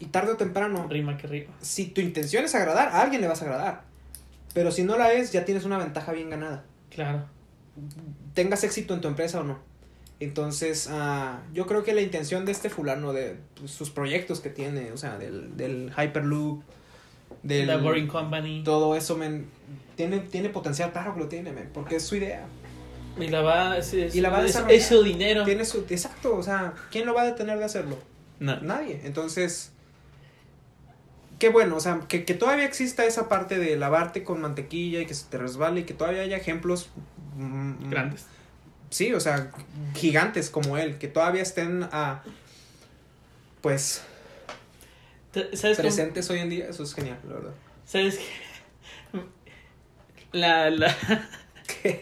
[0.00, 1.54] Y tarde o temprano, Rima que rima.
[1.60, 3.82] si tu intención es agradar, a alguien le vas a agradar.
[4.54, 6.64] Pero si no la es, ya tienes una ventaja bien ganada.
[6.90, 7.26] Claro.
[8.36, 9.58] Tengas éxito en tu empresa o no.
[10.20, 14.48] Entonces, ah, yo creo que la intención de este fulano, de pues, sus proyectos que
[14.50, 16.62] tiene, o sea, del, del Hyperloop,
[17.42, 17.66] del...
[17.66, 18.62] The Boring Company.
[18.64, 19.46] Todo eso, men,
[19.96, 22.46] tiene, tiene potencial, claro que lo tiene, men, porque es su idea.
[23.18, 24.74] Y la va, es, es- Y la va a es- desarrollar.
[24.76, 25.44] es su dinero.
[25.44, 25.84] Tiene su...
[25.88, 27.98] Exacto, o sea, ¿quién lo va a detener de hacerlo?
[28.38, 28.60] No.
[28.60, 29.00] Nadie.
[29.04, 29.72] Entonces,
[31.38, 35.06] qué bueno, o sea, que, que todavía exista esa parte de lavarte con mantequilla y
[35.06, 36.88] que se te resbale y que todavía haya ejemplos
[37.36, 38.26] mm, Grandes.
[38.90, 39.50] Sí, o sea,
[39.94, 42.22] gigantes como él, que todavía estén a
[43.60, 44.02] pues
[45.32, 47.52] Te- ¿Sabes cómo- presentes hoy en día, eso es genial, la verdad.
[47.84, 49.18] ¿Sabes qué?
[50.32, 50.94] La, la...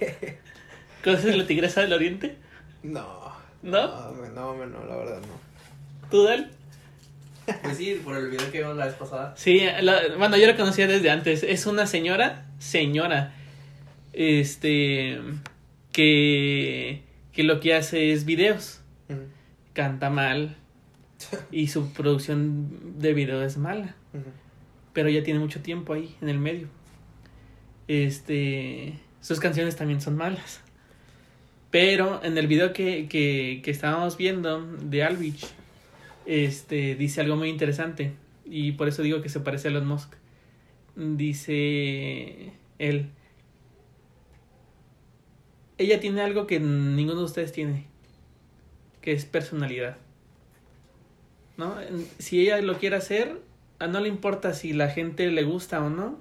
[1.04, 2.36] ¿Conoces la tigresa del oriente?
[2.82, 3.32] No.
[3.62, 3.86] ¿No?
[4.32, 6.08] No, no, no, la verdad no.
[6.10, 6.50] ¿Tú, Dal?
[7.62, 9.34] Pues sí, por el video que vimos la vez pasada.
[9.36, 11.42] Sí, la- bueno, yo la conocía desde antes.
[11.42, 13.34] Es una señora, señora,
[14.14, 15.18] este,
[15.92, 18.80] que, que lo que hace es videos.
[19.72, 20.56] Canta mal
[21.50, 23.96] y su producción de video es mala.
[24.92, 26.68] pero ya tiene mucho tiempo ahí en el medio.
[27.88, 30.60] Este, sus canciones también son malas.
[31.70, 35.46] Pero en el video que, que, que estábamos viendo de Alvich,
[36.24, 38.12] este, dice algo muy interesante.
[38.44, 40.14] Y por eso digo que se parece a Elon Musk.
[40.94, 43.10] Dice él.
[45.78, 47.86] Ella tiene algo que ninguno de ustedes tiene.
[49.00, 49.96] Que es personalidad.
[51.56, 51.74] ¿No?
[52.18, 53.40] Si ella lo quiere hacer,
[53.78, 56.16] a no le importa si la gente le gusta o no.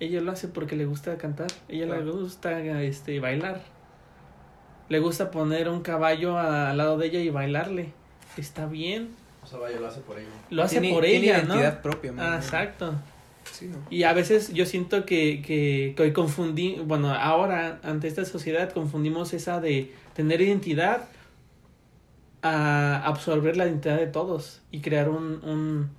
[0.00, 1.48] Ella lo hace porque le gusta cantar.
[1.68, 3.62] Ella le gusta este bailar.
[4.88, 7.92] Le gusta poner un caballo a- al lado de ella y bailarle.
[8.36, 9.10] Está bien.
[9.42, 10.28] O sea, vaya, lo hace por ella.
[10.50, 11.82] Lo hace Tiene- por tiene ella, identidad ¿no?
[11.82, 12.12] propia.
[12.18, 12.94] Ah, exacto.
[13.62, 13.78] Sí, ¿no?
[13.90, 18.72] Y a veces yo siento que, que, que hoy confundí, bueno, ahora ante esta sociedad
[18.72, 21.08] confundimos esa de tener identidad
[22.42, 25.90] a absorber la identidad de todos y crear un, un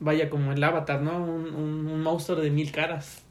[0.00, 1.24] vaya como el avatar, ¿no?
[1.24, 3.22] Un, un, un monstruo de mil caras.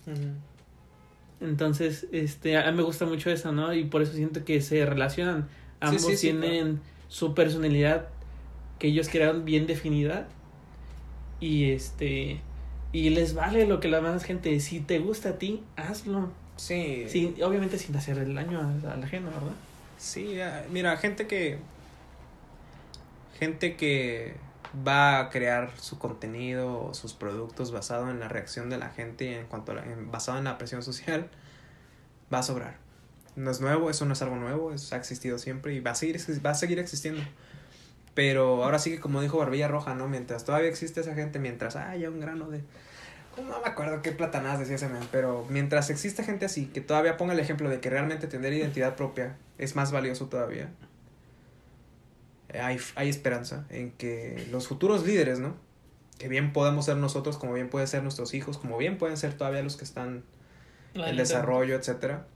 [1.40, 3.74] Entonces, este, a mí me gusta mucho eso, ¿no?
[3.74, 5.50] Y por eso siento que se relacionan.
[5.80, 8.08] Ambos sí, sí, tienen su personalidad
[8.80, 10.28] que ellos crearon bien definida.
[11.40, 12.42] Y este,
[12.94, 14.60] y les vale lo que la demás gente.
[14.60, 16.30] Si te gusta a ti, hazlo.
[16.58, 17.06] Sí.
[17.10, 19.54] Sin, obviamente sin hacer el daño a, a la ajeno, ¿verdad?
[19.98, 20.38] Sí,
[20.72, 21.58] mira, gente que.
[23.40, 24.36] Gente que
[24.88, 29.40] va a crear su contenido o sus productos basado en la reacción de la gente
[29.40, 31.30] en cuanto a la- en- basado en la presión social,
[32.34, 32.78] va a sobrar.
[33.36, 35.96] No es nuevo, eso no es algo nuevo, eso ha existido siempre y va a
[35.96, 37.22] seguir, va a seguir existiendo.
[38.14, 40.08] Pero ahora sí que como dijo Barbilla Roja, ¿no?
[40.08, 42.62] Mientras todavía existe esa gente, mientras haya un grano de...
[43.38, 47.16] No me acuerdo qué platanadas decía ese man, pero mientras existe gente así, que todavía
[47.16, 50.70] ponga el ejemplo de que realmente tener identidad propia es más valioso todavía,
[52.54, 55.56] hay, hay esperanza en que los futuros líderes, ¿no?
[56.22, 59.34] que bien podemos ser nosotros, como bien pueden ser nuestros hijos, como bien pueden ser
[59.34, 60.24] todavía los que están
[60.94, 62.28] en desarrollo, etcétera.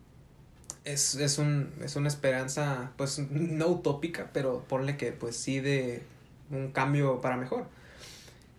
[0.86, 6.04] Es, es, un, es una esperanza, pues no utópica, pero ponle que pues sí de
[6.50, 7.68] un cambio para mejor.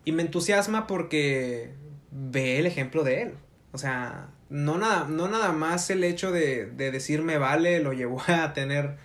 [0.05, 1.73] Y me entusiasma porque
[2.11, 3.35] ve el ejemplo de él.
[3.73, 8.53] O sea, no nada, no nada más el hecho de, de vale lo llevó a
[8.53, 8.97] tener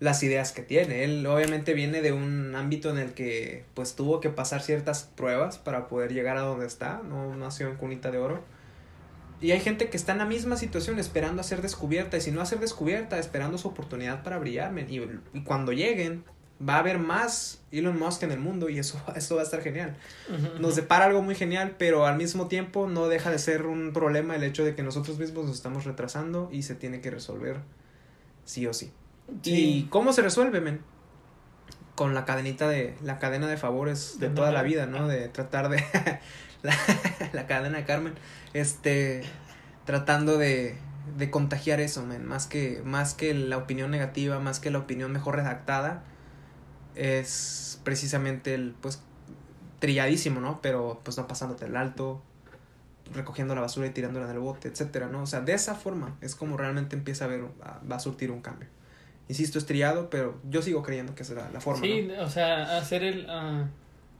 [0.00, 1.04] las ideas que tiene.
[1.04, 5.58] Él obviamente viene de un ámbito en el que pues tuvo que pasar ciertas pruebas
[5.58, 7.02] para poder llegar a donde está.
[7.02, 8.42] No nació en cunita de oro.
[9.40, 12.30] Y hay gente que está en la misma situación esperando a ser descubierta y si
[12.32, 14.72] no a ser descubierta, esperando su oportunidad para brillar.
[14.72, 14.86] men.
[14.90, 15.00] Y,
[15.32, 16.24] y cuando lleguen,
[16.66, 19.62] va a haber más Elon Musk en el mundo y eso, eso va a estar
[19.62, 19.96] genial.
[20.58, 24.34] Nos depara algo muy genial, pero al mismo tiempo no deja de ser un problema
[24.36, 27.60] el hecho de que nosotros mismos nos estamos retrasando y se tiene que resolver
[28.44, 28.92] sí o sí.
[29.44, 30.80] ¿Y cómo se resuelve, men?
[31.94, 35.06] Con la cadenita de, la cadena de favores de De toda la vida, ¿no?
[35.06, 35.84] De tratar de,
[36.62, 36.74] la,
[37.32, 38.14] la cadena de Carmen,
[38.54, 39.22] este,
[39.84, 40.76] tratando de,
[41.16, 45.12] de contagiar eso, men, más que, más que la opinión negativa, más que la opinión
[45.12, 46.02] mejor redactada,
[46.94, 49.02] es precisamente el, pues,
[49.78, 50.60] trilladísimo, ¿no?
[50.62, 52.22] Pero, pues, no pasándote el alto,
[53.14, 55.22] recogiendo la basura y tirándola en el bote, etcétera, ¿no?
[55.22, 58.30] O sea, de esa forma es como realmente empieza a ver, a- va a surtir
[58.30, 58.68] un cambio.
[59.28, 62.22] Insisto, es trillado, pero yo sigo creyendo que es la, la forma, Sí, ¿no?
[62.24, 63.26] o sea, hacer el.
[63.28, 63.66] ah,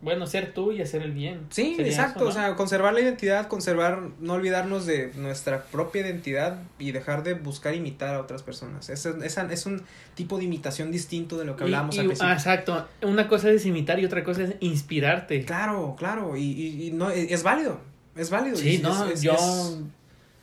[0.00, 1.40] bueno, ser tú y hacer el bien.
[1.50, 2.30] Sí, exacto, eso, ¿no?
[2.30, 7.34] o sea, conservar la identidad, conservar, no olvidarnos de nuestra propia identidad y dejar de
[7.34, 8.88] buscar imitar a otras personas.
[8.90, 9.82] Esa, esa es un
[10.14, 12.28] tipo de imitación distinto de lo que Y- hablábamos y- al principio.
[12.30, 12.86] ah, exacto.
[13.02, 15.44] Una cosa es imitar y otra cosa es inspirarte.
[15.44, 17.80] Claro, claro, y, y, y no, es, es válido,
[18.14, 18.56] es válido.
[18.56, 19.32] Sí, es- no, es- es- yo.
[19.34, 19.78] es-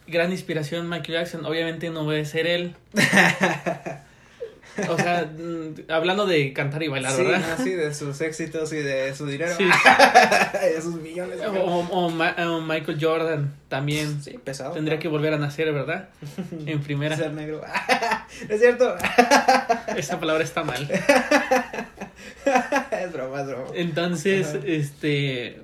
[0.07, 1.45] Gran inspiración, Michael Jackson.
[1.45, 2.75] Obviamente no voy a ser él.
[4.89, 7.55] O sea, mm, hablando de cantar y bailar, sí, ¿verdad?
[7.57, 9.55] no, sí, de sus éxitos y de su dinero.
[9.55, 9.63] Sí.
[10.75, 11.39] de sus millones.
[11.45, 14.21] O, o Michael Jordan también.
[14.21, 14.73] Sí, pesado.
[14.73, 16.09] Tendría que volver a nacer, ¿verdad?
[16.65, 17.15] En primera.
[17.15, 17.61] ser negro.
[18.49, 18.95] es cierto.
[19.95, 20.89] Esa palabra está mal.
[22.91, 23.65] es broma, es broma.
[23.75, 24.59] Entonces, Ajá.
[24.65, 25.61] este.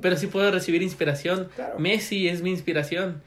[0.00, 1.48] Pero sí puedo recibir inspiración.
[1.54, 1.78] Claro.
[1.78, 3.22] Messi es mi inspiración.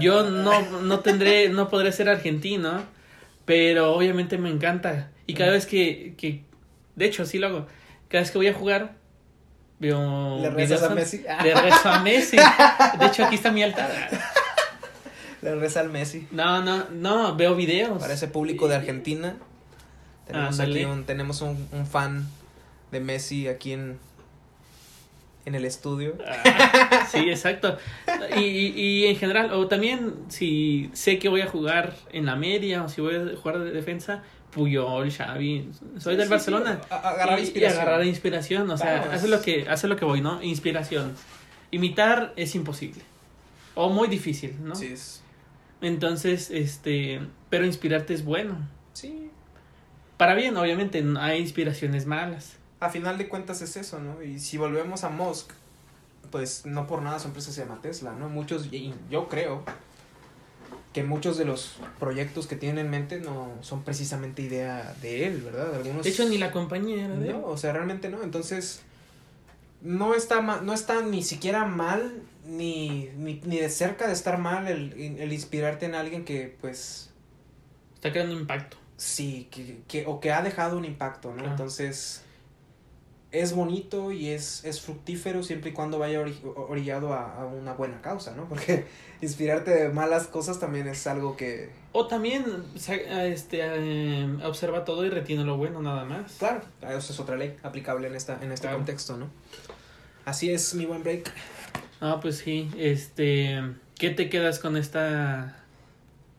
[0.00, 2.82] Yo no, no tendré, no podré ser argentino,
[3.48, 5.08] pero obviamente me encanta.
[5.26, 6.42] Y cada vez que, que
[6.96, 7.66] de hecho, sí lo hago.
[8.08, 8.96] Cada vez que voy a jugar,
[9.78, 10.38] veo.
[10.42, 11.24] ¿Le rezas videos a Messi?
[11.42, 12.36] Le rezo a Messi.
[12.98, 13.90] De hecho, aquí está mi altar.
[15.40, 16.28] Le reza al Messi.
[16.30, 17.98] No, no, no, veo videos.
[17.98, 19.36] Para ese público de Argentina,
[20.26, 22.28] tenemos aquí un, tenemos un, un fan
[22.92, 23.98] de Messi aquí en,
[25.48, 26.16] en el estudio.
[26.24, 27.76] Ah, sí, exacto.
[28.36, 32.36] Y, y, y en general, o también si sé que voy a jugar en la
[32.36, 34.22] media o si voy a jugar de defensa,
[34.52, 35.68] Puyol, Xavi,
[35.98, 36.80] soy Sí, del sí, Barcelona.
[36.80, 37.78] sí, agarrar inspiración.
[37.78, 40.42] Y agarrar inspiración, o sea, hace lo que hace lo que voy, ¿no?
[40.42, 41.14] Inspiración.
[41.70, 43.02] Imitar es imposible.
[43.74, 44.74] O muy difícil, ¿no?
[44.74, 45.22] Sí, es-
[45.80, 47.20] Entonces, este,
[47.50, 48.56] pero inspirarte es bueno.
[48.92, 49.30] sí.
[50.16, 52.56] Para bien, obviamente, hay inspiraciones malas.
[52.80, 54.22] A final de cuentas es eso, ¿no?
[54.22, 55.50] Y si volvemos a Musk,
[56.30, 58.28] pues no por nada su empresa se llama Tesla, ¿no?
[58.28, 59.64] Muchos, y yo creo
[60.92, 65.42] que muchos de los proyectos que tienen en mente no son precisamente idea de él,
[65.42, 65.74] ¿verdad?
[65.74, 66.04] Algunos...
[66.04, 67.32] De hecho, ni la compañía era de él.
[67.40, 68.22] No, o sea, realmente no.
[68.22, 68.80] Entonces,
[69.82, 74.38] no está, ma- no está ni siquiera mal, ni, ni, ni de cerca de estar
[74.38, 77.10] mal el, el inspirarte en alguien que, pues,
[77.94, 78.76] Está creando impacto.
[78.96, 81.36] sí, que, que, o que ha dejado un impacto, ¿no?
[81.36, 81.50] Claro.
[81.50, 82.22] Entonces,
[83.30, 87.74] es bonito y es, es fructífero siempre y cuando vaya ori- orillado a, a una
[87.74, 88.44] buena causa, ¿no?
[88.48, 88.86] Porque
[89.20, 92.44] inspirarte de malas cosas también es algo que, O también
[92.74, 96.36] este, eh, observa todo y retiene lo bueno nada más.
[96.38, 98.78] claro, eso es otra ley aplicable en, esta, en este Claro.
[98.78, 99.28] contexto, ¿no?
[100.24, 101.30] Así es, mi buen break.
[102.00, 103.60] Ah, pues sí, este,
[103.98, 105.64] ¿qué te quedas con esta,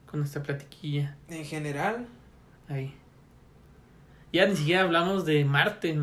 [0.10, 2.08] con esta platiquilla En general,
[2.68, 2.96] ahí?
[4.32, 5.98] Ya ni siquiera hablamos de Marte.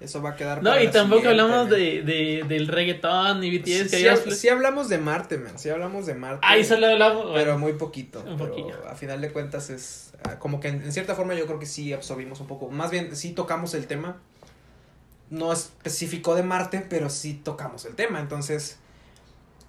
[0.00, 3.64] Eso va a quedar No, para y tampoco hablamos de, de, del reggaetón y BTS.
[3.66, 5.58] Sí, que sí habíamos- hab- sí hablamos de Marte, man.
[5.58, 6.40] Sí hablamos de Marte.
[6.48, 7.26] Ahí solo hablamos.
[7.34, 8.20] Pero muy poquito.
[8.26, 8.76] Un pero poquillo.
[8.88, 11.66] a final de cuentas es ah, como que en, en cierta forma yo creo que
[11.66, 12.70] sí absorbimos un poco.
[12.70, 14.16] Más bien sí tocamos el tema.
[15.28, 18.20] No especificó de Marte, pero sí tocamos el tema.
[18.20, 18.78] Entonces,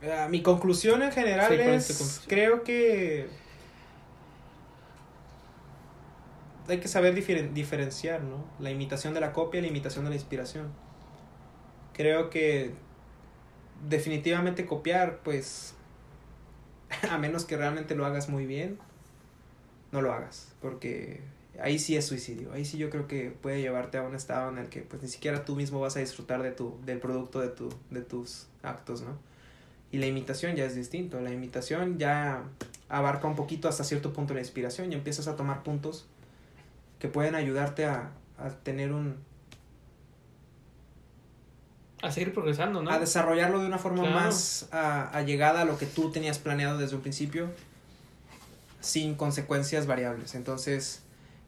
[0.10, 3.28] ah, mi conclusión en general Sí, ¿cuál es creo que
[6.72, 8.45] hay que saber diferen- diferenciar, ¿no?
[8.60, 10.68] La imitación de la copia y la imitación de la inspiración.
[11.93, 12.73] Creo que
[13.88, 15.76] definitivamente copiar, pues,
[17.10, 18.77] a menos que realmente lo hagas muy bien,
[19.91, 21.22] no lo hagas, porque
[21.61, 22.53] ahí sí es suicidio.
[22.53, 25.10] Ahí sí yo creo que puede llevarte a un estado en el que pues ni
[25.10, 29.02] siquiera tú mismo vas a disfrutar de tu, del producto de, tu, de tus actos,
[29.02, 29.18] ¿no?
[29.91, 31.19] Y la imitación ya es distinto.
[31.19, 32.43] La imitación ya
[32.88, 36.07] abarca un poquito hasta cierto punto la inspiración y empiezas a tomar puntos
[37.02, 39.18] que pueden ayudarte a, a tener un...
[42.03, 42.90] A seguir progresando, ¿no?
[42.90, 44.15] a desarrollarlo de una forma Claro.
[44.15, 47.49] más a- allegada a lo que tú tenías planeado desde un principio
[48.80, 50.34] sin consecuencias variables.
[50.34, 51.03] Entonces,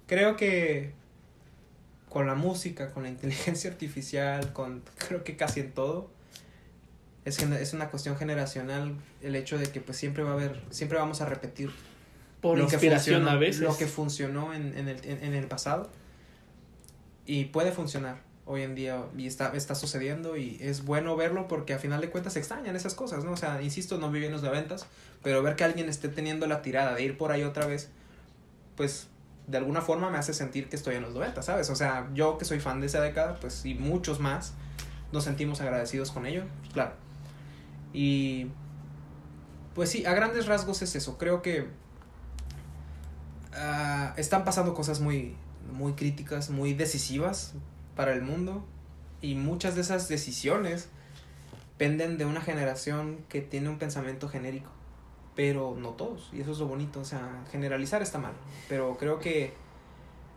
[0.05, 0.91] creo que
[2.09, 6.11] con la música, con la inteligencia artificial, con creo que casi en todo,
[7.25, 8.93] es, es una cuestión generacional
[9.23, 11.71] el hecho de que pues siempre va a haber, siempre vamos a repetir
[12.43, 13.61] Por lo que inspiración funcionó- a veces.
[13.61, 15.89] Lo que funcionó en, en, el, en, en el pasado
[17.25, 21.73] y puede funcionar hoy en día y está, está sucediendo y es bueno verlo porque
[21.73, 23.31] a final de cuentas se extrañan esas cosas, ¿no?
[23.31, 24.85] O sea, insisto, no viví en los noventas,
[25.23, 27.89] pero ver que alguien esté teniendo la tirada de ir por ahí otra vez,
[28.75, 29.07] pues
[29.47, 31.69] de alguna forma me hace sentir que estoy en los 90, ¿sabes?
[31.69, 34.53] O sea, yo que soy fan de esa década, pues y muchos más,
[35.13, 36.91] nos sentimos agradecidos con ello, pues, claro.
[37.93, 38.47] Y
[39.75, 41.67] pues sí, a grandes rasgos es eso, creo que
[43.55, 45.35] ah, están pasando cosas muy,
[45.71, 47.53] muy críticas, muy decisivas
[47.95, 48.65] para el mundo.
[49.21, 50.89] Y muchas de esas decisiones
[51.77, 54.69] penden de una generación que tiene un pensamiento genérico,
[55.35, 58.33] pero no todos, y eso es lo bonito, o sea, generalizar está mal,
[58.69, 59.53] pero creo que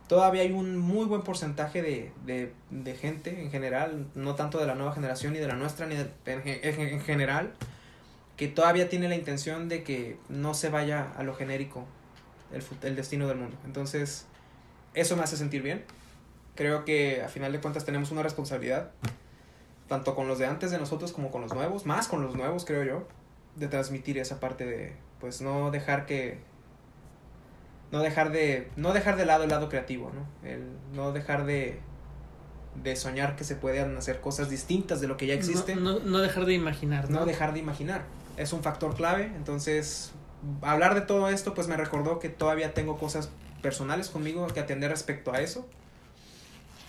[0.07, 4.75] todavía hay un muy buen porcentaje de, de, gente en general, no tanto de la
[4.75, 7.53] nueva generación ni de la nuestra, ni de- en general,
[8.35, 11.85] que todavía tiene la intención de que no se vaya a lo genérico
[12.51, 13.57] el, destino del mundo.
[13.65, 14.25] Entonces,
[14.93, 15.83] eso me hace sentir bien.
[16.55, 18.91] Creo que a final de cuentas tenemos una responsabilidad,
[19.87, 22.65] tanto con los de antes de nosotros como con los nuevos, más con los nuevos,
[22.65, 23.07] creo yo,
[23.55, 26.39] de transmitir esa parte de, pues, no dejar que
[27.91, 30.61] no dejar de no dejar de lado el lado creativo no el
[30.93, 31.79] no dejar de
[32.83, 35.99] de soñar que se puedan hacer cosas distintas de lo que ya existe No, no,
[35.99, 37.21] no dejar de imaginar, ¿no?
[37.21, 38.03] no dejar de imaginar
[38.35, 40.11] es un factor clave entonces
[40.61, 43.29] hablar de todo esto pues me recordó que todavía tengo cosas
[43.61, 45.67] personales conmigo que atender respecto a eso.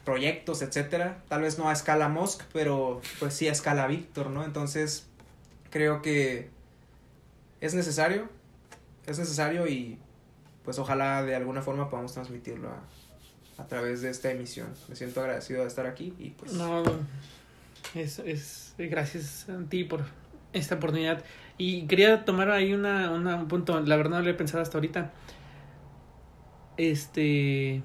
[0.04, 1.22] Proyectos etcétera.
[1.28, 5.06] Tal vez no a escala Musk pero pues sí a escala Víctor no entonces
[5.70, 6.50] creo que
[7.60, 8.28] es necesario
[9.06, 9.98] es necesario y
[10.64, 12.82] pues ojalá de alguna forma podamos transmitirlo a,
[13.62, 14.68] a través de esta emisión.
[14.88, 16.82] Me siento agradecido de estar aquí y pues No,
[17.94, 20.04] es, es gracias a ti por
[20.52, 21.24] esta oportunidad.
[21.58, 24.78] Y quería tomar ahí una, una, un punto, la verdad no lo he pensado hasta
[24.78, 25.12] ahorita.
[26.76, 27.82] Este...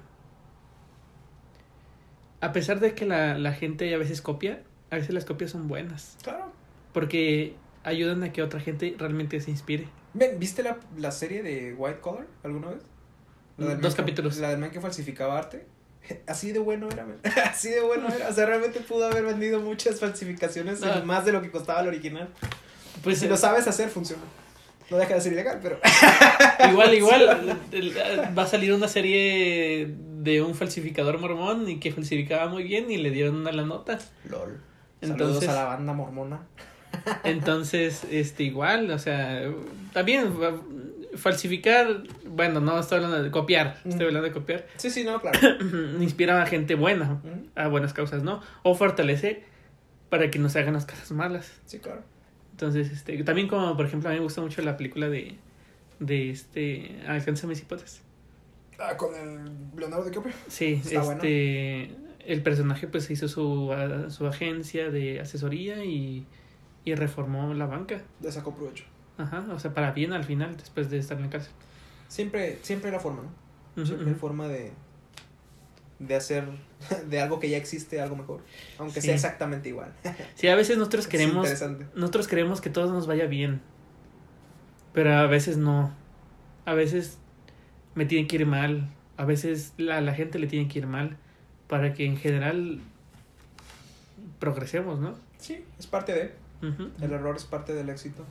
[2.40, 5.66] A pesar de que la, la gente a veces copia, a veces las copias son
[5.66, 6.16] buenas.
[6.22, 6.52] claro
[6.92, 9.88] Porque ayudan a que otra gente realmente se inspire.
[10.38, 12.82] ¿viste la, la serie de White Collar alguna vez?
[13.56, 14.36] La del Dos que- capítulos.
[14.38, 15.66] La del man que falsificaba arte.
[16.26, 17.16] Así de bueno era, man.
[17.50, 18.28] Así de bueno era.
[18.28, 21.02] O sea, realmente pudo haber vendido muchas falsificaciones en Ah.
[21.04, 22.28] más de lo que costaba el original.
[23.04, 24.22] Pues si lo sabes hacer, funciona.
[24.90, 25.78] No deja de ser ilegal, pero.
[26.70, 27.58] Igual, igual,
[28.38, 29.88] va a salir una serie
[30.20, 33.98] de un falsificador mormón y que falsificaba muy bien y le dieron una la nota.
[34.28, 34.60] LOL.
[35.00, 36.40] Entonces- Saludos a la banda mormona.
[37.24, 39.42] Entonces, este, igual, o sea,
[39.92, 40.60] también fa-
[41.18, 44.08] falsificar, bueno, no estoy hablando de copiar, estoy Mm.
[44.08, 45.38] hablando de copiar, Sí, sí, no, claro.
[46.00, 48.40] inspira a gente buena, Mm, a buenas causas, ¿no?
[48.62, 49.44] O fortalece
[50.08, 51.52] para que no se hagan las cosas malas.
[51.66, 52.02] Sí, claro.
[52.54, 55.34] Entonces, este, también como, por ejemplo, a mí me gusta mucho la película de,
[55.98, 58.02] de este, Alcanza mis hipótesis.
[58.78, 59.44] Ah, con el
[59.76, 60.32] Leonardo DiCaprio.
[60.48, 61.20] Sí, Está bueno.
[61.22, 61.90] este,
[62.26, 66.26] el personaje pues hizo su, a- su agencia de asesoría y,
[66.84, 68.02] y reformó la banca.
[68.20, 68.84] Le sacó provecho.
[69.18, 71.52] Ajá, o sea, para bien al final, después de estar en la cárcel.
[72.08, 73.22] Siempre, siempre la forma,
[73.76, 73.84] ¿no?
[73.86, 74.20] Siempre ujú.
[74.20, 74.72] forma de,
[75.98, 76.44] de hacer
[77.08, 78.42] de algo que ya existe algo mejor.
[78.78, 79.06] Aunque Sí.
[79.08, 79.92] sea exactamente igual.
[80.34, 81.48] Sí, a veces nosotros queremos,
[81.94, 83.60] nosotros queremos que todo nos vaya bien,
[84.92, 85.94] pero a veces no.
[86.66, 87.18] A veces
[87.94, 91.16] me tiene que ir mal, a veces la, la gente le tiene que ir mal
[91.68, 92.80] para que en general
[94.38, 95.14] progresemos, ¿no?
[95.38, 96.44] Sí, es parte de.
[97.02, 98.24] El error es parte del éxito.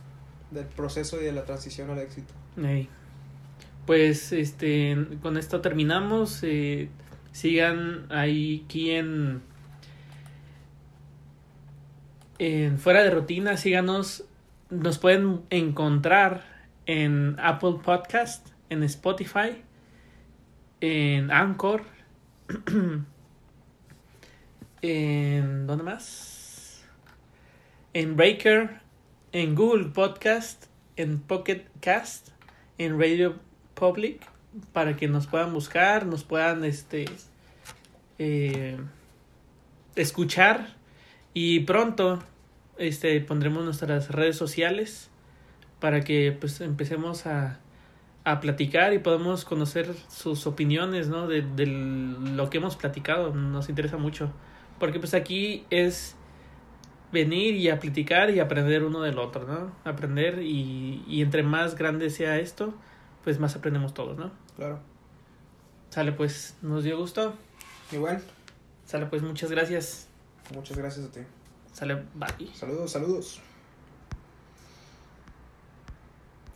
[0.50, 2.32] Del proceso y de la transición al éxito.
[2.60, 2.88] Ey.
[3.86, 6.40] Pues este con esto terminamos.
[6.42, 6.88] eh,
[7.34, 9.42] sigan aquí en,
[12.38, 13.56] en Fuera de Rutina.
[13.56, 14.24] Síganos.
[14.70, 16.44] Nos pueden encontrar
[16.86, 19.62] en Apple Podcast, en Spotify,
[20.80, 21.82] en Anchor.
[24.82, 26.84] en ¿dónde más?
[27.94, 28.80] En Breaker,
[29.32, 30.66] en Google Podcast,
[30.96, 32.28] en Pocket Cast,
[32.78, 33.40] en Radio
[33.74, 34.33] Public
[34.72, 37.06] para que nos puedan buscar, nos puedan este
[38.18, 38.78] eh,
[39.96, 40.76] escuchar
[41.32, 42.22] y pronto
[42.78, 45.10] este pondremos nuestras redes sociales
[45.80, 47.60] para que pues empecemos a,
[48.24, 51.28] a platicar y podamos conocer sus opiniones, ¿no?
[51.28, 54.32] De, lo que hemos platicado, nos interesa mucho.
[54.78, 56.16] Porque pues aquí es
[57.12, 59.72] venir y a platicar y aprender uno del otro, ¿no?
[59.84, 62.74] Aprender y, y entre más grande sea esto,
[63.22, 64.43] pues más aprendemos todos, ¿no?
[64.56, 64.78] Claro.
[65.90, 67.34] Sale pues, nos dio gusto.
[67.92, 68.22] Igual,
[68.86, 70.08] Sale pues, muchas gracias.
[70.54, 71.20] muchas gracias a ti.
[71.72, 72.52] Sale, bye.
[72.54, 73.40] Saludos, saludos.